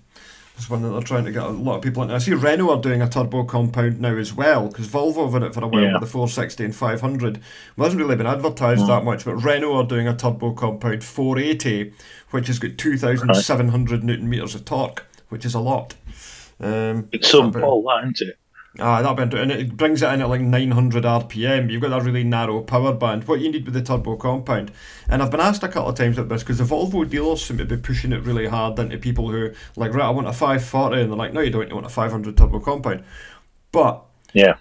It's 0.58 0.70
one 0.70 0.82
that 0.82 0.90
they're 0.90 1.02
trying 1.02 1.24
to 1.24 1.32
get 1.32 1.44
a 1.44 1.50
lot 1.50 1.78
of 1.78 1.82
people 1.84 2.04
into. 2.04 2.16
I 2.16 2.18
see 2.18 2.34
Renault 2.34 2.70
are 2.70 2.82
doing 2.82 3.02
a 3.02 3.08
turbo 3.08 3.46
compound 3.46 4.02
now 4.02 4.18
as 4.18 4.34
well 4.34 4.68
because 4.68 4.88
Volvo 4.90 5.24
have 5.24 5.34
had 5.34 5.44
it 5.44 5.54
for 5.54 5.64
a 5.64 5.68
while 5.68 5.82
Yeah. 5.84 5.94
with 5.94 6.02
the 6.02 6.08
460 6.08 6.66
and 6.66 6.76
500. 6.76 7.38
It 7.38 7.42
hasn't 7.78 8.02
really 8.02 8.18
been 8.18 8.28
advertised 8.28 8.82
Mm. 8.82 8.88
that 8.88 9.06
much, 9.06 9.24
but 9.24 9.36
Renault 9.36 9.74
are 9.76 9.84
doing 9.86 10.08
a 10.08 10.16
turbo 10.16 10.52
compound 10.52 11.02
480, 11.04 11.94
which 12.32 12.48
has 12.48 12.60
got 12.60 12.78
2,700 12.78 14.04
newton 14.04 14.30
meters 14.30 14.54
of 14.56 14.66
torque, 14.66 15.06
which 15.30 15.46
is 15.46 15.54
a 15.54 15.60
lot. 15.62 15.96
Um, 16.60 17.08
It's 17.14 17.30
some 17.30 17.54
Paul, 17.54 17.84
that 17.84 18.04
isn't 18.04 18.22
it? 18.30 18.38
Ah, 18.78 19.02
that'll 19.02 19.16
be 19.16 19.24
inter- 19.24 19.38
and 19.42 19.52
it 19.52 19.76
brings 19.76 20.04
it 20.04 20.14
in 20.14 20.22
at 20.22 20.30
like 20.30 20.42
900 20.42 21.04
RPM. 21.04 21.72
You've 21.72 21.82
got 21.82 21.90
that 21.90 22.04
really 22.04 22.24
narrow 22.24 22.62
power 22.62 22.94
band. 22.94 23.28
What 23.28 23.40
you 23.42 23.52
need 23.52 23.66
with 23.66 23.74
the 23.74 23.82
turbo 23.82 24.16
compound, 24.16 24.72
and 25.10 25.24
I've 25.24 25.32
been 25.32 25.40
asked 25.40 25.64
a 25.64 25.68
couple 25.68 25.90
of 25.90 25.96
times 25.96 26.20
about 26.20 26.30
this 26.30 26.44
because 26.44 26.60
the 26.60 26.64
Volvo 26.66 27.10
dealers 27.10 27.44
seem 27.44 27.58
to 27.58 27.66
be 27.66 27.78
pushing 27.78 28.14
it 28.14 28.22
really 28.24 28.46
hard 28.48 28.78
into 28.78 28.98
people 29.00 29.32
who 29.32 29.52
like, 29.76 29.94
right, 29.94 30.06
I 30.06 30.12
want 30.12 30.28
a 30.28 30.34
540, 30.34 31.02
and 31.02 31.12
they're 31.12 31.18
like, 31.18 31.34
no, 31.34 31.42
you 31.42 31.50
don't. 31.50 31.68
You 31.68 31.74
want 31.76 31.88
a 31.88 31.90
500 31.90 32.38
turbo 32.38 32.60
compound, 32.60 33.04
but 33.72 34.04
Yeah. 34.34 34.58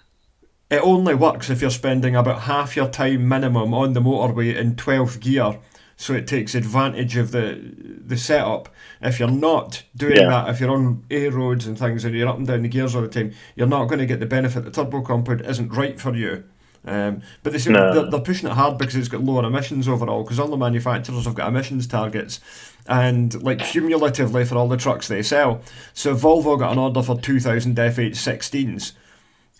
it 0.71 0.81
only 0.83 1.13
works 1.13 1.51
if 1.51 1.61
you're 1.61 1.69
spending 1.69 2.15
about 2.15 2.41
half 2.41 2.75
your 2.75 2.87
time 2.89 3.27
minimum 3.29 3.73
on 3.75 3.93
the 3.93 4.01
motorway 4.01 4.55
in 4.55 4.75
12th 4.75 5.19
gear. 5.19 5.59
So 6.01 6.13
it 6.13 6.27
takes 6.27 6.55
advantage 6.55 7.17
of 7.17 7.31
the 7.31 7.59
the 8.07 8.15
setup. 8.15 8.69
If 9.01 9.19
you're 9.19 9.29
not 9.29 9.83
doing 9.97 10.15
Yeah. 10.15 10.29
that, 10.29 10.49
if 10.49 10.61
you're 10.61 10.71
on 10.71 11.03
A 11.11 11.27
roads 11.27 11.67
and 11.67 11.77
things 11.77 12.05
and 12.05 12.15
you're 12.15 12.29
up 12.29 12.37
and 12.37 12.47
down 12.47 12.61
the 12.61 12.69
gears 12.69 12.95
all 12.95 13.01
the 13.01 13.09
time, 13.09 13.33
you're 13.57 13.67
not 13.67 13.89
going 13.89 13.99
to 13.99 14.05
get 14.05 14.21
the 14.21 14.25
benefit. 14.25 14.63
The 14.63 14.71
turbo 14.71 15.01
compound 15.01 15.41
isn't 15.41 15.73
right 15.73 15.99
for 15.99 16.15
you. 16.15 16.45
Um, 16.87 17.21
but 17.43 17.51
they 17.51 17.59
seem 17.59 17.73
No. 17.73 17.93
they're, 17.93 18.09
they're 18.11 18.21
pushing 18.21 18.47
it 18.47 18.53
hard 18.53 18.77
because 18.77 18.95
it's 18.95 19.09
got 19.09 19.21
lower 19.21 19.43
emissions 19.43 19.89
overall. 19.89 20.23
Because 20.23 20.39
all 20.39 20.47
the 20.47 20.55
manufacturers 20.55 21.25
have 21.25 21.35
got 21.35 21.49
emissions 21.49 21.85
targets, 21.85 22.39
and 22.87 23.43
like 23.43 23.59
cumulatively 23.59 24.45
for 24.45 24.55
all 24.55 24.69
the 24.69 24.77
trucks 24.77 25.09
they 25.09 25.21
sell. 25.21 25.59
So 25.93 26.15
Volvo 26.15 26.57
got 26.57 26.71
an 26.71 26.77
order 26.77 27.03
for 27.03 27.19
2,000 27.19 27.75
FH16s 27.75 28.93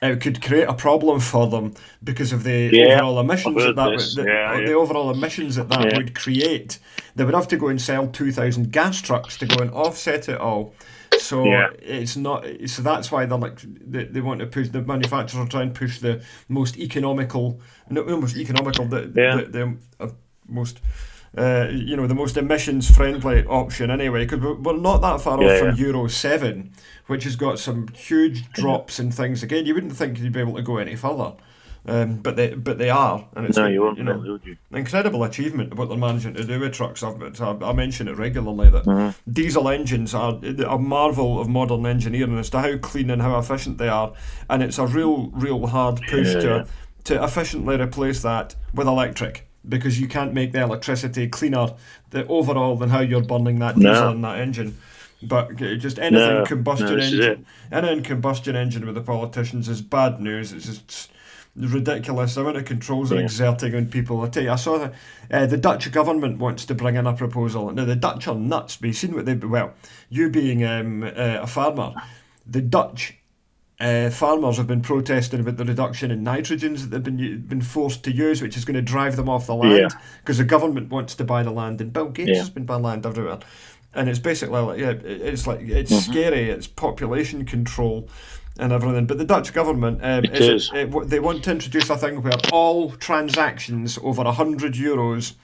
it 0.01 0.21
could 0.21 0.41
create 0.41 0.67
a 0.67 0.73
problem 0.73 1.19
for 1.19 1.47
them 1.47 1.73
because 2.03 2.31
of 2.31 2.43
the 2.43 2.71
Yeah, 2.71 3.01
overall 3.01 3.19
emissions 3.19 3.55
that, 3.65 3.75
that 3.75 4.15
the, 4.15 4.23
Yeah, 4.23 4.61
the 4.65 4.73
overall 4.73 5.11
emissions 5.11 5.55
that 5.55 5.69
that 5.69 5.85
Yeah. 5.85 5.95
would 5.97 6.15
create. 6.15 6.79
They 7.15 7.25
would 7.25 7.33
have 7.33 7.47
to 7.49 7.57
go 7.57 7.67
and 7.67 7.81
sell 7.81 8.07
two 8.07 8.31
thousand 8.31 8.71
gas 8.71 9.01
trucks 9.01 9.37
to 9.37 9.45
go 9.45 9.59
and 9.59 9.71
offset 9.71 10.29
it 10.29 10.39
all. 10.39 10.73
So 11.17 11.43
Yeah. 11.45 11.69
it's 11.81 12.15
not. 12.15 12.45
So 12.67 12.81
that's 12.81 13.11
why 13.11 13.25
they're 13.25 13.37
like 13.37 13.59
they, 13.91 14.05
they 14.05 14.21
want 14.21 14.39
to 14.39 14.45
push 14.45 14.69
the 14.69 14.81
manufacturers 14.81 15.45
are 15.45 15.49
trying 15.49 15.73
to 15.73 15.79
push 15.79 15.99
the 15.99 16.21
most 16.47 16.77
economical, 16.77 17.59
the 17.89 18.03
most 18.17 18.37
economical, 18.37 18.85
the 18.85 19.11
Yeah. 19.15 19.35
the, 19.37 19.43
the 19.45 19.77
uh, 19.99 20.09
most. 20.47 20.79
Uh, 21.37 21.67
you 21.71 21.95
know 21.95 22.07
the 22.07 22.15
most 22.15 22.37
emissions 22.37 22.89
friendly 22.89 23.45
option 23.45 23.91
anyway 23.91 24.25
because 24.25 24.39
we're, 24.39 24.77
not 24.77 25.01
that 25.01 25.21
far 25.21 25.39
Yeah, 25.39 25.47
off 25.53 25.59
from 25.59 25.69
yeah. 25.69 25.85
Euro 25.85 26.07
7 26.07 26.71
which 27.05 27.23
has 27.23 27.35
got 27.35 27.59
some 27.59 27.87
huge 27.89 28.51
drops 28.51 28.97
and 28.99 29.13
things 29.13 29.43
again 29.43 29.65
you 29.65 29.73
wouldn't 29.75 29.95
think 29.95 30.17
you'd 30.19 30.33
be 30.33 30.39
able 30.39 30.55
to 30.55 30.63
go 30.63 30.77
any 30.77 30.95
further 30.95 31.33
Um, 31.85 32.17
but 32.17 32.35
they 32.35 32.53
but 32.55 32.77
they 32.77 32.89
are, 32.89 33.27
and 33.35 33.45
it's 33.45 33.57
no, 33.57 33.67
you 33.67 33.81
won't 33.81 33.97
you 33.97 34.03
know 34.03 34.17
would 34.17 34.41
you? 34.45 34.57
incredible 34.71 35.23
achievement 35.23 35.75
what 35.75 35.87
they're 35.89 35.97
managing 35.97 36.33
to 36.33 36.43
do 36.43 36.59
with 36.59 36.73
trucks. 36.73 37.01
I've, 37.03 37.41
I, 37.41 37.51
I 37.69 37.73
mention 37.73 38.07
it 38.07 38.17
regularly 38.17 38.69
that 38.69 38.85
Mm-hmm. 38.85 39.31
diesel 39.31 39.69
engines 39.69 40.13
are 40.13 40.39
a 40.67 40.77
marvel 40.77 41.39
of 41.39 41.47
modern 41.47 41.85
engineering 41.85 42.37
as 42.37 42.49
to 42.51 42.59
how 42.59 42.77
clean 42.77 43.09
and 43.09 43.21
how 43.21 43.39
efficient 43.39 43.77
they 43.77 43.87
are, 43.87 44.13
and 44.49 44.61
it's 44.61 44.77
a 44.77 44.85
real 44.87 45.29
real 45.31 45.67
hard 45.67 46.01
push 46.07 46.33
Yeah, 46.35 46.41
to 46.41 46.67
to 47.05 47.23
efficiently 47.23 47.79
replace 47.79 48.21
that 48.23 48.55
with 48.73 48.87
electric 48.87 49.47
because 49.69 49.99
you 49.99 50.07
can't 50.07 50.33
make 50.33 50.51
the 50.51 50.61
electricity 50.61 51.27
cleaner 51.27 51.73
the 52.09 52.25
overall 52.27 52.75
than 52.75 52.89
how 52.89 52.99
you're 52.99 53.21
burning 53.21 53.59
that 53.59 53.77
No. 53.77 53.91
diesel 53.91 54.11
in 54.11 54.21
that 54.21 54.39
engine. 54.39 54.77
But 55.21 55.55
just 55.57 55.99
anything 55.99 56.37
No, 56.37 56.45
combustion 56.45 56.97
no, 56.97 57.03
engine, 57.03 57.45
anything 57.71 58.03
combustion 58.03 58.55
engine 58.55 58.85
with 58.85 58.95
the 58.95 59.01
politicians 59.01 59.67
is 59.67 59.81
bad 59.81 60.21
news. 60.21 60.53
It's 60.53 60.65
just 60.65 61.11
ridiculous. 61.55 62.35
The 62.35 62.41
amount 62.41 62.57
of 62.57 62.65
controls 62.65 63.09
they're 63.09 63.19
exerting 63.19 63.75
on 63.75 63.87
people. 63.87 64.21
I 64.21 64.29
tell 64.29 64.43
you, 64.43 64.51
I 64.51 64.55
saw 64.55 64.77
that 64.77 64.93
uh, 65.29 65.45
the 65.45 65.57
Dutch 65.57 65.91
government 65.91 66.39
wants 66.39 66.65
to 66.65 66.75
bring 66.75 66.95
in 66.95 67.05
a 67.05 67.13
proposal. 67.13 67.71
Now 67.71 67.85
the 67.85 67.97
Dutch 67.97 68.27
are 68.27 68.35
nuts. 68.35 68.77
But 68.77 68.87
you've 68.87 68.95
seen 68.97 69.13
what 69.13 69.25
they 69.25 69.35
well, 69.35 69.73
you 70.09 70.29
being 70.29 70.65
um, 70.65 71.03
uh, 71.03 71.09
a 71.41 71.47
farmer, 71.47 71.93
the 72.45 72.61
Dutch 72.61 73.15
uh, 73.79 74.09
farmers 74.09 74.57
have 74.57 74.67
been 74.67 74.81
protesting 74.81 75.39
about 75.39 75.57
the 75.57 75.65
reduction 75.65 76.11
in 76.11 76.23
nitrogens 76.23 76.81
that 76.81 76.87
they've 76.91 77.03
been 77.03 77.41
been 77.47 77.61
forced 77.61 78.03
to 78.03 78.11
use, 78.11 78.41
which 78.41 78.57
is 78.57 78.65
going 78.65 78.75
to 78.75 78.81
drive 78.81 79.15
them 79.15 79.29
off 79.29 79.47
the 79.47 79.55
land 79.55 79.95
because 80.21 80.37
the 80.37 80.43
government 80.43 80.89
wants 80.89 81.15
to 81.15 81.23
buy 81.23 81.43
the 81.43 81.51
land, 81.51 81.79
and 81.81 81.93
Bill 81.93 82.09
Gates 82.09 82.29
Yeah. 82.29 82.35
has 82.39 82.49
been 82.49 82.65
buying 82.65 82.83
land 82.83 83.05
everywhere. 83.05 83.39
And 83.93 84.07
it's 84.09 84.19
basically 84.19 84.59
like 84.59 84.79
yeah, 84.79 84.91
it's 84.91 85.47
like 85.47 85.61
it's 85.61 85.91
Mm-hmm. 85.91 86.11
scary. 86.11 86.49
It's 86.49 86.67
population 86.67 87.45
control 87.45 88.09
and 88.59 88.73
everything. 88.73 89.05
But 89.07 89.17
the 89.17 89.25
Dutch 89.25 89.53
government 89.53 89.99
um, 90.03 90.25
It 90.25 90.41
is 90.41 90.69
it, 90.73 90.91
w- 90.91 91.07
they 91.07 91.19
want 91.19 91.43
to 91.45 91.51
introduce 91.51 91.89
a 91.89 91.97
thing 91.97 92.21
where 92.21 92.37
all 92.51 92.91
transactions 92.91 93.97
over 94.03 94.23
hundred 94.25 94.73
euros 94.73 95.35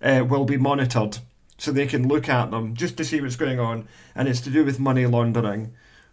uh, 0.00 0.24
will 0.24 0.44
be 0.44 0.56
monitored, 0.56 1.18
so 1.58 1.72
they 1.72 1.86
can 1.86 2.06
look 2.08 2.28
at 2.28 2.50
them 2.52 2.74
just 2.74 2.96
to 2.98 3.04
see 3.04 3.20
what's 3.20 3.36
going 3.36 3.58
on, 3.58 3.88
and 4.14 4.28
it's 4.28 4.40
to 4.42 4.50
do 4.50 4.64
with 4.64 4.78
money 4.78 5.06
laundering. 5.06 5.72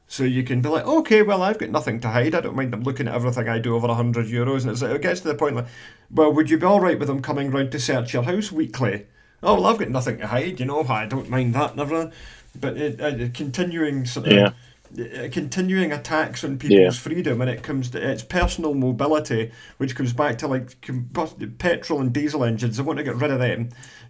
So 0.09 0.23
you 0.23 0.43
can 0.43 0.61
be 0.61 0.69
like, 0.69 0.85
okay, 0.87 1.21
well, 1.21 1.41
I've 1.41 1.57
got 1.59 1.69
nothing 1.69 1.99
to 1.99 2.09
hide. 2.09 2.33
I 2.33 2.39
don't 2.41 2.55
mind 2.55 2.71
them 2.71 2.83
looking 2.83 3.07
at 3.09 3.15
everything 3.15 3.49
I 3.49 3.59
do 3.59 3.75
over 3.75 3.87
100 3.87 4.27
euros. 4.27 4.61
And 4.61 4.71
it's 4.71 4.81
like, 4.81 4.91
it 4.95 5.01
gets 5.01 5.19
to 5.21 5.27
the 5.27 5.35
point 5.35 5.55
like, 5.57 5.67
well, 6.09 6.31
would 6.31 6.49
you 6.49 6.57
be 6.57 6.65
all 6.65 6.79
right 6.79 6.97
with 6.97 7.09
them 7.09 7.21
coming 7.21 7.51
round 7.51 7.71
to 7.73 7.79
search 7.79 8.13
your 8.13 8.23
house 8.23 8.51
weekly? 8.51 9.05
Oh, 9.43 9.55
well, 9.55 9.65
I've 9.67 9.77
got 9.79 9.89
nothing 9.89 10.17
to 10.19 10.27
hide, 10.27 10.59
you 10.59 10.65
know, 10.65 10.83
I 10.87 11.05
don't 11.05 11.29
mind 11.29 11.53
that 11.55 11.71
and 11.71 11.79
everything. 11.81 12.11
But 12.59 12.77
it, 12.77 13.01
uh, 13.01 13.27
continuing 13.33 14.05
sort 14.05 14.27
of, 14.27 14.33
Yeah. 14.33 14.49
uh, 14.97 15.27
continuing 15.29 15.91
attacks 15.91 16.43
on 16.45 16.57
people's 16.57 16.97
freedom 16.97 17.39
when 17.39 17.49
it 17.49 17.61
comes 17.61 17.89
to 17.91 18.09
its 18.09 18.23
personal 18.23 18.73
mobility, 18.73 19.51
which 19.77 19.93
comes 19.95 20.13
back 20.13 20.37
to 20.39 20.47
like 20.47 20.79
combust- 20.81 21.57
petrol 21.59 21.99
and 21.99 22.13
diesel 22.13 22.45
engines. 22.45 22.77
They 22.77 22.83
want 22.83 22.97
to 22.97 23.03
get 23.03 23.17
rid 23.17 23.29
of 23.29 23.39
them 23.39 23.69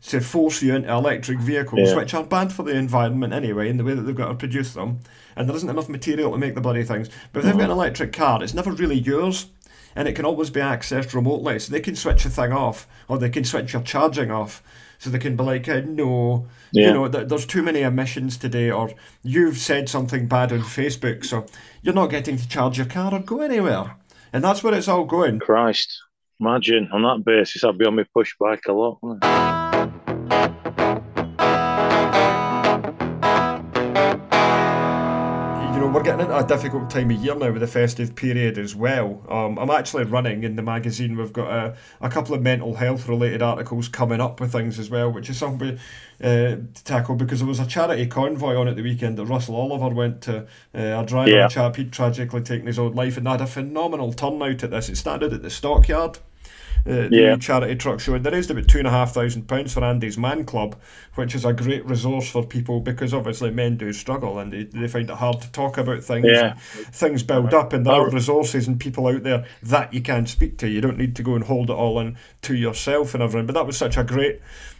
to 0.09 0.21
force 0.21 0.61
you 0.61 0.75
into 0.75 0.89
electric 0.93 1.39
vehicles, 1.39 1.89
Yeah. 1.89 1.95
which 1.95 2.13
are 2.13 2.23
bad 2.23 2.53
for 2.53 2.61
the 2.63 2.75
environment 2.75 3.33
anyway, 3.33 3.67
in 3.67 3.77
the 3.77 3.83
way 3.83 3.95
that 3.95 4.03
they've 4.03 4.15
got 4.15 4.27
to 4.27 4.35
produce 4.35 4.73
them. 4.73 4.99
And 5.37 5.47
there 5.47 5.55
isn't 5.55 5.69
enough 5.69 5.89
material 5.89 6.31
to 6.31 6.37
make 6.37 6.55
the 6.55 6.61
bloody 6.61 6.83
things. 6.83 7.09
But 7.31 7.39
if 7.39 7.45
they've 7.45 7.57
got 7.57 7.65
an 7.65 7.71
electric 7.71 8.11
car, 8.13 8.43
it's 8.43 8.53
never 8.53 8.71
really 8.71 8.97
yours. 8.99 9.47
And 9.95 10.07
it 10.07 10.13
can 10.13 10.25
always 10.25 10.49
be 10.49 10.59
accessed 10.59 11.13
remotely. 11.13 11.59
So 11.59 11.71
they 11.71 11.79
can 11.79 11.95
switch 11.95 12.23
the 12.23 12.29
thing 12.29 12.51
off, 12.51 12.87
or 13.07 13.17
they 13.17 13.29
can 13.29 13.43
switch 13.43 13.73
your 13.73 13.81
charging 13.81 14.31
off. 14.31 14.61
So 14.99 15.09
they 15.09 15.19
can 15.19 15.35
be 15.35 15.43
like, 15.43 15.69
uh, 15.69 15.81
no, 15.85 16.47
you 16.71 16.91
know, 16.91 17.07
th- 17.07 17.27
there's 17.27 17.45
too 17.45 17.61
many 17.61 17.81
emissions 17.81 18.35
today, 18.35 18.71
or 18.71 18.91
you've 19.21 19.57
said 19.57 19.89
something 19.89 20.27
bad 20.27 20.51
on 20.51 20.61
Facebook, 20.61 21.23
so 21.23 21.45
you're 21.83 21.93
not 21.93 22.09
getting 22.09 22.37
to 22.37 22.49
charge 22.49 22.77
your 22.77 22.87
car 22.87 23.13
or 23.13 23.19
go 23.19 23.41
anywhere. 23.41 23.95
And 24.33 24.43
that's 24.43 24.63
where 24.63 24.73
it's 24.73 24.87
all 24.87 25.05
going. 25.05 25.39
Christ. 25.39 26.01
Imagine 26.39 26.89
on 26.91 27.03
that 27.03 27.23
basis, 27.25 27.63
I'd 27.63 27.77
be 27.77 27.85
on 27.85 27.95
my 27.95 28.05
push 28.13 28.35
bike 28.39 28.65
a 28.67 28.73
lot. 28.73 29.56
You 35.77 35.83
know, 35.83 35.89
we're 35.91 36.01
getting 36.01 36.21
into 36.21 36.35
a 36.35 36.43
difficult 36.43 36.89
time 36.89 37.11
of 37.11 37.23
year 37.23 37.35
now 37.35 37.51
with 37.51 37.61
the 37.61 37.67
festive 37.67 38.15
period 38.15 38.57
as 38.57 38.75
well. 38.75 39.23
Um, 39.29 39.59
I'm 39.59 39.69
actually 39.69 40.05
running 40.05 40.43
in 40.43 40.55
the 40.55 40.63
magazine. 40.63 41.15
We've 41.15 41.31
got 41.31 41.51
a, 41.51 41.75
a 42.01 42.09
couple 42.09 42.33
of 42.33 42.41
mental 42.41 42.73
health 42.73 43.07
related 43.07 43.43
articles 43.43 43.87
coming 43.87 44.19
up 44.19 44.39
with 44.39 44.51
things 44.51 44.79
as 44.79 44.89
well, 44.89 45.11
which 45.11 45.29
is 45.29 45.37
something 45.37 45.77
we, 46.19 46.27
uh, 46.27 46.55
to 46.73 46.83
tackle 46.83 47.13
because 47.13 47.41
there 47.41 47.47
was 47.47 47.59
a 47.59 47.67
charity 47.67 48.07
convoy 48.07 48.55
on 48.55 48.67
at 48.67 48.75
the 48.75 48.81
weekend 48.81 49.19
that 49.19 49.25
Russell 49.25 49.55
Oliver 49.55 49.93
went 49.93 50.21
to. 50.21 50.47
Uh, 50.73 51.03
a 51.03 51.05
driver, 51.05 51.29
Yeah. 51.29 51.47
chap, 51.47 51.75
he'd 51.75 51.93
tragically 51.93 52.41
taken 52.41 52.65
his 52.65 52.79
own 52.79 52.95
life, 52.95 53.15
and 53.15 53.27
they 53.27 53.29
had 53.29 53.41
a 53.41 53.45
phenomenal 53.45 54.11
turnout 54.13 54.63
at 54.63 54.71
this. 54.71 54.89
It 54.89 54.95
started 54.95 55.31
at 55.31 55.43
the 55.43 55.51
stockyard. 55.51 56.17
Uh, 56.85 57.07
the 57.07 57.09
Yeah. 57.11 57.35
charity 57.37 57.75
truck 57.75 57.99
show, 57.99 58.13
and 58.13 58.25
they 58.25 58.29
raised 58.29 58.49
about 58.49 58.67
two 58.67 58.77
and 58.77 58.87
a 58.87 58.91
half 58.91 59.13
thousand 59.13 59.47
pounds 59.47 59.73
for 59.73 59.83
Andy's 59.83 60.17
Man 60.17 60.45
Club, 60.45 60.75
which 61.15 61.35
is 61.35 61.43
a 61.43 61.51
great 61.51 61.85
resource 61.85 62.29
for 62.29 62.45
people 62.45 62.79
because 62.79 63.13
obviously 63.13 63.51
men 63.51 63.75
do 63.75 63.91
struggle 63.91 64.39
and 64.39 64.53
they, 64.53 64.63
they 64.63 64.87
find 64.87 65.09
it 65.09 65.15
hard 65.17 65.41
to 65.41 65.51
talk 65.51 65.77
about 65.77 66.03
things. 66.03 66.27
Yeah. 66.29 66.53
Things 66.91 67.23
build 67.23 67.53
up, 67.53 67.73
and 67.73 67.85
there 67.85 67.93
are 67.93 68.09
resources 68.09 68.67
and 68.67 68.79
people 68.79 69.07
out 69.07 69.23
there 69.23 69.45
that 69.63 69.93
you 69.93 70.01
can 70.01 70.25
speak 70.27 70.57
to. 70.59 70.69
You 70.69 70.79
don't 70.81 70.97
need 70.97 71.15
to 71.17 71.23
go 71.23 71.35
and 71.35 71.43
hold 71.43 71.69
it 71.69 71.73
all 71.73 71.99
in 71.99 72.15
to 72.43 72.55
yourself 72.55 73.13
and 73.13 73.21
everything. 73.21 73.47
But 73.47 73.55
that 73.55 73.67
was 73.67 73.77
such 73.77 73.97
a 73.97 74.03
great. 74.03 74.39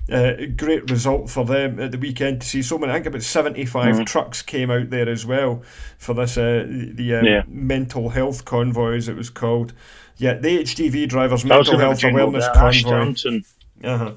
Uh, 0.09 0.45
great 0.55 0.89
result 0.89 1.29
for 1.29 1.43
them 1.43 1.81
at 1.81 1.91
the 1.91 1.97
weekend 1.97 2.39
to 2.39 2.47
see 2.47 2.61
so 2.61 2.77
many. 2.77 2.93
I 2.93 2.95
think 2.95 3.07
about 3.07 3.23
75 3.23 3.95
Mm-hmm. 3.95 4.03
trucks 4.05 4.41
came 4.41 4.71
out 4.71 4.89
there 4.89 5.09
as 5.09 5.25
well 5.25 5.63
for 5.97 6.13
this 6.13 6.37
uh, 6.37 6.65
the 6.65 7.15
um, 7.15 7.25
Yeah. 7.25 7.41
mental 7.45 8.07
health 8.07 8.45
convoy, 8.45 8.95
as 8.95 9.09
it 9.09 9.17
was 9.17 9.29
called. 9.29 9.73
Yeah, 10.17 10.33
the 10.35 10.59
HGV 10.59 11.07
drivers 11.07 11.45
mental 11.45 11.77
health 11.77 12.03
awareness 12.03 12.45
there. 12.45 12.53
convoy. 12.53 12.67
Ashtanton, 12.69 13.43
Uh-huh. 13.83 14.11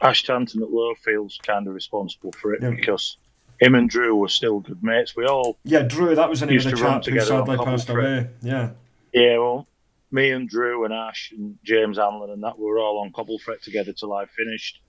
Ashtanton 0.00 0.62
at 0.62 0.68
Lowfield's 0.70 1.38
kind 1.42 1.66
of 1.66 1.74
responsible 1.74 2.32
for 2.32 2.54
it 2.54 2.62
Yeah. 2.62 2.70
because 2.70 3.18
him 3.60 3.74
and 3.74 3.90
Drew 3.90 4.14
were 4.16 4.28
still 4.28 4.60
good 4.60 4.82
mates. 4.82 5.16
We 5.16 5.26
all, 5.26 5.58
Yeah, 5.64 5.82
Drew, 5.82 6.14
that 6.14 6.28
was 6.30 6.42
of 6.42 6.50
Used 6.50 6.68
to 6.70 6.76
run 6.76 7.02
together 7.02 7.26
sadly 7.26 7.56
passed 7.58 7.90
away. 7.90 8.28
Yeah. 8.40 8.70
yeah, 9.12 9.38
well, 9.38 9.66
me 10.10 10.30
and 10.30 10.48
Drew 10.48 10.84
and 10.84 10.94
Ash 10.94 11.32
and 11.36 11.58
James 11.64 11.98
Hanlon 11.98 12.30
and 12.30 12.42
that 12.44 12.58
we 12.58 12.64
were 12.64 12.78
all 12.78 13.00
on 13.00 13.12
Cobelfret 13.12 13.60
together 13.60 13.92
till 13.92 14.12
I 14.14 14.24
finished. 14.26 14.80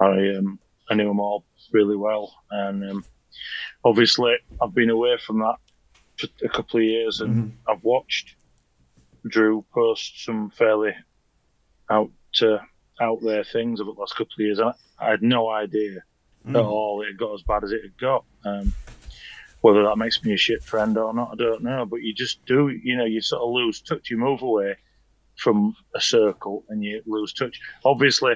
I 0.00 0.36
um, 0.36 0.58
I 0.90 0.94
knew 0.94 1.06
them 1.08 1.20
all 1.20 1.44
really 1.72 1.96
well, 1.96 2.34
and 2.50 2.82
um, 2.90 3.04
obviously 3.84 4.34
I've 4.60 4.74
been 4.74 4.90
away 4.90 5.18
from 5.18 5.40
that 5.40 5.56
for 6.16 6.28
a 6.44 6.48
couple 6.48 6.78
of 6.80 6.84
years, 6.84 7.20
and 7.20 7.34
Mhm. 7.36 7.52
I've 7.68 7.84
watched 7.84 8.34
Drew 9.26 9.64
post 9.72 10.24
some 10.24 10.50
fairly 10.50 10.94
out 11.90 12.10
uh, 12.42 12.58
out 13.00 13.18
there 13.22 13.44
things 13.44 13.80
over 13.80 13.92
the 13.92 14.00
last 14.00 14.12
couple 14.12 14.32
of 14.38 14.40
years. 14.40 14.60
I, 14.60 14.72
I 14.98 15.10
had 15.10 15.22
no 15.22 15.48
idea 15.50 16.02
Mm. 16.46 16.54
at 16.56 16.64
all 16.64 17.02
it 17.02 17.18
got 17.18 17.34
as 17.34 17.42
bad 17.42 17.64
as 17.64 17.72
it 17.72 17.82
had 17.82 17.98
got. 17.98 18.24
Um, 18.44 18.72
whether 19.60 19.82
that 19.82 19.96
makes 19.98 20.22
me 20.24 20.32
a 20.32 20.36
shit 20.36 20.62
friend 20.62 20.96
or 20.96 21.12
not, 21.12 21.30
I 21.32 21.34
don't 21.36 21.62
know. 21.64 21.84
But 21.84 22.00
you 22.02 22.14
just 22.14 22.44
do, 22.46 22.68
you 22.68 22.96
know, 22.96 23.04
you 23.04 23.20
sort 23.20 23.42
of 23.42 23.50
lose 23.50 23.82
touch. 23.82 24.08
You 24.08 24.16
move 24.18 24.40
away 24.42 24.76
from 25.36 25.74
a 25.94 26.00
circle 26.00 26.64
and 26.68 26.82
you 26.82 27.02
lose 27.06 27.32
touch. 27.32 27.60
Obviously, 27.84 28.34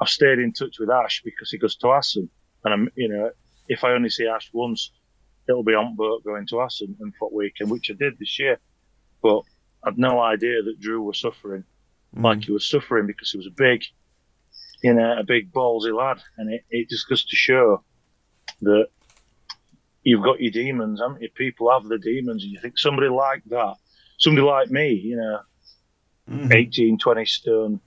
I've 0.00 0.08
stayed 0.08 0.38
in 0.38 0.52
touch 0.52 0.78
with 0.78 0.88
Ash 0.88 1.20
because 1.24 1.50
he 1.50 1.58
goes 1.58 1.76
to 1.76 1.90
Assen, 1.92 2.30
and 2.64 2.72
I'm, 2.72 2.88
you 2.94 3.08
know, 3.08 3.30
if 3.68 3.82
I 3.84 3.90
only 3.90 4.08
see 4.08 4.26
Ash 4.28 4.48
once, 4.52 4.92
it'll 5.48 5.64
be 5.64 5.74
on 5.74 5.96
boat 5.96 6.24
going 6.24 6.46
to 6.46 6.60
Assen 6.60 6.96
and 7.00 7.14
foot 7.16 7.32
weekend, 7.32 7.70
which 7.70 7.90
I 7.90 7.94
did 7.94 8.18
this 8.18 8.38
year. 8.38 8.58
But 9.20 9.42
I'd 9.84 9.98
no 9.98 10.20
idea 10.20 10.62
that 10.62 10.80
Drew 10.80 11.02
was 11.02 11.18
suffering 11.20 11.64
Mm. 12.14 12.24
like 12.24 12.44
he 12.44 12.52
was 12.52 12.68
suffering 12.68 13.06
because 13.06 13.30
he 13.30 13.38
was 13.38 13.46
a 13.46 13.50
big, 13.56 13.82
you 14.82 14.92
know, 14.92 15.18
a 15.18 15.24
big 15.24 15.50
ballsy 15.50 15.96
lad, 15.96 16.20
and 16.36 16.52
it, 16.52 16.62
it 16.68 16.90
just 16.90 17.08
goes 17.08 17.24
to 17.24 17.36
show 17.36 17.82
that 18.60 18.88
you've 20.02 20.22
got 20.22 20.38
your 20.40 20.50
demons, 20.50 21.00
haven't 21.00 21.22
you? 21.22 21.30
People 21.34 21.70
have 21.70 21.84
the 21.84 21.98
demons, 21.98 22.42
and 22.42 22.52
you 22.52 22.60
think 22.60 22.76
somebody 22.78 23.08
like 23.08 23.42
that, 23.46 23.76
somebody 24.18 24.46
like 24.46 24.70
me, 24.70 24.92
you 24.92 25.16
know, 25.16 25.40
Mhm. 26.28 26.52
18, 26.52 26.98
20 26.98 27.24
stone, 27.24 27.80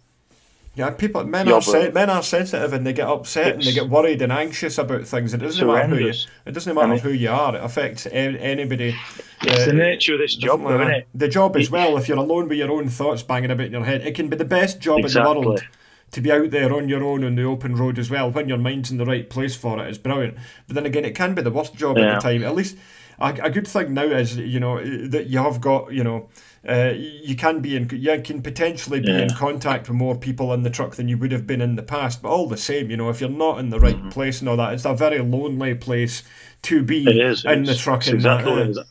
Yeah, 0.76 0.89
people, 0.89 1.23
men 1.23 1.47
Yeah, 1.47 1.53
are 1.55 1.61
sen- 1.61 1.93
men 1.93 2.09
are 2.09 2.21
sensitive 2.21 2.73
and 2.73 2.86
they 2.86 2.91
get 2.91 3.07
upset 3.07 3.53
and 3.55 3.63
they 3.63 3.71
get 3.71 3.89
worried 3.89 4.21
and 4.21 4.32
anxious 4.32 4.78
about 4.78 5.05
things. 5.07 5.34
It 5.34 5.38
doesn't 5.38 5.65
matter 5.65 5.88
who 5.88 5.97
you. 6.05 6.13
It 6.45 6.51
doesn't 6.51 6.76
matter 6.76 6.88
And 6.91 6.97
it- 6.99 7.01
who 7.01 7.11
you 7.11 7.30
are. 7.30 7.55
It 7.55 7.63
affects 7.63 8.05
a- 8.05 8.11
anybody. 8.11 8.93
it's 9.41 9.63
uh, 9.63 9.65
the 9.67 9.73
nature 9.73 10.13
of 10.15 10.19
this 10.19 10.36
job, 10.36 10.61
though, 10.63 10.76
isn't 10.82 10.93
it? 10.93 11.07
The 11.15 11.30
job 11.30 11.55
as 11.55 11.71
well. 11.71 11.97
If 11.97 12.09
you're 12.09 12.17
alone 12.17 12.49
with 12.49 12.57
your 12.57 12.71
own 12.71 12.89
thoughts 12.89 13.23
banging 13.23 13.51
about 13.51 13.67
in 13.67 13.71
your 13.71 13.86
head, 13.86 14.05
it 14.05 14.15
can 14.15 14.28
be 14.28 14.36
the 14.36 14.43
best 14.45 14.82
job 14.82 14.97
in 14.97 15.01
the 15.03 15.07
Exactly. 15.07 15.45
world. 15.45 15.63
To 16.11 16.21
be 16.21 16.32
out 16.32 16.51
there 16.51 16.71
on 16.73 16.88
your 16.89 17.03
own 17.03 17.23
on 17.23 17.36
the 17.36 17.43
open 17.43 17.76
road 17.76 17.97
as 17.97 18.09
well, 18.09 18.30
when 18.32 18.47
your 18.47 18.57
mind's 18.57 18.91
in 18.91 18.97
the 18.97 19.05
right 19.05 19.30
place 19.30 19.55
for 19.55 19.84
it, 19.84 19.89
is 19.89 19.97
brilliant. 19.97 20.36
But 20.67 20.76
then 20.76 20.86
again, 20.86 21.03
it 21.05 21.15
can 21.15 21.34
be 21.34 21.41
the 21.41 21.51
worst 21.51 21.76
job 21.76 21.97
Yeah. 21.97 22.15
at 22.17 22.21
the 22.21 22.30
time. 22.30 22.43
At 22.43 22.55
least 22.55 22.78
a, 23.19 23.34
a 23.43 23.49
good 23.49 23.67
thing 23.67 23.93
now 23.93 24.03
is 24.03 24.38
you 24.38 24.59
know 24.59 24.82
that 25.07 25.28
you 25.28 25.39
have 25.39 25.59
got 25.61 25.91
you 25.93 26.03
know 26.03 26.30
uh, 26.68 26.93
you 26.95 27.36
can 27.36 27.59
be 27.59 27.76
in 27.76 27.89
you 27.91 28.22
can 28.22 28.41
potentially 28.41 28.99
be 28.99 29.22
in 29.22 29.34
contact 29.34 29.88
with 29.88 29.97
more 29.97 30.16
people 30.16 30.53
in 30.53 30.63
the 30.63 30.70
truck 30.70 30.95
than 30.95 31.07
you 31.07 31.18
would 31.18 31.32
have 31.32 31.45
been 31.45 31.61
in 31.61 31.76
the 31.76 31.84
past. 31.84 32.22
But 32.22 32.30
all 32.30 32.47
the 32.47 32.57
same, 32.57 32.89
you 32.89 32.97
know, 32.97 33.09
if 33.09 33.22
you're 33.22 33.30
not 33.30 33.59
in 33.59 33.70
the 33.70 33.80
right 33.80 33.95
Mm-hmm. 33.95 34.09
place 34.09 34.39
and 34.39 34.49
all 34.49 34.57
that, 34.57 34.74
it's 34.74 34.86
a 34.86 34.93
very 34.95 35.20
lonely 35.20 35.76
place 35.76 36.24
to 36.63 36.84
be 36.84 37.11
It 37.11 37.18
is. 37.18 37.45
in 37.45 37.66
the 37.66 37.76
truck 37.76 38.07
and 38.07 38.16
exactly 38.16 38.74
that, 38.74 38.80
uh, 38.80 38.84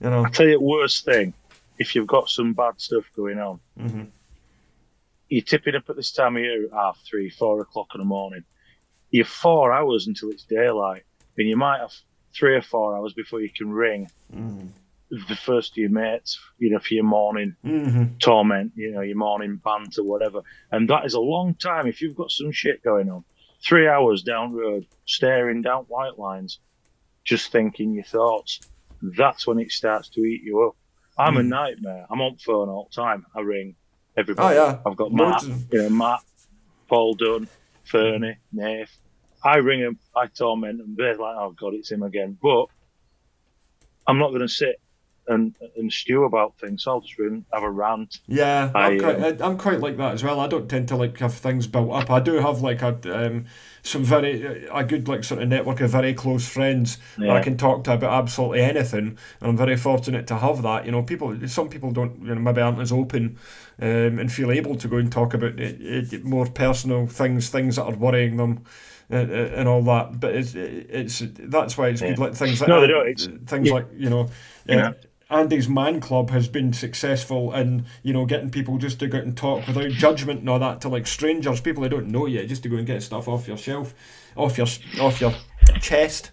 you 0.00 0.10
know. 0.10 0.24
I 0.24 0.28
tell 0.30 0.46
you, 0.46 0.58
the 0.58 0.64
worst 0.64 1.04
thing 1.04 1.34
if 1.78 1.94
you've 1.94 2.06
got 2.06 2.28
some 2.28 2.52
bad 2.52 2.80
stuff 2.80 3.04
going 3.16 3.38
on, 3.38 3.60
Mm-hmm. 3.80 4.04
you're 5.28 5.42
tipping 5.42 5.74
up 5.74 5.88
at 5.90 5.96
this 5.96 6.12
time 6.12 6.36
of 6.36 6.42
year 6.42 6.64
at 6.66 6.72
half 6.72 6.98
three, 7.08 7.30
four 7.30 7.60
o'clock 7.60 7.88
in 7.94 8.00
the 8.00 8.04
morning. 8.04 8.44
You're 9.10 9.24
four 9.24 9.72
hours 9.72 10.06
until 10.06 10.30
it's 10.30 10.44
daylight, 10.44 11.02
and 11.38 11.48
you 11.48 11.56
might 11.56 11.80
have 11.80 11.92
three 12.34 12.56
or 12.56 12.62
four 12.62 12.96
hours 12.96 13.12
before 13.12 13.40
you 13.40 13.50
can 13.56 13.70
ring 13.70 14.08
Mm-hmm. 14.34 14.66
The 15.28 15.36
first 15.36 15.72
of 15.72 15.76
your 15.78 15.90
mates, 15.90 16.38
you 16.58 16.70
know, 16.70 16.78
for 16.78 16.94
your 16.94 17.04
morning 17.04 17.56
Mm-hmm. 17.64 18.16
torment, 18.18 18.72
you 18.76 18.92
know, 18.92 19.00
your 19.00 19.16
morning 19.16 19.60
banter, 19.64 20.02
whatever. 20.04 20.42
And 20.70 20.88
that 20.90 21.04
is 21.06 21.14
a 21.14 21.20
long 21.20 21.54
time 21.54 21.86
if 21.86 22.00
you've 22.00 22.16
got 22.16 22.30
some 22.30 22.52
shit 22.52 22.82
going 22.82 23.10
on. 23.10 23.24
Three 23.66 23.88
hours 23.88 24.22
down 24.22 24.52
road, 24.52 24.84
staring 25.06 25.62
down 25.62 25.84
white 25.84 26.18
lines, 26.18 26.60
just 27.24 27.50
thinking 27.50 27.92
your 27.94 28.04
thoughts. 28.04 28.62
That's 29.16 29.46
when 29.46 29.58
it 29.58 29.70
starts 29.70 30.08
to 30.10 30.20
eat 30.20 30.42
you 30.44 30.62
up. 30.68 30.76
I'm 31.18 31.36
a 31.36 31.40
Mm. 31.42 31.48
nightmare. 31.48 32.06
I'm 32.10 32.20
on 32.20 32.36
phone 32.38 32.68
all 32.68 32.88
the 32.90 33.02
time. 33.02 33.24
I 33.34 33.40
ring 33.40 33.76
everybody. 34.16 34.56
Oh, 34.56 34.62
yeah. 34.66 34.78
I've 34.86 34.96
got 34.96 35.12
Matt, 35.12 35.42
you 35.70 35.82
know, 35.82 35.88
Matt, 35.90 36.20
Paul 36.88 37.14
Dunn, 37.14 37.48
Fernie, 37.84 38.36
Nath. 38.52 38.90
I 39.42 39.56
ring 39.58 39.80
them, 39.82 39.98
I 40.16 40.26
torment 40.26 40.78
them. 40.78 40.94
They're 40.96 41.16
like, 41.16 41.36
oh 41.38 41.54
God, 41.58 41.74
it's 41.74 41.90
him 41.90 42.02
again. 42.02 42.38
But 42.42 42.66
I'm 44.06 44.18
not 44.18 44.28
going 44.30 44.40
to 44.40 44.48
sit 44.48 44.76
and 45.28 45.54
and 45.76 45.92
stew 45.92 46.24
about 46.24 46.58
things. 46.58 46.86
I'll 46.86 47.00
just 47.00 47.18
have 47.52 47.62
a 47.62 47.70
rant. 47.70 48.20
Yeah, 48.26 48.70
I, 48.74 48.86
I'm 48.88 48.98
quite, 48.98 49.40
um, 49.40 49.58
quite 49.58 49.80
like 49.80 49.96
that 49.96 50.14
as 50.14 50.24
well. 50.24 50.40
I 50.40 50.46
don't 50.46 50.68
tend 50.68 50.88
to 50.88 50.96
like 50.96 51.18
have 51.18 51.34
things 51.34 51.66
built 51.66 51.90
up. 51.92 52.10
I 52.10 52.20
do 52.20 52.34
have 52.38 52.60
like 52.60 52.82
a 52.82 53.26
um, 53.26 53.46
some 53.82 54.04
very 54.04 54.66
a 54.66 54.84
good 54.84 55.08
like 55.08 55.24
sort 55.24 55.42
of 55.42 55.48
network 55.48 55.80
of 55.80 55.90
very 55.90 56.14
close 56.14 56.48
friends 56.48 56.98
that 57.18 57.30
I 57.30 57.40
can 57.40 57.56
talk 57.56 57.84
to 57.84 57.94
about 57.94 58.12
absolutely 58.12 58.60
anything, 58.62 59.18
and 59.40 59.50
I'm 59.50 59.56
very 59.56 59.76
fortunate 59.76 60.26
to 60.28 60.36
have 60.36 60.62
that. 60.62 60.86
You 60.86 60.92
know, 60.92 61.02
people 61.02 61.36
some 61.48 61.68
people 61.68 61.90
don't 61.90 62.20
you 62.22 62.34
know 62.34 62.40
maybe 62.40 62.60
aren't 62.60 62.80
as 62.80 62.92
open 62.92 63.38
um, 63.80 64.18
and 64.18 64.32
feel 64.32 64.50
able 64.50 64.76
to 64.76 64.88
go 64.88 64.96
and 64.96 65.10
talk 65.10 65.34
about 65.34 65.58
it, 65.58 66.12
it, 66.12 66.24
more 66.24 66.46
personal 66.46 67.06
things, 67.06 67.48
things 67.48 67.76
that 67.76 67.84
are 67.84 67.94
worrying 67.96 68.36
them. 68.36 68.64
Uh, 69.12 69.16
uh, 69.16 69.50
and 69.54 69.68
all 69.68 69.82
that, 69.82 70.18
but 70.18 70.34
it's 70.34 70.54
it's 70.54 71.22
that's 71.40 71.76
why 71.76 71.88
it's 71.88 72.00
good. 72.00 72.16
Yeah. 72.16 72.24
Like 72.24 72.34
things 72.34 72.58
like 72.58 72.68
No, 72.68 72.80
they 72.80 72.86
don't. 72.86 73.06
It's- 73.06 73.28
things 73.46 73.68
yeah. 73.68 73.74
like 73.74 73.86
you 73.94 74.08
know, 74.08 74.30
know. 74.66 74.94
Andy's 75.30 75.68
Man 75.68 76.00
Club 76.00 76.30
has 76.30 76.48
been 76.48 76.72
successful 76.72 77.52
in, 77.54 77.86
you 78.02 78.12
know, 78.12 78.26
getting 78.26 78.50
people 78.50 78.78
just 78.78 78.98
to 79.00 79.06
go 79.06 79.18
out 79.18 79.24
and 79.24 79.36
talk 79.36 79.66
without 79.66 79.90
judgment 79.90 80.40
and 80.40 80.48
all 80.48 80.58
that 80.58 80.80
to 80.82 80.88
like 80.88 81.06
strangers, 81.06 81.60
people 81.60 81.82
who 81.82 81.88
don't 81.88 82.08
know 82.08 82.26
you, 82.26 82.46
just 82.46 82.62
to 82.64 82.68
go 82.68 82.76
and 82.76 82.86
get 82.86 83.02
stuff 83.02 83.26
off 83.28 83.48
your 83.48 83.56
shelf, 83.56 83.94
off 84.36 84.58
your 84.58 84.66
off 85.00 85.20
your 85.20 85.34
chest, 85.80 86.30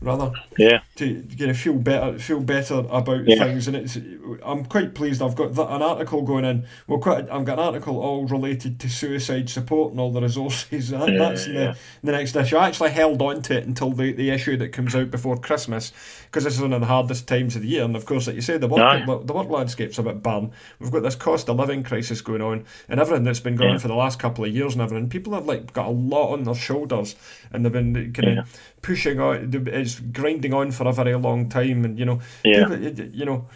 rather 0.00 0.30
Yeah. 0.56 0.80
to 0.96 1.24
you 1.36 1.46
know 1.48 1.54
feel 1.54 1.74
better 1.74 2.18
feel 2.20 2.38
better 2.40 2.84
about 2.90 3.26
Yeah. 3.26 3.42
things 3.42 3.66
and 3.66 3.76
it's 3.76 3.98
I'm 4.44 4.64
quite 4.64 4.94
pleased 4.94 5.20
I've 5.20 5.34
got 5.34 5.50
an 5.58 5.82
article 5.82 6.22
going 6.22 6.44
in 6.44 6.66
well 6.86 7.00
quite 7.00 7.28
I've 7.28 7.44
got 7.44 7.58
an 7.58 7.64
article 7.64 7.98
all 8.00 8.24
related 8.26 8.78
to 8.80 8.88
suicide 8.88 9.50
support 9.50 9.90
and 9.90 9.98
all 9.98 10.12
the 10.12 10.20
resources 10.22 10.90
that, 10.90 11.08
Yeah, 11.08 11.18
that's 11.18 11.46
in 11.46 11.54
yeah. 11.54 11.72
the, 11.72 11.76
the 12.04 12.12
next 12.12 12.36
issue 12.36 12.56
I 12.56 12.68
actually 12.68 12.90
held 12.90 13.20
on 13.20 13.42
to 13.42 13.56
it 13.58 13.66
until 13.66 13.90
the, 13.90 14.12
the 14.12 14.30
issue 14.30 14.56
that 14.58 14.72
comes 14.72 14.94
out 14.94 15.10
before 15.10 15.36
Christmas 15.36 15.92
because 16.30 16.44
this 16.44 16.54
is 16.54 16.60
one 16.60 16.72
of 16.72 16.80
the 16.80 16.86
hardest 16.86 17.26
times 17.26 17.56
of 17.56 17.62
the 17.62 17.68
year 17.68 17.84
and 17.84 17.96
of 17.96 18.04
course 18.06 18.26
like 18.26 18.36
you 18.36 18.42
say 18.42 18.58
the 18.58 18.68
work 18.68 18.80
Aye. 18.80 19.04
the 19.06 19.32
work 19.32 19.48
landscape's 19.48 19.98
a 19.98 20.02
bit 20.02 20.22
barren 20.22 20.50
we've 20.78 20.90
got 20.92 21.02
this 21.02 21.14
cost 21.14 21.48
of 21.48 21.56
living 21.56 21.82
crisis 21.82 22.20
going 22.20 22.42
on 22.42 22.64
and 22.88 23.00
everything 23.00 23.24
that's 23.24 23.40
been 23.40 23.56
going 23.56 23.70
on 23.72 23.78
for 23.78 23.88
the 23.88 23.94
last 23.94 24.18
couple 24.18 24.44
of 24.44 24.54
years 24.54 24.74
and 24.74 24.82
everything 24.82 25.08
people 25.08 25.32
have 25.34 25.46
like 25.46 25.72
got 25.72 25.86
a 25.86 25.90
lot 25.90 26.32
on 26.32 26.44
their 26.44 26.54
shoulders 26.54 27.16
and 27.50 27.64
they've 27.64 27.72
been 27.72 27.94
kind 28.12 28.28
of 28.28 28.34
Yeah. 28.36 28.42
pushing 28.82 29.18
on 29.20 29.50
it's 29.68 29.98
grinding 30.00 30.52
on 30.54 30.70
for 30.70 30.86
a 30.86 30.92
very 30.92 31.14
long 31.16 31.48
time 31.48 31.84
and 31.84 31.98
you 31.98 32.04
know 32.04 32.20
Yeah. 32.44 32.68
people, 32.68 33.06
you 33.06 33.24
know 33.24 33.46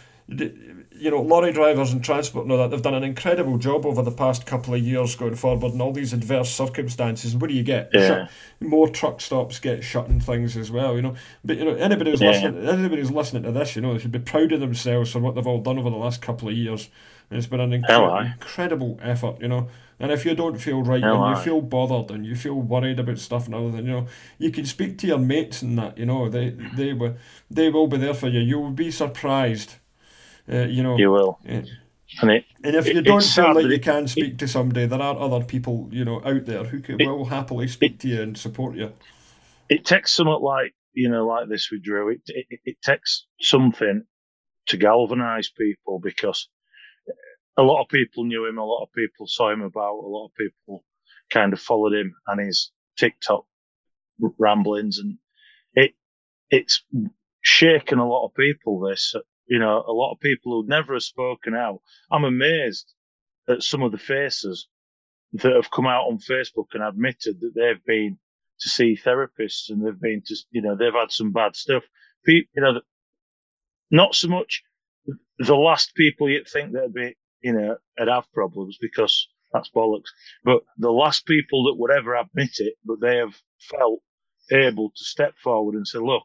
you 1.03 1.11
know 1.11 1.20
lorry 1.20 1.53
drivers 1.53 1.92
and 1.92 2.03
transport 2.05 2.44
and 2.44 2.53
all 2.53 2.59
that 2.59 2.70
they've 2.70 2.82
done 2.82 2.94
an 2.94 3.03
incredible 3.03 3.59
job 3.59 3.84
over 3.84 4.03
the 4.03 4.11
past 4.12 4.46
couple 4.46 4.72
of 4.74 4.80
years 4.80 5.16
going 5.16 5.34
forward 5.34 5.72
and 5.72 5.82
all 5.82 5.92
these 5.92 6.12
adverse 6.12 6.50
circumstances. 6.55 7.32
And 7.32 7.40
what 7.42 7.48
do 7.50 7.55
you 7.57 7.62
get? 7.62 7.90
Yeah. 7.92 8.09
Shut- 8.09 8.30
more 8.61 8.88
truck 8.88 9.20
stops 9.20 9.59
get 9.59 9.82
shut 9.82 10.09
and 10.09 10.24
things 10.24 10.57
as 10.57 10.70
well 10.70 10.94
you 10.96 11.03
know. 11.03 11.14
But 11.44 11.59
you 11.59 11.64
know 11.64 11.74
anybody 11.74 12.11
who's 12.12 12.20
Yeah. 12.20 12.30
listening 12.30 12.68
anybody 12.68 13.00
who's 13.03 13.11
listening 13.11 13.42
to 13.42 13.53
this 13.53 13.74
you 13.76 13.82
know 13.82 13.92
they 13.94 13.98
should 13.98 14.12
be 14.12 14.18
proud 14.20 14.53
of 14.53 14.61
themselves 14.61 15.11
for 15.11 15.18
what 15.18 15.34
they've 15.34 15.46
all 15.46 15.61
done 15.61 15.78
over 15.78 15.90
the 15.90 15.96
last 15.96 16.22
couple 16.22 16.48
of 16.48 16.55
years. 16.55 16.88
It's 17.30 17.46
been 17.46 17.61
an 17.61 17.70
incre- 17.70 18.32
incredible 18.34 18.98
effort 19.03 19.40
you 19.40 19.48
know. 19.48 19.68
And 19.98 20.11
if 20.11 20.24
you 20.26 20.34
don't 20.34 20.59
feel 20.61 20.82
right 20.82 21.03
and 21.03 21.36
you 21.36 21.42
feel 21.42 21.61
bothered 21.61 22.11
and 22.11 22.26
you 22.26 22.34
feel 22.34 22.55
worried 22.61 22.98
about 22.98 23.18
stuff 23.18 23.46
and 23.46 23.55
everything, 23.55 23.86
you 23.86 23.92
know, 23.92 24.07
you 24.36 24.50
can 24.50 24.64
speak 24.66 24.98
to 24.98 25.07
your 25.07 25.18
mates 25.18 25.62
and 25.62 25.78
that, 25.78 25.96
you 25.96 26.07
know, 26.07 26.28
they 26.28 26.50
they 26.76 26.92
will 26.92 27.14
they 27.50 27.68
will 27.70 27.86
be 27.86 27.98
there 27.98 28.14
for 28.14 28.28
you. 28.28 28.40
You 28.40 28.59
will 28.59 28.72
be 28.72 28.90
surprised, 28.90 29.76
uh, 30.51 30.66
you 30.66 30.82
know. 30.82 30.97
You 30.99 31.11
will. 31.11 31.38
Yeah. 31.45 31.62
And 32.20 32.30
it, 32.30 32.45
And 32.62 32.76
if 32.76 32.86
you 32.86 32.99
It- 32.99 33.03
don't 33.05 33.22
feel 33.24 33.55
like 33.55 33.64
you 33.66 33.80
can 33.80 34.07
speak 34.07 34.36
to 34.38 34.47
somebody, 34.49 34.84
there 34.86 35.01
are 35.01 35.16
other 35.18 35.43
people, 35.45 35.88
you 35.90 36.05
know, 36.05 36.22
out 36.24 36.45
there 36.45 36.64
who 36.64 36.80
can, 36.80 37.01
It- 37.01 37.07
will 37.07 37.24
happily 37.24 37.68
speak 37.68 37.99
to 38.01 38.09
you 38.09 38.20
and 38.22 38.36
support 38.36 38.76
you. 38.76 38.93
it 39.70 39.84
takes 39.86 40.12
something 40.12 40.40
like, 40.43 40.74
you 40.93 41.09
know, 41.09 41.26
like 41.26 41.49
this 41.49 41.70
with 41.70 41.82
Drew. 41.82 42.11
It, 42.11 42.20
it, 42.26 42.61
it 42.64 42.82
takes 42.82 43.26
something 43.40 44.05
to 44.66 44.76
galvanise 44.76 45.49
people 45.51 45.99
because 45.99 46.49
a 47.57 47.62
lot 47.62 47.80
of 47.82 47.88
people 47.88 48.24
knew 48.24 48.45
him, 48.47 48.59
a 48.59 48.64
lot 48.64 48.82
of 48.82 48.93
people 48.93 49.26
saw 49.26 49.51
him 49.51 49.62
about, 49.62 49.95
a 49.95 50.07
lot 50.07 50.26
of 50.26 50.34
people 50.34 50.84
kind 51.30 51.55
of 51.55 51.61
followed 51.61 51.95
him 51.95 52.14
and 52.26 52.40
his 52.47 52.70
TikTok 52.99 53.47
ramblings, 54.38 54.99
and 54.99 55.16
it 55.74 55.95
it's 56.51 56.84
shaken 57.40 57.99
a 57.99 58.07
lot 58.09 58.26
of 58.26 58.34
people. 58.34 58.80
This, 58.80 59.14
you 59.53 59.59
know, 59.59 59.84
a 59.86 59.92
lot 59.92 60.12
of 60.12 60.20
people 60.20 60.53
who 60.53 60.66
never 60.66 60.94
have 60.94 61.03
spoken 61.03 61.55
out. 61.55 61.82
I'm 62.11 62.24
amazed 62.24 62.90
at 63.46 63.62
some 63.62 63.82
of 63.82 63.92
the 63.92 63.98
faces 63.98 64.66
that 65.34 65.53
have 65.53 65.70
come 65.70 65.86
out 65.86 66.07
on 66.09 66.16
Facebook 66.16 66.68
and 66.72 66.82
admitted 66.82 67.38
that 67.40 67.53
they've 67.55 67.84
been 67.84 68.18
to 68.61 68.68
see 68.70 68.96
therapists 68.96 69.68
and 69.68 69.84
they've 69.84 70.00
been 70.00 70.22
to, 70.24 70.36
you 70.53 70.62
know, 70.62 70.74
they've 70.74 70.94
had 70.94 71.12
some 71.12 71.32
bad 71.32 71.55
stuff. 71.55 71.82
People, 72.24 72.48
you 72.57 72.62
know, 72.62 72.80
not 73.90 74.14
so 74.14 74.28
much 74.28 74.62
the 75.38 75.55
last 75.55 75.94
people 75.94 76.30
you'd 76.30 76.48
think 76.48 76.72
that'd 76.72 76.94
be, 76.94 77.14
you 77.42 77.53
know, 77.53 77.76
would 77.98 78.09
have 78.09 78.32
problems 78.32 78.78
because 78.80 79.28
that's 79.53 79.70
bollocks. 79.70 80.09
But 80.44 80.62
the 80.78 80.90
last 80.90 81.26
people 81.26 81.64
that 81.64 81.78
would 81.78 81.90
ever 81.90 82.14
admit 82.14 82.53
it, 82.59 82.76
but 82.86 83.03
they 83.03 83.18
have 83.18 83.34
felt 83.61 84.00
able 84.50 84.92
to 84.96 85.05
step 85.05 85.34
forward 85.44 85.74
and 85.74 85.86
say, 85.86 85.98
look, 85.98 86.24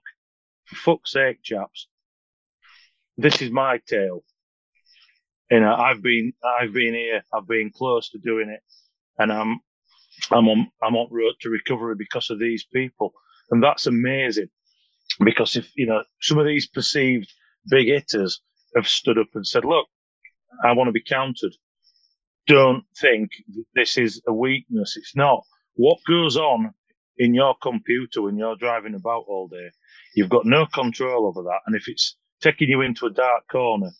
for 0.66 0.76
fuck's 0.76 1.12
sake, 1.12 1.44
chaps, 1.44 1.90
this 3.18 3.42
is 3.42 3.52
my 3.52 3.80
tale. 3.88 4.24
You 5.50 5.62
know, 5.62 5.74
I've 5.74 6.02
been, 6.02 6.34
I've 6.44 6.74
been 6.74 6.94
here, 6.94 7.24
I've 7.34 7.48
been 7.48 7.72
close 7.72 8.10
to 8.10 8.18
doing 8.20 8.50
it 8.50 8.62
and 9.18 9.32
I'm, 9.32 9.60
I'm 10.32 10.48
on, 10.48 10.68
I'm 10.84 10.96
on 10.96 11.08
road 11.12 11.34
to 11.42 11.50
recovery 11.50 11.96
because 11.98 12.30
of 12.30 12.40
these 12.40 12.66
people. 12.74 13.14
And 13.50 13.64
that's 13.64 13.88
amazing 13.88 14.50
because 15.24 15.56
if, 15.56 15.72
you 15.76 15.86
know, 15.86 16.04
some 16.22 16.38
of 16.38 16.46
these 16.46 16.68
perceived 16.68 17.32
big 17.70 17.88
hitters 17.88 18.42
have 18.76 18.88
stood 18.88 19.18
up 19.18 19.28
and 19.36 19.48
said, 19.48 19.66
look, 19.66 19.88
I 20.64 20.74
want 20.74 20.88
to 20.88 20.92
be 20.92 21.04
counted. 21.04 21.56
Don't 22.48 22.84
think 23.00 23.30
this 23.76 23.98
is 23.98 24.22
a 24.28 24.34
weakness. 24.34 24.96
It's 24.98 25.16
not. 25.16 25.44
What 25.76 26.00
goes 26.08 26.38
on 26.38 26.74
in 27.18 27.34
your 27.34 27.56
computer 27.62 28.22
when 28.22 28.38
you're 28.38 28.56
driving 28.56 28.96
about 28.96 29.26
all 29.28 29.48
day, 29.48 29.70
you've 30.16 30.30
got 30.30 30.46
no 30.46 30.66
control 30.66 31.28
over 31.28 31.44
that. 31.44 31.60
And 31.66 31.76
if 31.76 31.88
it's 31.88 32.16
taking 32.42 32.70
you 32.70 32.82
into 32.82 33.06
a 33.08 33.12
dark 33.12 33.48
corner, 33.52 33.92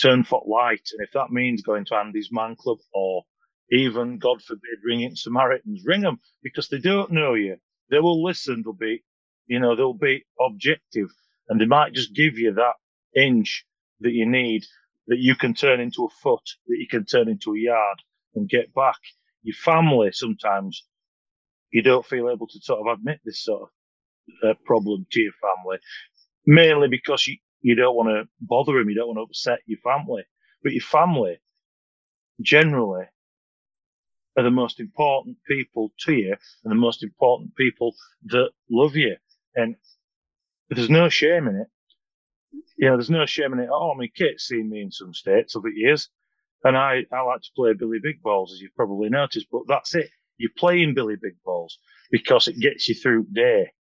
turn 0.00 0.24
for 0.24 0.42
light. 0.46 0.88
And 0.92 1.06
if 1.06 1.12
that 1.14 1.30
means 1.30 1.62
going 1.62 1.86
to 1.86 1.96
Andy's 1.96 2.30
Man 2.32 2.56
Club 2.56 2.78
or 2.94 3.24
even, 3.72 4.18
God 4.18 4.42
forbid, 4.42 4.80
ringing 4.84 5.16
Samaritans, 5.16 5.82
ring 5.86 6.02
them 6.02 6.20
because 6.42 6.68
they 6.68 6.78
don't 6.78 7.12
know 7.12 7.34
you. 7.34 7.56
They 7.90 8.00
will 8.00 8.22
listen. 8.24 8.62
They'll 8.64 8.74
be, 8.74 9.04
you 9.46 9.60
know, 9.60 9.76
they'll 9.76 9.94
be 9.94 10.24
objective 10.40 11.08
and 11.48 11.60
they 11.60 11.66
might 11.66 11.94
just 11.94 12.14
give 12.14 12.38
you 12.38 12.54
that 12.54 12.74
inch 13.20 13.64
that 14.00 14.12
you 14.12 14.26
need 14.26 14.64
that 15.08 15.18
you 15.18 15.36
can 15.36 15.54
turn 15.54 15.80
into 15.80 16.04
a 16.06 16.10
foot, 16.22 16.42
that 16.68 16.76
you 16.78 16.86
can 16.88 17.04
turn 17.06 17.28
into 17.28 17.54
a 17.54 17.58
yard 17.60 17.98
and 18.34 18.48
get 18.48 18.74
back. 18.74 18.96
Your 19.42 19.56
family 19.56 20.10
sometimes 20.12 20.84
you 21.72 21.82
don't 21.82 22.06
feel 22.06 22.30
able 22.30 22.48
to 22.48 22.60
sort 22.62 22.80
of 22.80 22.98
admit 22.98 23.20
this 23.24 23.44
sort 23.44 23.64
of 23.64 24.50
uh, 24.50 24.54
problem 24.66 25.06
to 25.12 25.20
your 25.20 25.32
family, 25.42 25.78
mainly 26.46 26.88
because 26.88 27.26
you, 27.26 27.36
you 27.62 27.74
don't 27.74 27.96
want 27.96 28.08
to 28.08 28.28
bother 28.40 28.74
them, 28.78 28.88
you 28.88 28.94
don't 28.96 29.08
want 29.08 29.18
to 29.18 29.22
upset 29.22 29.60
your 29.66 29.78
family. 29.84 30.22
But 30.62 30.72
your 30.72 30.82
family 30.82 31.40
generally 32.40 33.06
are 34.36 34.42
the 34.44 34.50
most 34.50 34.80
important 34.80 35.36
people 35.46 35.92
to 36.00 36.12
you 36.12 36.36
and 36.64 36.70
the 36.70 36.76
most 36.76 37.02
important 37.02 37.54
people 37.56 37.94
that 38.26 38.50
love 38.70 38.96
you. 38.96 39.16
And 39.54 39.76
there's 40.68 40.90
no 40.90 41.08
shame 41.08 41.48
in 41.48 41.56
it. 41.56 41.68
You 42.76 42.88
know, 42.88 42.96
there's 42.96 43.10
no 43.10 43.26
shame 43.26 43.52
in 43.52 43.60
it. 43.60 43.68
Oh, 43.72 43.94
my 43.94 44.08
kid's 44.14 44.44
seen 44.44 44.70
me 44.70 44.82
in 44.82 44.90
some 44.90 45.12
states 45.12 45.56
over 45.56 45.68
the 45.68 45.76
years. 45.76 46.08
And 46.64 46.76
I, 46.76 47.04
I 47.12 47.22
like 47.22 47.42
to 47.42 47.50
play 47.56 47.72
Billy 47.72 47.98
Big 48.02 48.22
Balls, 48.22 48.52
as 48.52 48.60
you've 48.60 48.74
probably 48.74 49.08
noticed, 49.08 49.46
but 49.50 49.62
that's 49.66 49.94
it. 49.94 50.10
You're 50.36 50.50
playing 50.56 50.94
Billy 50.94 51.16
Big 51.20 51.36
Balls 51.44 51.78
because 52.10 52.48
it 52.48 52.58
gets 52.58 52.88
you 52.88 52.94
through 52.94 53.26
day. 53.32 53.72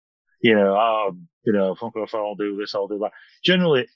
You 0.41 0.55
know, 0.55 0.75
oh, 0.75 1.17
you 1.45 1.53
know, 1.53 1.75
fuck 1.75 1.97
off, 1.97 2.15
I'll 2.15 2.35
do 2.35 2.57
this, 2.57 2.75
I'll 2.75 2.89
do 2.89 2.99
that. 2.99 3.13
Generally, 3.45 3.89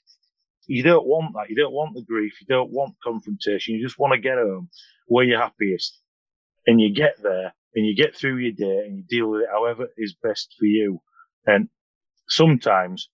you 0.67 0.83
don't 0.83 1.05
want 1.05 1.33
that. 1.35 1.49
You 1.49 1.55
don't 1.55 1.73
want 1.73 1.93
the 1.93 2.01
grief. 2.01 2.33
You 2.41 2.47
don't 2.47 2.71
want 2.71 2.95
confrontation. 3.03 3.75
You 3.75 3.85
just 3.85 3.99
want 3.99 4.13
to 4.13 4.19
get 4.19 4.37
home 4.37 4.69
where 5.07 5.25
you're 5.25 5.39
happiest. 5.39 5.99
And 6.65 6.79
you 6.79 6.93
get 6.93 7.21
there 7.21 7.53
and 7.75 7.85
you 7.85 7.95
get 7.95 8.15
through 8.15 8.37
your 8.37 8.53
day 8.53 8.85
and 8.85 8.97
you 8.97 9.03
deal 9.03 9.29
with 9.29 9.41
it 9.41 9.49
however 9.51 9.87
is 9.97 10.15
best 10.23 10.55
for 10.57 10.65
you. 10.65 11.01
And 11.45 11.67
sometimes 12.29 13.09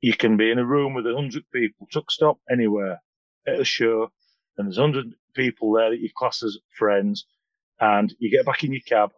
you 0.00 0.14
can 0.14 0.36
be 0.36 0.50
in 0.50 0.58
a 0.58 0.64
room 0.64 0.94
with 0.94 1.06
a 1.06 1.14
hundred 1.14 1.44
people, 1.52 1.86
truck 1.90 2.10
stop 2.10 2.38
anywhere 2.50 3.00
at 3.46 3.60
a 3.60 3.64
show, 3.64 4.10
and 4.56 4.66
there's 4.66 4.78
hundred 4.78 5.14
people 5.34 5.72
there 5.72 5.90
that 5.90 6.00
you 6.00 6.08
class 6.16 6.42
as 6.42 6.58
friends, 6.76 7.26
and 7.78 8.12
you 8.18 8.30
get 8.30 8.46
back 8.46 8.64
in 8.64 8.72
your 8.72 8.82
cab 8.86 9.10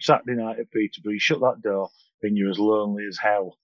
Saturday 0.00 0.40
night 0.40 0.58
at 0.58 0.70
Peterborough, 0.70 1.12
you 1.12 1.20
shut 1.20 1.40
that 1.40 1.62
door, 1.62 1.90
and 2.22 2.36
you're 2.36 2.50
as 2.50 2.58
lonely 2.58 3.04
as 3.08 3.18
hell. 3.18 3.58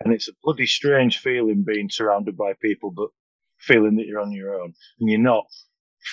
And 0.00 0.12
it's 0.12 0.28
a 0.28 0.32
bloody 0.42 0.66
strange 0.66 1.18
feeling 1.18 1.64
being 1.64 1.88
surrounded 1.88 2.36
by 2.36 2.52
people, 2.60 2.90
but 2.90 3.08
feeling 3.58 3.96
that 3.96 4.06
you're 4.06 4.20
on 4.20 4.32
your 4.32 4.60
own 4.60 4.74
and 5.00 5.10
you're 5.10 5.20
not. 5.20 5.46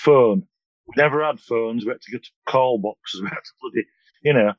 Phone. 0.04 0.44
We 0.88 0.94
never 1.02 1.24
had 1.24 1.40
phones. 1.40 1.86
We 1.86 1.92
had 1.92 2.02
to 2.02 2.12
go 2.12 2.18
to 2.18 2.30
call 2.48 2.78
boxes. 2.80 3.22
We 3.24 3.30
had 3.30 3.36
to 3.36 3.52
bloody, 3.62 3.88
you 4.24 4.34
know, 4.34 4.54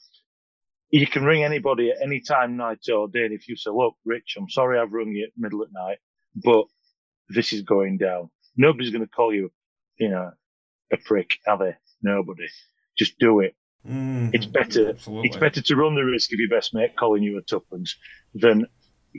you 0.90 1.06
can 1.06 1.24
ring 1.24 1.42
anybody 1.42 1.90
at 1.90 2.02
any 2.02 2.20
time, 2.20 2.56
night 2.56 2.80
or 2.92 3.08
day. 3.08 3.24
And 3.24 3.32
if 3.32 3.48
you 3.48 3.56
say, 3.56 3.70
look, 3.70 3.94
Rich, 4.04 4.36
I'm 4.38 4.50
sorry 4.50 4.78
I've 4.78 4.92
rung 4.92 5.08
you 5.08 5.24
at 5.24 5.30
middle 5.36 5.62
at 5.62 5.72
night, 5.72 5.98
but 6.36 6.66
this 7.30 7.52
is 7.52 7.62
going 7.62 7.96
down. 7.96 8.30
Nobody's 8.56 8.90
going 8.90 9.04
to 9.04 9.10
call 9.10 9.34
you, 9.34 9.50
you 9.98 10.10
know, 10.10 10.30
a 10.92 10.96
prick, 10.98 11.38
are 11.46 11.58
they? 11.58 11.76
Nobody. 12.02 12.46
Just 12.98 13.18
do 13.18 13.40
it. 13.40 13.54
Mm, 13.88 14.30
It's 14.32 14.46
better. 14.46 14.90
absolutely. 14.90 15.28
It's 15.28 15.36
better 15.36 15.60
to 15.60 15.76
run 15.76 15.94
the 15.94 16.04
risk 16.04 16.32
of 16.32 16.38
your 16.38 16.48
best 16.48 16.72
mate 16.74 16.94
calling 16.96 17.22
you 17.22 17.38
a 17.38 17.42
tuppence 17.42 17.96
than 18.34 18.66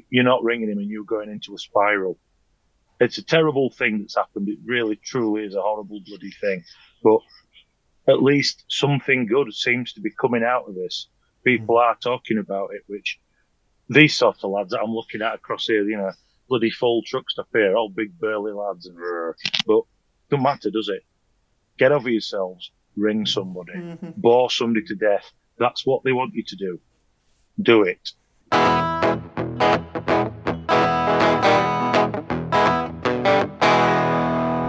you're 0.10 0.24
not 0.24 0.44
ringing 0.44 0.70
him 0.70 0.78
and 0.80 0.90
you're 0.90 1.04
going 1.04 1.30
into 1.30 1.54
a 1.54 1.58
spiral. 1.58 2.18
It's 3.00 3.18
a 3.18 3.24
terrible 3.24 3.70
thing 3.72 4.00
that's 4.00 4.16
happened. 4.16 4.48
It 4.48 4.60
really, 4.66 4.96
truly 4.96 5.44
is 5.44 5.56
a 5.56 5.62
horrible, 5.62 6.00
bloody 6.06 6.32
thing. 6.40 6.64
But 7.04 7.20
at 8.08 8.24
least 8.24 8.64
something 8.70 9.26
good 9.28 9.54
seems 9.54 9.94
to 9.94 10.02
be 10.02 10.12
coming 10.12 10.44
out 10.44 10.68
of 10.70 10.76
this. 10.76 11.08
People 11.44 11.78
are 11.78 11.98
talking 12.02 12.38
about 12.38 12.70
it, 12.74 12.84
which 12.88 13.20
these 13.90 14.16
sort 14.16 14.38
of 14.44 14.52
lads 14.52 14.72
that 14.72 14.80
I'm 14.82 14.92
looking 14.94 15.22
at 15.22 15.36
across 15.36 15.68
here, 15.68 15.84
you 15.88 15.98
know, 15.98 16.12
bloody 16.48 16.70
full 16.72 17.02
truck 17.06 17.30
stuff 17.30 17.48
here, 17.54 17.76
all 17.76 17.90
big 17.90 18.18
burly 18.18 18.54
lads, 18.54 18.86
and 18.86 18.98
but 19.68 19.82
don't 20.30 20.42
matter, 20.44 20.70
does 20.72 20.88
it? 20.90 21.04
Get 21.78 21.92
over 21.92 22.10
yourselves, 22.10 22.72
ring 22.96 23.26
somebody 23.26 23.74
Mhm. 23.74 24.16
bore 24.18 24.50
somebody 24.50 24.86
to 24.86 24.96
death. 24.96 25.32
That's 25.58 25.86
what 25.86 26.04
they 26.04 26.12
want 26.12 26.34
you 26.34 26.44
to 26.44 26.56
do. 26.56 26.80
Do 27.62 27.84
it. 27.84 28.12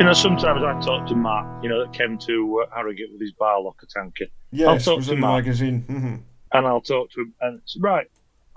You 0.00 0.04
know, 0.06 0.12
sometimes 0.12 0.60
I 0.64 0.78
talk 0.84 1.06
to 1.06 1.14
Matt, 1.14 1.62
you 1.62 1.68
know, 1.68 1.84
that 1.84 1.92
came 1.92 2.18
to 2.18 2.64
uh, 2.66 2.74
Harrogate 2.74 3.12
with 3.12 3.20
his 3.20 3.32
bar 3.32 3.60
locker 3.62 3.86
tanker, 3.88 4.24
Yes, 4.50 4.84
talk 4.84 4.94
it 4.94 4.96
was 4.96 5.06
to 5.08 5.16
Mark. 5.16 5.44
magazine. 5.44 5.84
Mhm. 5.88 6.22
and 6.52 6.66
I'll 6.66 6.80
talk 6.80 7.10
to 7.12 7.20
him 7.22 7.34
and 7.40 7.60
say, 7.64 7.78
right, 7.80 8.06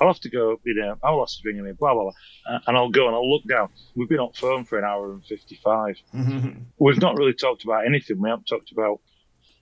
I'll 0.01 0.07
have 0.07 0.19
to 0.21 0.29
go, 0.29 0.59
you 0.65 0.73
know, 0.75 0.95
I'll 1.03 1.19
have 1.19 1.27
to 1.29 1.35
ring 1.45 1.57
him 1.57 1.65
in, 1.67 1.75
blah, 1.75 1.93
blah, 1.93 2.03
blah. 2.03 2.11
Uh, 2.55 2.59
and 2.67 2.75
I'll 2.77 2.89
go 2.89 3.05
and 3.07 3.15
I'll 3.15 3.29
look 3.31 3.43
down. 3.47 3.69
We've 3.95 4.09
been 4.09 4.19
on 4.19 4.33
phone 4.33 4.65
for 4.65 4.77
an 4.79 4.83
hour 4.85 5.13
and 5.13 5.23
55. 5.25 5.95
Mhm. 6.13 6.63
We've 6.79 6.99
not 7.01 7.15
really 7.17 7.33
talked 7.33 7.63
about 7.63 7.85
anything. 7.85 8.19
We 8.19 8.29
haven't 8.29 8.45
talked 8.47 8.71
about, 8.71 8.99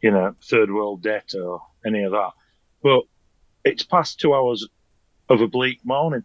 you 0.06 0.12
know, 0.12 0.36
third 0.44 0.72
world 0.72 1.02
debt 1.02 1.34
or 1.34 1.64
any 1.84 2.04
of 2.04 2.12
that. 2.12 2.30
But 2.84 3.06
it's 3.64 3.82
past 3.82 4.20
two 4.20 4.36
hours 4.36 4.68
of 5.30 5.42
a 5.42 5.48
bleak 5.48 5.80
morning, 5.84 6.24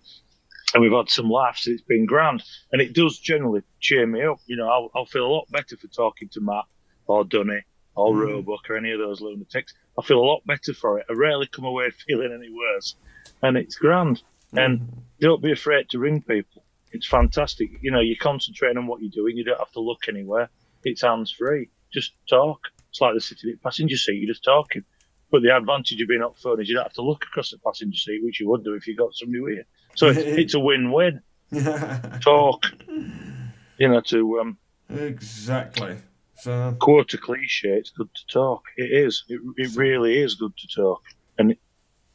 and 0.75 0.83
we've 0.83 0.93
had 0.93 1.09
some 1.09 1.31
laughs. 1.31 1.67
It's 1.67 1.81
been 1.81 2.05
grand, 2.05 2.43
and 2.71 2.83
it 2.83 2.93
does 2.93 3.19
generally 3.19 3.63
cheer 3.81 4.07
me 4.07 4.23
up. 4.23 4.39
You 4.45 4.57
know, 4.57 4.69
I'll, 4.69 4.91
I'll 4.95 5.07
feel 5.07 5.25
a 5.25 5.33
lot 5.33 5.51
better 5.51 5.79
for 5.79 5.87
talking 5.87 6.29
to 6.33 6.43
Matt 6.43 6.67
or 7.07 7.25
Dunny 7.25 7.63
or 7.95 8.13
Mm. 8.13 8.21
Roebuck 8.21 8.69
or 8.69 8.77
any 8.77 8.93
of 8.93 8.99
those 8.99 9.23
lunatics. 9.23 9.73
I 9.99 10.03
feel 10.03 10.21
a 10.21 10.29
lot 10.33 10.43
better 10.45 10.75
for 10.75 10.99
it. 10.99 11.07
I 11.09 11.15
rarely 11.15 11.47
come 11.47 11.65
away 11.65 11.89
feeling 12.07 12.33
any 12.39 12.51
worse, 12.53 12.97
and 13.41 13.57
it's 13.57 13.77
grand. 13.77 14.23
And 14.53 15.05
don't 15.21 15.43
be 15.43 15.53
afraid 15.53 15.89
to 15.91 15.99
ring 15.99 16.21
people. 16.21 16.65
It's 16.93 17.07
fantastic. 17.07 17.71
You 17.81 17.93
know, 17.93 18.01
you're 18.01 18.17
concentrating 18.21 18.77
on 18.77 18.87
what 18.87 19.01
you're 19.01 19.11
doing. 19.11 19.39
You 19.39 19.45
don't 19.45 19.59
have 19.59 19.73
to 19.73 19.81
look 19.81 20.07
anywhere. 20.07 20.51
It's 20.85 21.01
hands 21.01 21.31
free. 21.31 21.71
Just 21.91 22.13
talk. 22.29 22.61
It's 22.91 23.01
like 23.01 23.15
the 23.15 23.21
sitting 23.21 23.51
in 23.51 23.57
the 23.57 23.63
passenger 23.63 23.97
seat. 23.97 24.21
You're 24.21 24.33
just 24.33 24.45
talking. 24.45 24.85
But 25.31 25.43
the 25.43 25.57
advantage 25.57 26.01
of 26.01 26.09
being 26.09 26.23
up 26.23 26.37
front 26.39 26.61
is 26.61 26.69
you 26.69 26.75
don't 26.75 26.85
have 26.85 26.93
to 26.95 27.03
look 27.03 27.25
across 27.25 27.51
the 27.51 27.59
passenger 27.59 27.97
seat, 27.97 28.21
which 28.25 28.41
you 28.41 28.49
would 28.51 28.65
do 28.65 28.75
if 28.75 28.87
you 28.87 28.97
got 28.97 29.15
somebody 29.15 29.41
with 29.41 29.55
you. 29.55 29.65
So 29.95 30.09
it's, 30.09 30.19
it's 30.25 30.55
a 30.55 30.61
win-win. 30.61 31.23
Talk. 32.21 32.67
You 33.79 33.89
know, 33.89 34.01
to 34.01 34.41
um, 34.41 34.59
exactly. 34.91 35.97
So 36.37 36.75
quote 36.79 37.13
a 37.15 37.19
cliche, 37.19 37.71
it's 37.71 37.91
good 37.91 38.09
to 38.15 38.27
talk. 38.33 38.65
It 38.77 38.91
is. 38.91 39.25
It, 39.29 39.41
it 39.57 39.77
really 39.77 40.19
is 40.19 40.35
good 40.35 40.57
to 40.57 40.69
talk. 40.69 41.03
And 41.39 41.57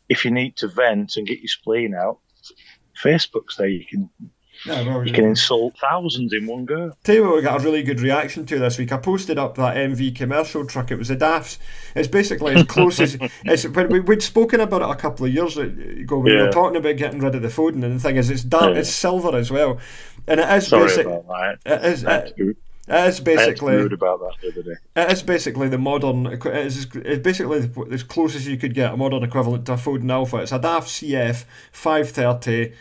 if 0.10 0.26
you 0.26 0.32
need 0.32 0.58
to 0.58 0.68
vent 0.68 1.18
and 1.18 1.28
get 1.28 1.40
your 1.40 1.48
spleen 1.48 1.94
out, 1.96 2.20
Facebook's 3.02 3.58
there. 3.58 3.68
You 3.68 3.86
can 3.86 4.10
yeah, 4.66 4.82
well, 4.88 5.06
you 5.06 5.14
can 5.14 5.26
insult 5.26 5.76
thousands 5.80 6.34
in 6.34 6.46
one 6.48 6.66
go. 6.66 6.92
Tell 7.04 7.16
you 7.16 7.24
what, 7.24 7.36
we 7.36 7.42
got 7.42 7.60
a 7.62 7.64
really 7.64 7.84
good 7.84 8.00
reaction 8.02 8.46
to 8.48 8.60
this 8.60 8.78
week. 8.78 8.92
I 8.92 8.98
posted 8.98 9.38
up 9.38 9.56
that 9.56 9.76
MV 9.76 10.16
commercial 10.16 10.66
truck. 10.66 10.92
It 10.92 10.98
was 10.98 11.10
a 11.10 11.16
DAFs. 11.16 11.58
It's 11.96 12.08
basically 12.08 12.54
as 12.56 12.64
close 12.64 13.00
as 13.00 13.18
it's. 13.46 13.68
When 13.68 13.90
we, 13.90 14.00
we'd 14.00 14.24
spoken 14.24 14.60
about 14.60 14.82
it 14.82 14.90
a 14.90 14.96
couple 14.96 15.26
of 15.26 15.34
years 15.34 15.58
ago 15.58 16.18
when 16.20 16.26
we 16.36 16.42
were 16.42 16.52
talking 16.52 16.78
about 16.78 16.98
getting 16.98 17.20
rid 17.20 17.36
of 17.36 17.42
the 17.42 17.48
Foden, 17.50 17.84
and 17.84 17.96
the 17.96 18.00
thing 18.00 18.16
is, 18.18 18.30
it's 18.30 18.44
dark, 18.44 18.74
Yeah. 18.74 18.80
it's 18.80 18.90
silver 18.90 19.36
as 19.36 19.52
well, 19.52 19.80
and 20.28 20.40
it 20.40 20.50
is 20.50 20.68
Sorry 20.68 20.88
basic. 20.88 21.06
about 21.08 21.28
that. 21.28 21.58
It 21.84 21.86
is. 21.94 22.02
That's 22.04 22.32
It, 22.32 22.38
rude. 22.38 22.58
it 22.88 22.92
is 22.92 22.96
I 22.96 23.00
had 23.02 23.16
to 23.16 23.24
basically. 23.24 23.76
about 23.94 24.20
that 24.20 24.34
the 24.42 24.48
other 24.52 24.62
day. 24.64 24.80
It 24.96 25.12
is 25.12 25.24
basically 25.24 25.70
the 25.70 25.78
modern. 25.78 26.26
It 26.28 26.46
is 26.46 26.88
it's 26.96 27.22
basically 27.24 27.60
the- 27.62 27.88
as 27.92 28.04
close 28.04 28.36
as 28.36 28.48
you 28.48 28.58
could 28.58 28.74
get 28.74 28.94
a 28.94 28.98
modern 28.98 29.24
equivalent 29.24 29.66
to 29.68 29.74
a 29.74 29.76
Foden 29.78 30.12
Alpha. 30.12 30.38
It's 30.38 30.52
a 30.52 30.60
DAF 30.60 30.84
CF 30.88 31.46
530, 31.72 32.74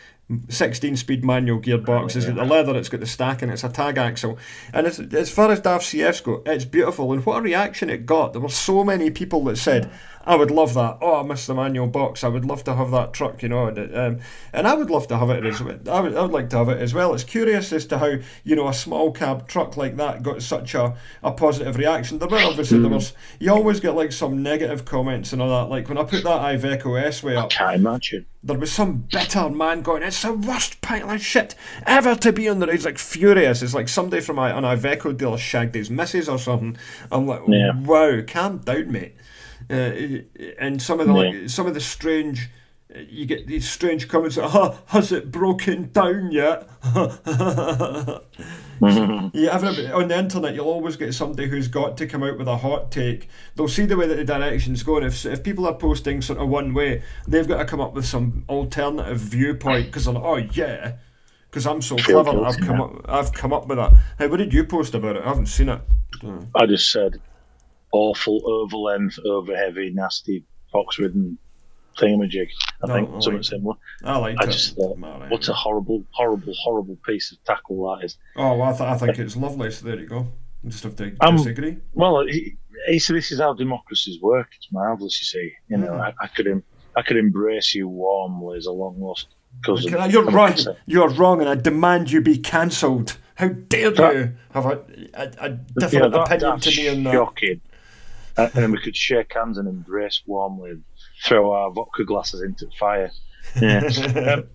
16 0.49 0.97
speed 0.97 1.23
manual 1.23 1.59
gearbox. 1.59 2.15
It's 2.15 2.25
got 2.25 2.37
oh, 2.37 2.43
the 2.43 2.45
leather, 2.45 2.75
it's 2.75 2.89
got 2.89 2.99
the 2.99 3.05
stacking, 3.05 3.49
it's 3.49 3.63
a 3.63 3.69
tag 3.69 3.97
axle. 3.97 4.37
And 4.73 4.87
it's, 4.87 4.99
as 4.99 5.29
far 5.29 5.51
as 5.51 5.61
DAF 5.61 5.81
CFs 5.81 6.23
go, 6.23 6.41
it's 6.45 6.65
beautiful. 6.65 7.13
And 7.13 7.23
what 7.25 7.37
a 7.37 7.41
reaction 7.41 7.89
it 7.89 8.05
got. 8.05 8.33
There 8.33 8.41
were 8.41 8.49
so 8.49 8.83
many 8.83 9.11
people 9.11 9.43
that 9.45 9.57
said, 9.57 9.91
I 10.27 10.35
would 10.35 10.49
love 10.51 10.73
that. 10.73 10.97
Oh, 11.01 11.19
I 11.19 11.23
miss 11.23 11.45
the 11.45 11.53
manual 11.53 11.87
box. 11.87 12.23
I 12.23 12.27
would 12.29 12.45
love 12.45 12.63
to 12.63 12.73
have 12.75 12.91
that 12.91 13.13
truck, 13.13 13.43
you 13.43 13.49
know. 13.49 13.67
And, 13.67 13.95
um, 13.95 14.19
and 14.53 14.67
I 14.67 14.73
would 14.73 14.89
love 14.89 15.07
to 15.09 15.17
have 15.17 15.29
it 15.29 15.45
as 15.45 15.61
well. 15.61 15.77
I 15.89 15.99
would, 16.01 16.15
I 16.15 16.21
would 16.23 16.31
like 16.31 16.49
to 16.51 16.57
have 16.57 16.69
it 16.69 16.81
as 16.81 16.93
well. 16.93 17.13
It's 17.13 17.23
curious 17.23 17.71
as 17.73 17.85
to 17.87 17.97
how, 17.99 18.15
you 18.43 18.55
know, 18.55 18.67
a 18.67 18.73
small 18.73 19.11
cab 19.11 19.47
truck 19.47 19.77
like 19.77 19.97
that 19.97 20.23
got 20.23 20.41
such 20.41 20.73
a, 20.75 20.95
a 21.23 21.31
positive 21.31 21.77
reaction. 21.77 22.19
There 22.19 22.27
were 22.27 22.39
obviously, 22.39 22.79
there 22.79 22.89
was, 22.89 23.13
you 23.39 23.51
always 23.51 23.79
get 23.79 23.95
like 23.95 24.11
some 24.11 24.41
negative 24.41 24.85
comments 24.85 25.31
and 25.33 25.41
all 25.41 25.49
that. 25.49 25.69
Like 25.69 25.89
when 25.89 25.97
I 25.97 26.03
put 26.03 26.23
that 26.23 26.41
Iveco 26.41 27.01
S 27.01 27.21
way 27.21 27.35
up, 27.35 27.49
Can't 27.51 27.75
imagine. 27.75 28.25
there 28.43 28.57
was 28.57 28.71
some 28.71 29.07
bitter 29.11 29.49
man 29.49 29.81
going, 29.81 30.01
it's 30.03 30.21
the 30.21 30.33
worst 30.33 30.81
pile 30.81 31.09
of 31.11 31.21
shit 31.21 31.55
ever 31.85 32.15
to 32.15 32.31
be 32.31 32.49
on 32.49 32.59
the 32.59 32.67
road. 32.67 32.73
He's 32.75 32.85
like 32.85 32.97
furious. 32.97 33.61
It's 33.61 33.73
like 33.75 33.89
somebody 33.89 34.21
from 34.21 34.39
an 34.39 34.63
Iveco 34.63 35.15
dealer 35.17 35.37
shagged 35.37 35.75
his 35.75 35.89
missus 35.91 36.27
or 36.29 36.39
something. 36.39 36.77
I'm 37.11 37.27
like, 37.27 37.41
Yeah. 37.47 37.79
wow, 37.81 38.21
calm 38.27 38.57
down, 38.59 38.91
mate. 38.91 39.14
Uh, 39.69 40.51
and 40.59 40.81
some 40.81 40.99
of 40.99 41.07
the 41.07 41.13
Yeah. 41.13 41.19
like, 41.41 41.49
some 41.49 41.67
of 41.67 41.73
the 41.73 41.79
strange, 41.81 42.49
you 43.09 43.25
get 43.25 43.47
these 43.47 43.67
strange 43.69 44.07
comments. 44.07 44.37
Like, 44.37 44.51
huh, 44.51 44.73
has 44.87 45.11
it 45.11 45.31
broken 45.31 45.91
down 45.91 46.31
yet? 46.31 46.67
Yeah, 48.81 49.53
everybody, 49.53 49.89
on 49.91 50.09
the 50.09 50.17
internet, 50.17 50.53
you'll 50.53 50.67
always 50.67 50.97
get 50.97 51.13
somebody 51.13 51.47
who's 51.47 51.69
got 51.69 51.95
to 51.97 52.07
come 52.07 52.23
out 52.23 52.37
with 52.37 52.47
a 52.47 52.57
hot 52.57 52.91
take. 52.91 53.29
They'll 53.55 53.69
see 53.69 53.85
the 53.85 53.95
way 53.95 54.05
that 54.07 54.15
the 54.15 54.25
direction's 54.25 54.83
going. 54.83 55.03
If 55.05 55.25
if 55.25 55.43
people 55.43 55.65
are 55.65 55.73
posting 55.75 56.21
sort 56.21 56.39
of 56.39 56.49
one 56.49 56.73
way, 56.73 57.01
they've 57.25 57.47
got 57.47 57.57
to 57.59 57.65
come 57.65 57.79
up 57.79 57.93
with 57.93 58.05
some 58.05 58.43
alternative 58.49 59.17
viewpoint 59.17 59.85
because 59.87 60.05
they're 60.05 60.13
like, 60.13 60.23
oh 60.23 60.35
yeah, 60.35 60.93
because 61.49 61.65
I'm 61.65 61.81
so 61.81 61.95
clever 61.95 62.45
I've 62.45 62.59
come 62.59 62.81
up, 62.81 62.91
I've 63.07 63.31
come 63.31 63.53
up 63.53 63.67
with 63.67 63.77
that. 63.77 63.93
Hey, 64.19 64.27
what 64.27 64.37
did 64.37 64.53
you 64.53 64.65
post 64.65 64.93
about 64.93 65.15
it? 65.15 65.23
I 65.23 65.29
haven't 65.29 65.47
seen 65.47 65.69
it. 65.69 65.79
I 66.53 66.65
just 66.65 66.91
said 66.91 67.21
awful, 67.95 68.41
over 68.45 68.75
length, 68.77 69.17
over 69.25 69.55
heavy, 69.55 69.89
nasty, 69.93 70.43
fox 70.71 70.99
ridden 70.99 71.37
thingamajig. 71.97 72.49
I 72.83 72.87
No, 72.87 72.93
think 72.93 73.09
I 73.09 73.11
something 73.19 73.33
like- 73.35 73.43
similar. 73.45 73.75
I 74.03 74.17
liked 74.17 74.41
I 74.41 74.43
it. 74.45 74.51
just 74.51 74.75
thought, 74.75 74.97
Alright. 75.01 75.31
what 75.31 75.47
a 75.47 75.53
horrible, 75.53 76.03
horrible, 76.11 76.53
horrible 76.63 76.97
piece 77.07 77.31
of 77.31 77.41
tackle 77.45 77.77
that 77.95 78.05
is. 78.05 78.17
Oh, 78.35 78.57
well, 78.57 78.69
I, 78.73 78.77
th- 78.77 78.81
I 78.81 78.97
think 78.97 79.17
it's 79.19 79.37
lovely. 79.37 79.71
So 79.71 79.85
there 79.85 79.99
you 79.99 80.07
go. 80.07 80.27
You 80.63 80.69
just 80.71 80.83
have 80.83 80.95
to 80.97 81.15
Um, 81.21 81.37
disagree. 81.37 81.77
Well, 81.93 82.25
he, 82.27 82.57
he 82.87 82.99
said 82.99 83.15
this 83.15 83.31
is 83.31 83.39
how 83.39 83.53
democracies 83.53 84.19
work. 84.21 84.49
It's 84.57 84.67
marvellous, 84.71 85.19
you 85.21 85.25
see. 85.25 85.51
You 85.69 85.77
know, 85.77 85.91
Mm. 85.93 86.01
I, 86.01 86.13
I 86.25 86.27
could 86.27 86.63
I 86.97 87.01
could 87.01 87.17
embrace 87.17 87.75
you 87.75 87.87
warmly 87.87 88.57
as 88.57 88.65
a 88.67 88.71
long 88.71 88.99
lost 88.99 89.27
cousin. 89.65 89.91
Can 89.91 90.09
You're 90.11 90.25
wrong. 90.31 90.55
You're 90.85 91.09
wrong, 91.09 91.39
and 91.41 91.49
I 91.49 91.55
demand 91.55 92.09
you 92.11 92.19
be 92.21 92.37
cancelled. 92.37 93.17
How 93.35 93.49
dare 93.49 93.91
That- 93.91 94.15
you 94.15 94.33
have 94.51 94.65
a, 94.65 94.79
a, 95.13 95.31
a 95.45 95.49
different 95.79 96.13
know, 96.13 96.25
that, 96.25 96.41
opinion 96.43 96.59
to 96.61 96.69
me 96.71 96.89
on 96.89 97.03
that? 97.03 97.13
shocking. 97.13 97.61
Uh, 98.37 98.49
and 98.53 98.63
then 98.63 98.71
we 98.71 98.79
could 98.79 98.95
shake 98.95 99.33
hands 99.33 99.57
and 99.57 99.67
embrace 99.67 100.21
warmly 100.25 100.71
and 100.71 100.83
throw 101.23 101.51
our 101.51 101.71
vodka 101.71 102.03
glasses 102.03 102.41
into 102.41 102.65
the 102.65 102.71
fire. 102.71 103.11
Yeah. 103.61 104.35
um, 104.39 104.49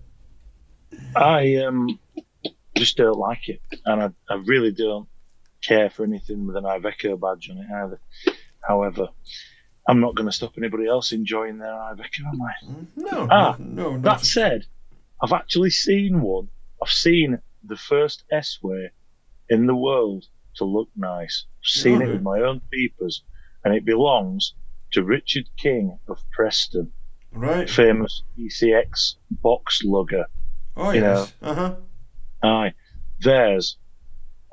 I 1.15 1.55
um, 1.55 1.99
just 2.75 2.97
don't 2.97 3.17
like 3.17 3.49
it, 3.49 3.61
and 3.85 4.01
I, 4.03 4.09
I 4.29 4.35
really 4.45 4.71
don't 4.71 5.07
care 5.61 5.89
for 5.89 6.03
anything 6.03 6.45
with 6.45 6.57
an 6.57 6.63
Iveco 6.63 7.19
badge 7.19 7.49
on 7.49 7.57
it 7.57 7.67
either. 7.73 7.99
However, 8.67 9.07
I'm 9.87 9.99
not 9.99 10.15
going 10.15 10.27
to 10.27 10.31
stop 10.35 10.53
anybody 10.57 10.87
else 10.87 11.11
enjoying 11.11 11.57
their 11.57 11.71
Iveco, 11.71 12.25
am 12.27 12.41
I? 12.41 12.51
No, 12.95 13.27
Ah, 13.31 13.55
no, 13.59 13.91
no. 13.95 14.01
That 14.01 14.21
said, 14.21 14.65
I've 15.21 15.33
actually 15.33 15.69
seen 15.71 16.21
one. 16.21 16.49
I've 16.81 16.89
seen 16.89 17.39
the 17.63 17.77
first 17.77 18.23
S-Way 18.31 18.91
in 19.49 19.67
the 19.67 19.75
world 19.75 20.25
to 20.55 20.65
look 20.65 20.89
nice. 20.95 21.45
I've 21.63 21.69
seen 21.69 22.01
it 22.01 22.09
with 22.09 22.21
my 22.21 22.39
own 22.39 22.61
peepers, 22.71 23.23
and 23.63 23.73
it 23.75 23.85
belongs 23.85 24.53
to 24.93 25.03
Richard 25.03 25.45
King 25.57 25.97
of 26.07 26.19
Preston, 26.31 26.91
right. 27.31 27.69
famous 27.69 28.23
ECX 28.37 29.15
box 29.29 29.81
lugger. 29.83 30.25
Oh 30.75 30.91
you 30.91 31.01
yes. 31.01 31.33
Uh 31.41 31.53
huh. 31.55 31.75
Aye, 32.43 32.73
theirs. 33.19 33.77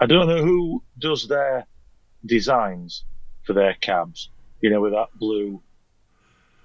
I 0.01 0.07
don't 0.07 0.29
know 0.29 0.45
who 0.45 0.83
does 0.99 1.27
their 1.29 1.67
designs 2.25 3.05
for 3.45 3.53
their 3.53 3.75
cabs. 3.75 4.31
You 4.61 4.71
know, 4.71 4.81
with 4.81 4.93
that 4.93 5.09
blue, 5.15 5.63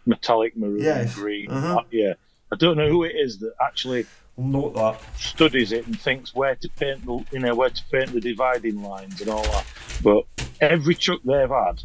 metallic 0.05 0.57
maroon, 0.57 0.81
Yes, 0.83 1.15
green. 1.15 1.49
uh-huh. 1.49 1.75
that- 1.75 1.85
yeah, 1.91 2.13
I 2.51 2.55
don't 2.55 2.77
know 2.77 2.89
who 2.89 3.03
it 3.03 3.13
is 3.15 3.39
that 3.39 3.53
actually 3.61 4.05
Note 4.35 4.73
that. 4.75 4.99
studies 5.17 5.71
it 5.71 5.85
and 5.85 5.99
thinks 5.99 6.33
where 6.33 6.55
to 6.55 6.69
paint 6.69 7.05
the, 7.05 7.23
you 7.31 7.39
know, 7.39 7.53
where 7.53 7.69
to 7.69 7.83
paint 7.91 8.11
the 8.11 8.19
dividing 8.19 8.81
lines 8.81 9.21
and 9.21 9.29
all 9.29 9.43
that. 9.43 9.65
But 10.03 10.23
every 10.59 10.95
truck 10.95 11.21
they've 11.23 11.47
had 11.49 11.83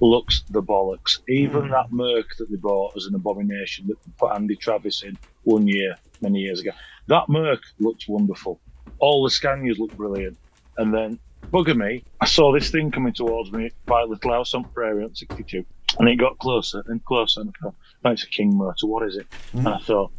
looks 0.00 0.44
the 0.48 0.62
bollocks. 0.62 1.18
Even 1.28 1.62
Mm. 1.62 1.70
that 1.70 1.92
Merc 1.92 2.26
that 2.38 2.50
they 2.50 2.56
bought 2.56 2.92
as 2.96 3.06
an 3.06 3.14
abomination 3.14 3.86
that 3.88 3.96
put 4.18 4.32
Andy 4.34 4.56
Travis 4.56 5.02
in 5.02 5.18
one 5.42 5.66
year, 5.66 5.96
many 6.20 6.40
years 6.40 6.60
ago. 6.60 6.70
That 7.08 7.28
Merc 7.28 7.60
looks 7.78 8.08
wonderful. 8.08 8.60
All 8.98 9.22
the 9.24 9.30
Scanias 9.30 9.78
look 9.78 9.92
brilliant. 9.92 10.38
And 10.76 10.94
then, 10.94 11.18
bugger 11.52 11.76
me, 11.76 12.04
I 12.20 12.26
saw 12.26 12.52
this 12.52 12.70
thing 12.70 12.90
coming 12.90 13.12
towards 13.12 13.50
me 13.52 13.70
by 13.88 14.02
Little 14.04 14.32
House 14.32 14.54
on 14.54 14.66
Prairie 14.74 15.04
on 15.04 15.14
62. 15.14 15.64
And 15.98 16.08
it 16.08 16.16
got 16.16 16.38
closer 16.38 16.82
and 16.86 17.04
closer. 17.04 17.40
And 17.40 17.50
I 17.50 17.64
thought, 17.64 17.74
it's 18.12 18.24
a 18.24 18.28
King 18.28 18.56
motor. 18.56 18.86
What 18.86 19.06
is 19.08 19.16
it? 19.16 19.26
And 19.66 19.74
I 19.74 19.78
thought, 19.78 20.12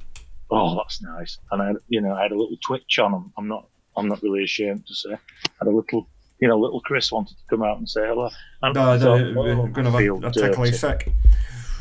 oh, 0.49 0.75
that's 0.75 1.01
nice. 1.01 1.39
And 1.51 1.61
I, 1.61 1.67
had, 1.67 1.75
you 1.87 2.01
know, 2.01 2.13
I 2.13 2.23
had 2.23 2.31
a 2.31 2.37
little 2.37 2.57
twitch 2.65 2.99
on 2.99 3.11
them. 3.13 3.31
I'm 3.37 3.47
not, 3.47 3.67
I'm 3.95 4.09
not 4.09 4.21
really 4.21 4.43
ashamed 4.43 4.85
to 4.87 4.95
say. 4.95 5.13
I 5.13 5.17
had 5.59 5.67
a 5.67 5.75
little, 5.75 6.09
you 6.41 6.47
know, 6.47 6.57
little 6.59 6.81
Chris 6.81 7.11
wanted 7.11 7.37
to 7.37 7.43
come 7.49 7.63
out 7.63 7.77
and 7.77 7.87
say 7.87 8.01
hello. 8.05 8.29
And 8.63 8.75
No, 8.75 8.91
I 8.91 8.97
no, 8.97 9.33
we're 9.35 9.51
oh, 9.53 9.67
going 9.67 9.85
to 9.85 9.97
feel 9.97 10.15
have 10.15 10.23
a, 10.23 10.27
a 10.27 10.31
tickly 10.31 10.71
dirty. 10.71 10.77
sick. 10.77 11.13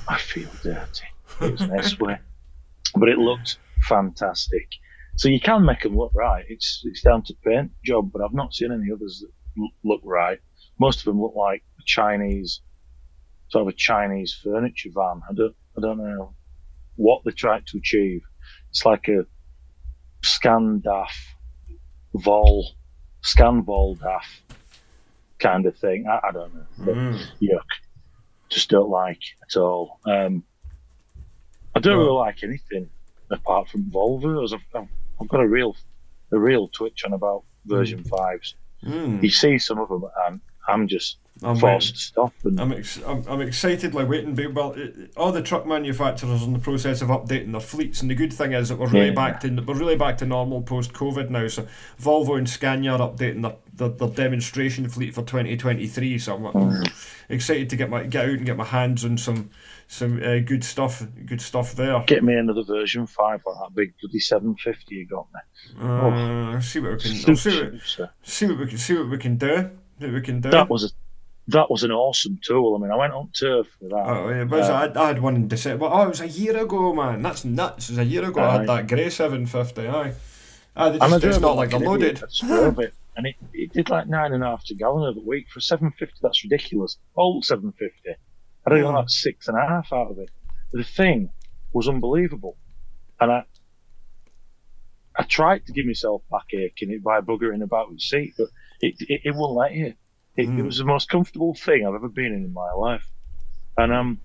I 0.07 0.19
feel 0.19 0.49
dirty. 0.63 1.07
It's 1.41 1.63
an 1.63 1.73
S-way. 1.79 2.19
But 2.95 3.09
it 3.09 3.19
looked 3.19 3.59
fantastic. 3.89 4.69
So 5.17 5.29
you 5.29 5.41
can 5.41 5.65
make 5.65 5.81
them 5.83 5.97
look 5.97 6.13
right. 6.15 6.45
It's 6.49 6.83
it's 6.85 7.03
down 7.03 7.23
to 7.25 7.35
paint 7.45 7.71
job, 7.85 8.11
but 8.13 8.23
I've 8.23 8.33
not 8.35 8.55
seen 8.55 8.71
any 8.73 8.93
others 8.93 9.21
that 9.25 9.63
l- 9.63 9.71
look 9.85 10.01
right. 10.05 10.39
Most 10.79 10.99
of 11.01 11.05
them 11.07 11.21
look 11.21 11.35
like 11.37 11.63
a 11.79 11.83
Chinese, 11.87 12.61
sort 13.49 13.63
of 13.63 13.69
a 13.69 13.73
Chinese 13.77 14.39
furniture 14.43 14.91
van. 14.95 15.21
I 15.29 15.33
don't 15.35 15.55
I 15.77 15.81
don't 15.81 15.99
know 15.99 16.35
what 16.97 17.23
they 17.25 17.31
tried 17.33 17.67
to 17.69 17.79
achieve. 17.79 18.23
It's 18.71 18.85
like 18.85 19.09
a 19.09 19.25
Scandaf 20.25 21.11
Vol, 22.15 22.73
Scanvol 23.25 23.99
DAF 23.99 24.25
kind 25.41 25.67
of 25.67 25.77
thing. 25.77 26.07
I, 26.09 26.29
I 26.29 26.31
don't 26.33 26.55
know. 26.55 26.93
Mm. 26.93 27.23
yuck. 27.43 27.59
Just 28.49 28.69
don't 28.71 28.89
like 28.91 29.21
at 29.49 29.57
all. 29.57 29.99
Um, 30.07 30.45
I 31.75 31.81
don't 31.81 31.97
Well- 31.99 32.07
really 32.07 32.19
like 32.19 32.43
anything 32.43 32.89
apart 33.31 33.69
from 33.69 33.85
Volvos. 33.85 34.53
I've, 34.53 34.61
I've, 34.83 34.89
I've 35.21 35.29
got 35.29 35.41
a 35.41 35.47
real, 35.49 35.77
a 36.33 36.39
real 36.39 36.69
twitch 36.69 37.05
on 37.05 37.13
about 37.13 37.45
version 37.67 38.03
fives. 38.05 38.55
Mm. 38.85 39.23
You 39.23 39.31
see 39.31 39.59
some 39.59 39.79
of 39.79 39.89
them, 39.89 40.05
and 40.27 40.41
I'm 40.71 40.89
just 40.89 41.19
I'm 41.43 41.57
forced 41.57 41.95
to 41.95 42.01
stop. 42.01 42.33
And 42.45 42.61
I'm, 42.61 42.73
ex- 42.73 43.01
I'm, 43.07 43.25
I'm 43.27 43.41
excitedly 43.41 44.05
waiting. 44.05 44.35
But 44.35 44.53
well, 44.53 44.73
it, 44.73 45.11
all 45.17 45.33
the 45.33 45.41
truck 45.43 45.67
manufacturers 45.67 46.43
are 46.43 46.45
in 46.45 46.53
the 46.53 46.59
process 46.59 47.01
of 47.01 47.09
updating 47.09 47.53
their 47.53 47.61
fleets, 47.63 48.03
and 48.03 48.11
the 48.11 48.15
good 48.15 48.33
thing 48.33 48.53
is 48.53 48.69
that 48.69 48.79
we're 48.79 48.89
really 48.89 49.07
Yeah. 49.09 49.13
back 49.15 49.41
to 49.41 49.49
we're 49.49 49.75
really 49.75 49.97
back 49.97 50.19
to 50.19 50.27
normal 50.27 50.61
post 50.63 50.93
COVID 50.93 51.31
now. 51.31 51.49
So 51.49 51.67
Volvo 52.01 52.37
and 52.37 52.49
Scania 52.49 52.93
are 52.93 52.99
updating 52.99 53.43
their, 53.43 53.57
their, 53.75 53.89
their 53.89 54.09
demonstration 54.15 54.89
fleet 54.89 55.15
for 55.15 55.23
2023. 55.23 56.19
So 56.19 56.35
I'm 56.37 56.43
Mm. 56.43 56.93
excited 57.31 57.71
to 57.71 57.77
get 57.77 57.89
my 57.89 58.05
get 58.05 58.25
out 58.27 58.31
and 58.33 58.45
get 58.47 58.57
my 58.59 58.65
hands 58.65 59.05
on 59.05 59.17
some 59.17 59.51
some 59.89 60.23
uh, 60.23 60.39
good 60.41 60.63
stuff. 60.63 61.03
Good 61.25 61.41
stuff 61.41 61.75
there. 61.75 62.03
get 62.07 62.23
me 62.23 62.35
another 62.35 62.65
version 62.65 63.07
five 63.07 63.41
like 63.47 63.57
that 63.61 63.75
big 63.75 63.95
bloody 64.03 64.19
750 64.21 64.95
you 64.95 65.07
got 65.07 65.27
me. 65.33 65.41
Uh, 65.81 66.61
see 66.61 66.81
what 66.81 66.93
we 66.93 66.99
can 66.99 67.37
see 67.37 67.63
what, 67.63 68.11
see 68.23 68.47
what 68.47 68.59
we 68.59 68.67
can 68.67 68.79
see 68.79 68.95
what 68.95 69.09
we 69.09 69.17
can 69.19 69.37
do. 69.37 69.71
See 70.01 70.11
we 70.11 70.21
can 70.21 70.41
do. 70.41 70.51
That 70.51 70.69
was 70.71 70.85
a, 70.85 70.89
that 71.49 71.71
was 71.71 71.83
an 71.85 71.91
awesome 71.93 72.39
tool. 72.43 72.77
I 72.77 72.79
mean, 72.83 72.91
I 72.91 72.97
went 72.97 73.13
on 73.13 73.31
turf 73.39 73.67
for 73.79 73.89
that. 73.89 74.05
Oh, 74.07 74.29
yeah, 74.31 74.45
but 74.45 74.63
Uh, 74.63 74.91
I, 74.97 75.05
I 75.05 75.07
had 75.09 75.21
one 75.23 75.37
in 75.37 75.49
December. 75.49 75.87
Oh, 75.91 76.03
it 76.05 76.09
was 76.09 76.21
a 76.21 76.29
year 76.29 76.57
ago, 76.57 76.95
man. 76.95 77.23
That's 77.23 77.45
nuts. 77.45 77.91
It 77.91 77.93
was 77.93 77.99
a 77.99 78.05
year 78.05 78.25
ago. 78.25 78.43
I 78.43 78.53
had 78.59 78.69
that 78.69 78.89
grey 78.89 79.11
750. 79.11 79.89
Aye. 79.89 80.15
Aye, 80.77 80.87
I 80.87 80.99
just, 80.99 81.25
it's 81.25 81.37
it 81.37 81.41
not 81.41 81.57
like 81.57 81.71
they're 81.71 81.81
loaded. 81.81 82.23
It, 82.23 82.43
and 83.17 83.27
it, 83.27 83.35
it 83.53 83.73
did 83.73 83.91
like 83.91 84.07
nine 84.09 84.33
and 84.33 84.43
a 84.43 84.47
half 84.47 84.65
to 84.67 84.75
gallon 84.75 85.09
of 85.09 85.17
a 85.17 85.21
week 85.27 85.49
for 85.53 85.61
750. 85.61 86.19
That's 86.23 86.43
ridiculous. 86.45 86.97
Old 87.17 87.45
750. 87.45 88.19
I 88.67 88.71
don't 88.71 88.79
Mm. 88.79 88.83
know 88.83 88.91
like 89.01 89.09
six 89.11 89.49
and 89.49 89.59
a 89.59 89.67
half 89.67 89.93
out 89.93 90.11
of 90.13 90.19
it. 90.19 90.31
The 90.73 90.85
thing 90.85 91.31
was 91.73 91.89
unbelievable, 91.89 92.57
and 93.21 93.33
I 93.33 93.45
I 95.17 95.25
tried 95.25 95.67
to 95.67 95.73
give 95.73 95.87
myself 95.87 96.23
backache 96.31 96.81
in 96.83 96.91
it 96.93 97.03
by 97.03 97.21
buggering 97.21 97.63
about 97.63 97.93
the 97.93 97.99
seat, 97.99 98.35
but 98.39 98.49
it 98.81 98.95
it, 99.01 99.21
it 99.25 99.35
wouldn't 99.35 99.57
let 99.59 99.73
you. 99.75 99.95
It, 100.37 100.49
Mm. 100.49 100.59
it 100.61 100.63
was 100.63 100.79
the 100.79 100.85
most 100.85 101.09
comfortable 101.09 101.55
thing 101.55 101.87
I've 101.87 101.95
ever 101.95 102.09
been 102.09 102.27
in 102.33 102.45
in 102.45 102.53
my 102.53 102.73
life, 102.73 103.07
and 103.77 103.93
um. 103.93 104.21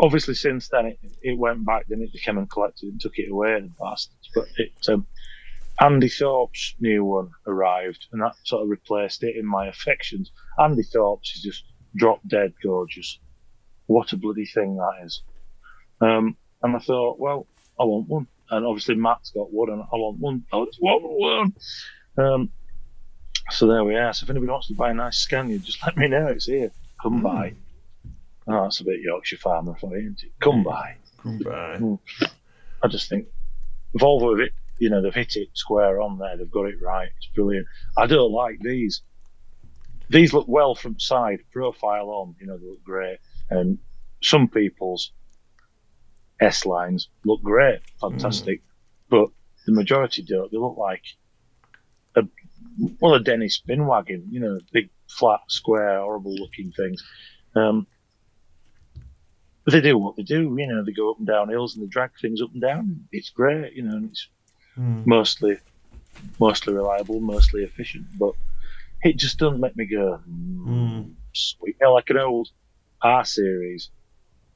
Obviously, 0.00 0.34
since 0.34 0.68
then 0.68 0.86
it, 0.86 0.98
it 1.22 1.38
went 1.38 1.66
back. 1.66 1.86
Then 1.88 2.02
it 2.02 2.12
came 2.22 2.38
and 2.38 2.48
collected 2.48 2.88
and 2.90 3.00
took 3.00 3.18
it 3.18 3.30
away, 3.30 3.54
and 3.54 3.76
bastards. 3.78 4.28
But 4.32 4.44
it, 4.56 4.70
um, 4.88 5.06
Andy 5.80 6.08
Thorpe's 6.08 6.76
new 6.78 7.04
one 7.04 7.30
arrived, 7.48 8.06
and 8.12 8.22
that 8.22 8.34
sort 8.44 8.62
of 8.62 8.68
replaced 8.68 9.24
it 9.24 9.34
in 9.34 9.44
my 9.46 9.66
affections. 9.66 10.30
Andy 10.58 10.82
Thorpe's 10.84 11.34
is 11.36 11.42
just 11.42 11.64
drop 11.96 12.20
dead 12.28 12.52
gorgeous. 12.62 13.18
What 13.86 14.12
a 14.12 14.16
bloody 14.16 14.46
thing 14.46 14.76
that 14.76 15.04
is. 15.04 15.22
Um, 16.00 16.36
and 16.62 16.76
I 16.76 16.78
thought, 16.78 17.18
well, 17.18 17.46
I 17.80 17.84
want 17.84 18.08
one. 18.08 18.26
And 18.50 18.66
obviously 18.66 18.94
Matt's 18.94 19.30
got 19.32 19.52
one, 19.52 19.70
and 19.70 19.82
I 19.82 19.96
want 19.96 20.18
one. 20.20 20.44
I 20.52 20.64
just 20.66 20.80
want 20.80 21.02
one. 22.16 22.24
Um, 22.24 22.52
so 23.50 23.66
there 23.66 23.84
we 23.84 23.96
are. 23.96 24.12
So 24.12 24.24
if 24.24 24.30
anybody 24.30 24.50
wants 24.50 24.68
to 24.68 24.74
buy 24.74 24.90
a 24.90 24.94
nice 24.94 25.18
Scania, 25.18 25.58
just 25.58 25.82
let 25.86 25.96
me 25.96 26.08
know. 26.08 26.26
It's 26.28 26.46
here. 26.46 26.70
Come 27.02 27.20
Mm. 27.20 27.22
by. 27.22 27.54
Oh, 28.46 28.62
that's 28.62 28.80
a 28.80 28.84
bit 28.84 29.00
Yorkshire 29.00 29.36
farmer 29.36 29.74
for 29.78 29.96
you, 29.96 30.04
isn't 30.06 30.22
it? 30.22 30.32
Come 30.40 30.62
by. 30.64 30.96
Goodbye. 31.22 31.80
I 32.82 32.88
just 32.88 33.08
think 33.08 33.26
Volvo 33.98 34.30
have 34.38 34.46
it, 34.46 34.52
you 34.78 34.88
know, 34.88 35.02
they've 35.02 35.14
hit 35.14 35.36
it 35.36 35.48
square 35.54 36.00
on 36.00 36.18
there. 36.18 36.36
They've 36.36 36.50
got 36.50 36.66
it 36.66 36.80
right. 36.80 37.08
It's 37.18 37.26
brilliant. 37.34 37.66
I 37.96 38.06
don't 38.06 38.32
like 38.32 38.58
these. 38.60 39.02
These 40.08 40.32
look 40.32 40.46
well 40.48 40.74
from 40.74 40.98
side, 40.98 41.40
profile 41.52 42.08
on. 42.08 42.36
You 42.40 42.46
know, 42.46 42.56
they 42.56 42.66
look 42.66 42.82
great. 42.84 43.18
And 43.50 43.78
some 44.22 44.48
people's 44.48 45.12
S 46.40 46.64
lines 46.64 47.08
look 47.24 47.42
great, 47.42 47.80
fantastic. 48.00 48.62
But 49.10 49.28
the 49.66 49.72
majority 49.72 50.22
don't. 50.22 50.50
They 50.50 50.56
look 50.58 50.78
like 50.78 51.02
well, 52.78 53.14
a 53.14 53.20
Dennis 53.20 53.62
bin 53.66 53.86
wagon. 53.86 54.26
You 54.30 54.40
know, 54.40 54.60
big, 54.72 54.90
flat, 55.08 55.40
square, 55.48 56.00
horrible 56.00 56.34
looking 56.34 56.72
things. 56.72 57.02
Um, 57.56 57.86
but 59.64 59.72
they 59.72 59.80
do 59.80 59.98
what 59.98 60.16
they 60.16 60.22
do. 60.22 60.54
You 60.58 60.66
know, 60.66 60.84
they 60.84 60.92
go 60.92 61.10
up 61.10 61.18
and 61.18 61.26
down 61.26 61.48
hills 61.50 61.76
and 61.76 61.84
they 61.84 61.88
drag 61.90 62.10
things 62.20 62.40
up 62.42 62.50
and 62.52 62.62
down. 62.62 63.08
It's 63.12 63.30
great, 63.30 63.74
you 63.74 63.82
know, 63.82 63.96
and 63.96 64.10
it's 64.10 64.28
Mm. 64.78 65.04
mostly, 65.06 65.58
mostly 66.38 66.72
reliable, 66.72 67.20
mostly 67.20 67.64
efficient. 67.64 68.06
But 68.16 68.34
it 69.02 69.16
just 69.16 69.38
doesn't 69.38 69.60
make 69.60 69.76
me 69.76 69.86
go, 69.86 70.20
mm, 70.28 70.66
Mm. 70.66 71.14
sweet. 71.34 71.76
You 71.80 71.86
know, 71.86 71.94
like 71.94 72.10
an 72.10 72.18
old 72.18 72.48
R 73.02 73.24
series, 73.24 73.90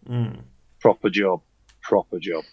Mm. 0.09 0.45
proper 0.81 1.11
job, 1.11 1.43
proper 1.83 2.19
job. 2.21 2.45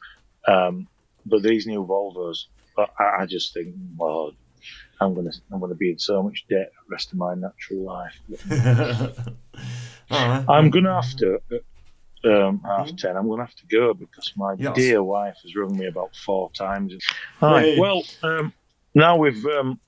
Um, 0.47 0.87
but 1.25 1.43
these 1.43 1.67
new 1.67 1.85
Volvos, 1.85 2.45
I, 2.77 3.21
I 3.21 3.25
just 3.25 3.53
think, 3.53 3.75
Lord, 3.97 4.35
I'm 5.01 5.13
gonna, 5.13 5.31
I'm 5.51 5.59
gonna 5.59 5.75
be 5.75 5.91
in 5.91 5.99
so 5.99 6.21
much 6.21 6.45
debt 6.49 6.71
the 6.87 6.91
rest 6.93 7.11
of 7.11 7.17
my 7.17 7.33
natural 7.35 7.81
life. 7.83 8.19
Aye. 10.11 10.45
I'm 10.47 10.69
gonna 10.69 10.93
have 11.01 11.15
to. 11.17 11.39
Um, 12.25 12.61
half 12.65 12.93
ten. 12.97 13.15
I'm 13.15 13.29
gonna 13.29 13.45
have 13.45 13.55
to 13.55 13.65
go 13.67 13.93
because 13.93 14.33
my 14.35 14.55
Yes. 14.57 14.75
dear 14.75 15.01
wife 15.03 15.37
has 15.43 15.55
rung 15.55 15.77
me 15.77 15.85
about 15.87 16.15
four 16.15 16.51
times. 16.51 16.93
Right. 17.41 17.51
Right. 17.51 17.77
Well, 17.79 18.03
um, 18.23 18.53
now 18.93 19.15
we've 19.17 19.45
um, 19.45 19.79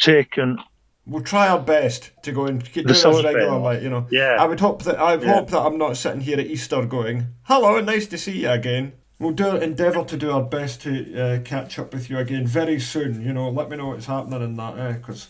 taken. 0.00 0.58
We'll 1.06 1.22
try 1.22 1.48
our 1.48 1.58
best 1.60 2.12
to 2.22 2.32
go 2.32 2.46
and 2.46 2.60
get 2.62 2.74
The 2.74 2.80
do 2.82 2.88
this 2.88 3.02
cellophane 3.02 3.34
regularly. 3.34 3.82
You 3.82 3.90
know, 3.90 4.06
Yeah. 4.10 4.36
I 4.38 4.46
would 4.46 4.60
hope 4.60 4.84
that 4.84 4.98
I 5.00 5.14
Yeah. 5.16 5.34
hope 5.34 5.50
that 5.50 5.60
I'm 5.60 5.76
not 5.78 5.96
sitting 5.96 6.20
here 6.20 6.38
at 6.38 6.46
Easter 6.46 6.84
going, 6.86 7.26
"Hello, 7.42 7.80
nice 7.80 8.06
to 8.06 8.18
see 8.18 8.42
you 8.42 8.50
again." 8.50 8.92
We'll 9.18 9.32
do 9.32 9.56
endeavour 9.56 10.04
to 10.04 10.16
do 10.16 10.30
our 10.32 10.42
best 10.42 10.82
to 10.82 11.20
uh, 11.20 11.38
catch 11.42 11.78
up 11.78 11.94
with 11.94 12.10
you 12.10 12.18
again 12.18 12.46
very 12.46 12.80
soon. 12.80 13.22
You 13.24 13.32
know, 13.32 13.48
let 13.48 13.70
me 13.70 13.76
know 13.76 13.88
what's 13.88 14.06
happening 14.06 14.42
in 14.42 14.56
that 14.56 14.96
because 15.00 15.28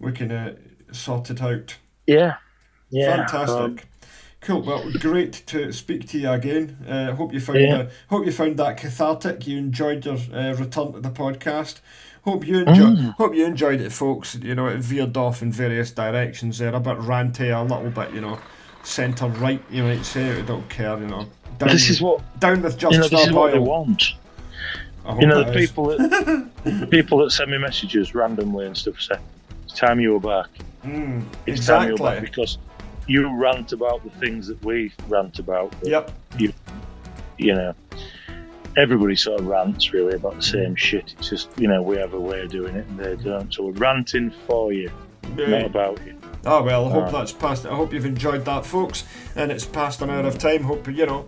we 0.00 0.12
can 0.12 0.32
uh, 0.32 0.54
sort 0.92 1.30
it 1.30 1.42
out. 1.42 1.76
Yeah, 2.06 2.36
yeah, 2.90 3.16
fantastic. 3.16 3.56
um, 3.58 3.78
Cool. 4.40 4.62
Well, 4.62 4.92
great 5.00 5.32
to 5.46 5.72
speak 5.72 6.06
to 6.08 6.18
you 6.18 6.30
again. 6.30 6.76
Uh, 6.88 7.14
hope 7.14 7.32
you 7.32 7.40
found 7.40 7.60
Yeah. 7.60 7.76
uh, 7.78 7.90
hope 8.08 8.26
you 8.26 8.32
found 8.32 8.56
that 8.58 8.76
cathartic. 8.76 9.46
You 9.46 9.58
enjoyed 9.58 10.04
your 10.04 10.18
uh, 10.32 10.54
return 10.54 10.92
to 10.92 11.00
the 11.00 11.10
podcast. 11.10 11.80
Hope 12.24 12.46
you 12.46 12.58
enjoy. 12.60 12.84
Mm. 12.84 13.14
Hope 13.14 13.34
you 13.34 13.44
enjoyed 13.44 13.80
it, 13.80 13.92
folks. 13.92 14.34
You 14.36 14.54
know, 14.54 14.68
it 14.68 14.78
veered 14.78 15.16
off 15.16 15.42
in 15.42 15.50
various 15.52 15.90
directions 15.90 16.58
there. 16.58 16.74
A 16.74 16.80
bit 16.80 16.98
ranty, 16.98 17.50
a 17.56 17.62
little 17.62 17.90
bit, 17.90 18.12
you 18.14 18.20
know, 18.20 18.38
centre 18.86 19.28
right. 19.28 19.62
You 19.70 19.84
might 19.84 20.04
say. 20.04 20.38
I 20.38 20.42
don't 20.42 20.68
care. 20.68 20.98
You 20.98 21.06
know. 21.06 21.26
Down 21.58 21.68
this 21.70 21.90
is 21.90 22.00
what 22.02 22.22
down 22.40 22.62
with 22.62 22.78
just 22.78 22.92
you 22.92 22.98
know. 23.00 23.08
This 23.08 23.26
is 23.28 23.32
what 23.32 23.52
they 23.52 23.58
want. 23.58 24.02
You 25.20 25.26
know, 25.28 25.44
the 25.44 25.52
is. 25.52 25.68
people 25.68 25.86
that 25.86 26.50
the 26.64 26.86
people 26.88 27.18
that 27.18 27.30
send 27.30 27.50
me 27.50 27.58
messages 27.58 28.14
randomly 28.14 28.66
and 28.66 28.76
stuff 28.76 29.00
say, 29.00 29.16
"It's 29.64 29.74
time 29.74 30.00
you 30.00 30.12
were 30.14 30.20
back. 30.20 30.48
Mm, 30.84 31.24
It's 31.46 31.66
time 31.66 31.88
you 31.88 31.94
were 31.94 32.10
back 32.10 32.22
because 32.22 32.58
you 33.06 33.32
rant 33.34 33.72
about 33.72 34.02
the 34.04 34.10
things 34.18 34.48
that 34.48 34.62
we 34.64 34.92
rant 35.08 35.38
about. 35.38 35.74
Yep. 35.82 36.10
you 37.38 37.54
know, 37.54 37.74
everybody 38.76 39.16
sort 39.16 39.40
of 39.40 39.46
rants 39.46 39.92
really 39.92 40.14
about 40.14 40.36
the 40.36 40.42
same 40.42 40.74
shit. 40.74 41.14
It's 41.18 41.28
just, 41.28 41.48
you 41.56 41.68
know, 41.68 41.82
we 41.82 41.96
have 41.96 42.14
a 42.14 42.20
way 42.20 42.40
of 42.42 42.50
doing 42.50 42.74
it 42.76 42.86
and 42.86 42.98
they 42.98 43.16
don't. 43.16 43.52
So 43.52 43.64
we're 43.64 43.72
ranting 43.72 44.32
for 44.46 44.72
you, 44.72 44.90
not 45.36 45.64
about 45.66 46.00
you. 46.04 46.15
Oh 46.46 46.62
well, 46.62 46.88
I 46.88 46.92
hope 46.92 47.04
Uh, 47.08 47.10
that's 47.10 47.32
passed. 47.32 47.66
I 47.66 47.74
hope 47.74 47.92
you've 47.92 48.06
enjoyed 48.06 48.44
that, 48.44 48.64
folks. 48.64 49.04
And 49.34 49.50
it's 49.52 49.64
past 49.64 50.00
an 50.02 50.10
hour 50.10 50.20
of 50.26 50.38
time. 50.38 50.62
Hope 50.62 50.86
you 50.88 51.04
know. 51.06 51.26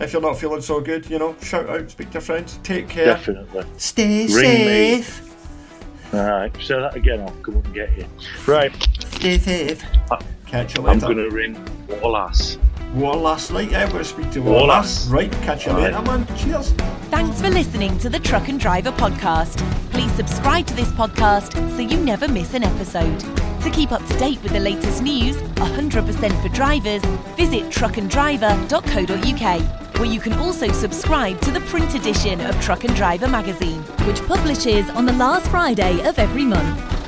If 0.00 0.12
you're 0.12 0.22
not 0.22 0.38
feeling 0.38 0.60
so 0.62 0.80
good, 0.80 1.08
you 1.10 1.18
know, 1.18 1.34
shout 1.42 1.68
out, 1.68 1.90
speak 1.90 2.08
to 2.08 2.14
your 2.14 2.20
friends, 2.22 2.58
take 2.62 2.88
care, 2.88 3.06
Definitely. 3.06 3.64
stay 3.76 4.26
Ring 4.28 4.66
me. 4.66 5.02
safe, 5.02 6.14
All 6.14 6.20
right, 6.24 6.56
say 6.62 6.78
that 6.80 6.94
again. 6.96 7.20
I'll 7.20 7.30
come 7.42 7.58
up 7.58 7.64
and 7.66 7.74
get 7.74 7.96
you. 7.98 8.06
Right, 8.46 8.72
stay 9.10 9.36
safe. 9.38 9.84
Uh, 10.10 10.18
Catch 10.46 10.76
you 10.76 10.82
later. 10.82 10.92
I'm 11.06 11.14
going 11.14 11.16
to 11.16 11.30
ring 11.34 11.54
Wallace. 12.02 12.56
War 12.94 13.14
last 13.14 13.52
night. 13.52 13.70
Yeah, 13.70 13.92
we'll 13.92 14.02
speak 14.04 14.30
to 14.32 14.40
War 14.40 14.54
War 14.54 14.66
lass. 14.68 15.06
Right, 15.08 15.30
catch 15.42 15.66
you 15.66 15.72
Right. 15.72 15.92
later, 15.92 16.02
man. 16.02 16.26
Cheers. 16.36 16.72
Thanks 17.10 17.40
for 17.40 17.50
listening 17.50 17.96
to 17.98 18.08
the 18.08 18.18
Truck 18.18 18.48
and 18.48 18.58
Driver 18.58 18.92
podcast. 18.92 19.58
Please 19.92 20.10
subscribe 20.12 20.66
to 20.66 20.74
this 20.74 20.88
podcast 20.92 21.52
so 21.76 21.78
you 21.82 21.98
never 21.98 22.26
miss 22.26 22.54
an 22.54 22.64
episode. 22.64 23.22
To 23.62 23.70
keep 23.70 23.92
up 23.92 24.04
to 24.06 24.18
date 24.18 24.42
with 24.42 24.52
the 24.52 24.60
latest 24.60 25.02
news, 25.02 25.36
100% 25.36 26.42
for 26.42 26.48
drivers, 26.48 27.02
visit 27.36 27.64
truckanddriver.co.uk, 27.64 29.98
where 29.98 30.10
you 30.10 30.18
can 30.18 30.32
also 30.34 30.72
subscribe 30.72 31.38
to 31.42 31.50
the 31.50 31.60
print 31.60 31.94
edition 31.94 32.40
of 32.40 32.58
Truck 32.62 32.84
and 32.84 32.96
Driver 32.96 33.28
magazine, 33.28 33.82
which 34.06 34.24
publishes 34.26 34.88
on 34.90 35.04
the 35.04 35.12
last 35.12 35.50
Friday 35.50 36.00
of 36.08 36.18
every 36.18 36.44
month. 36.44 36.99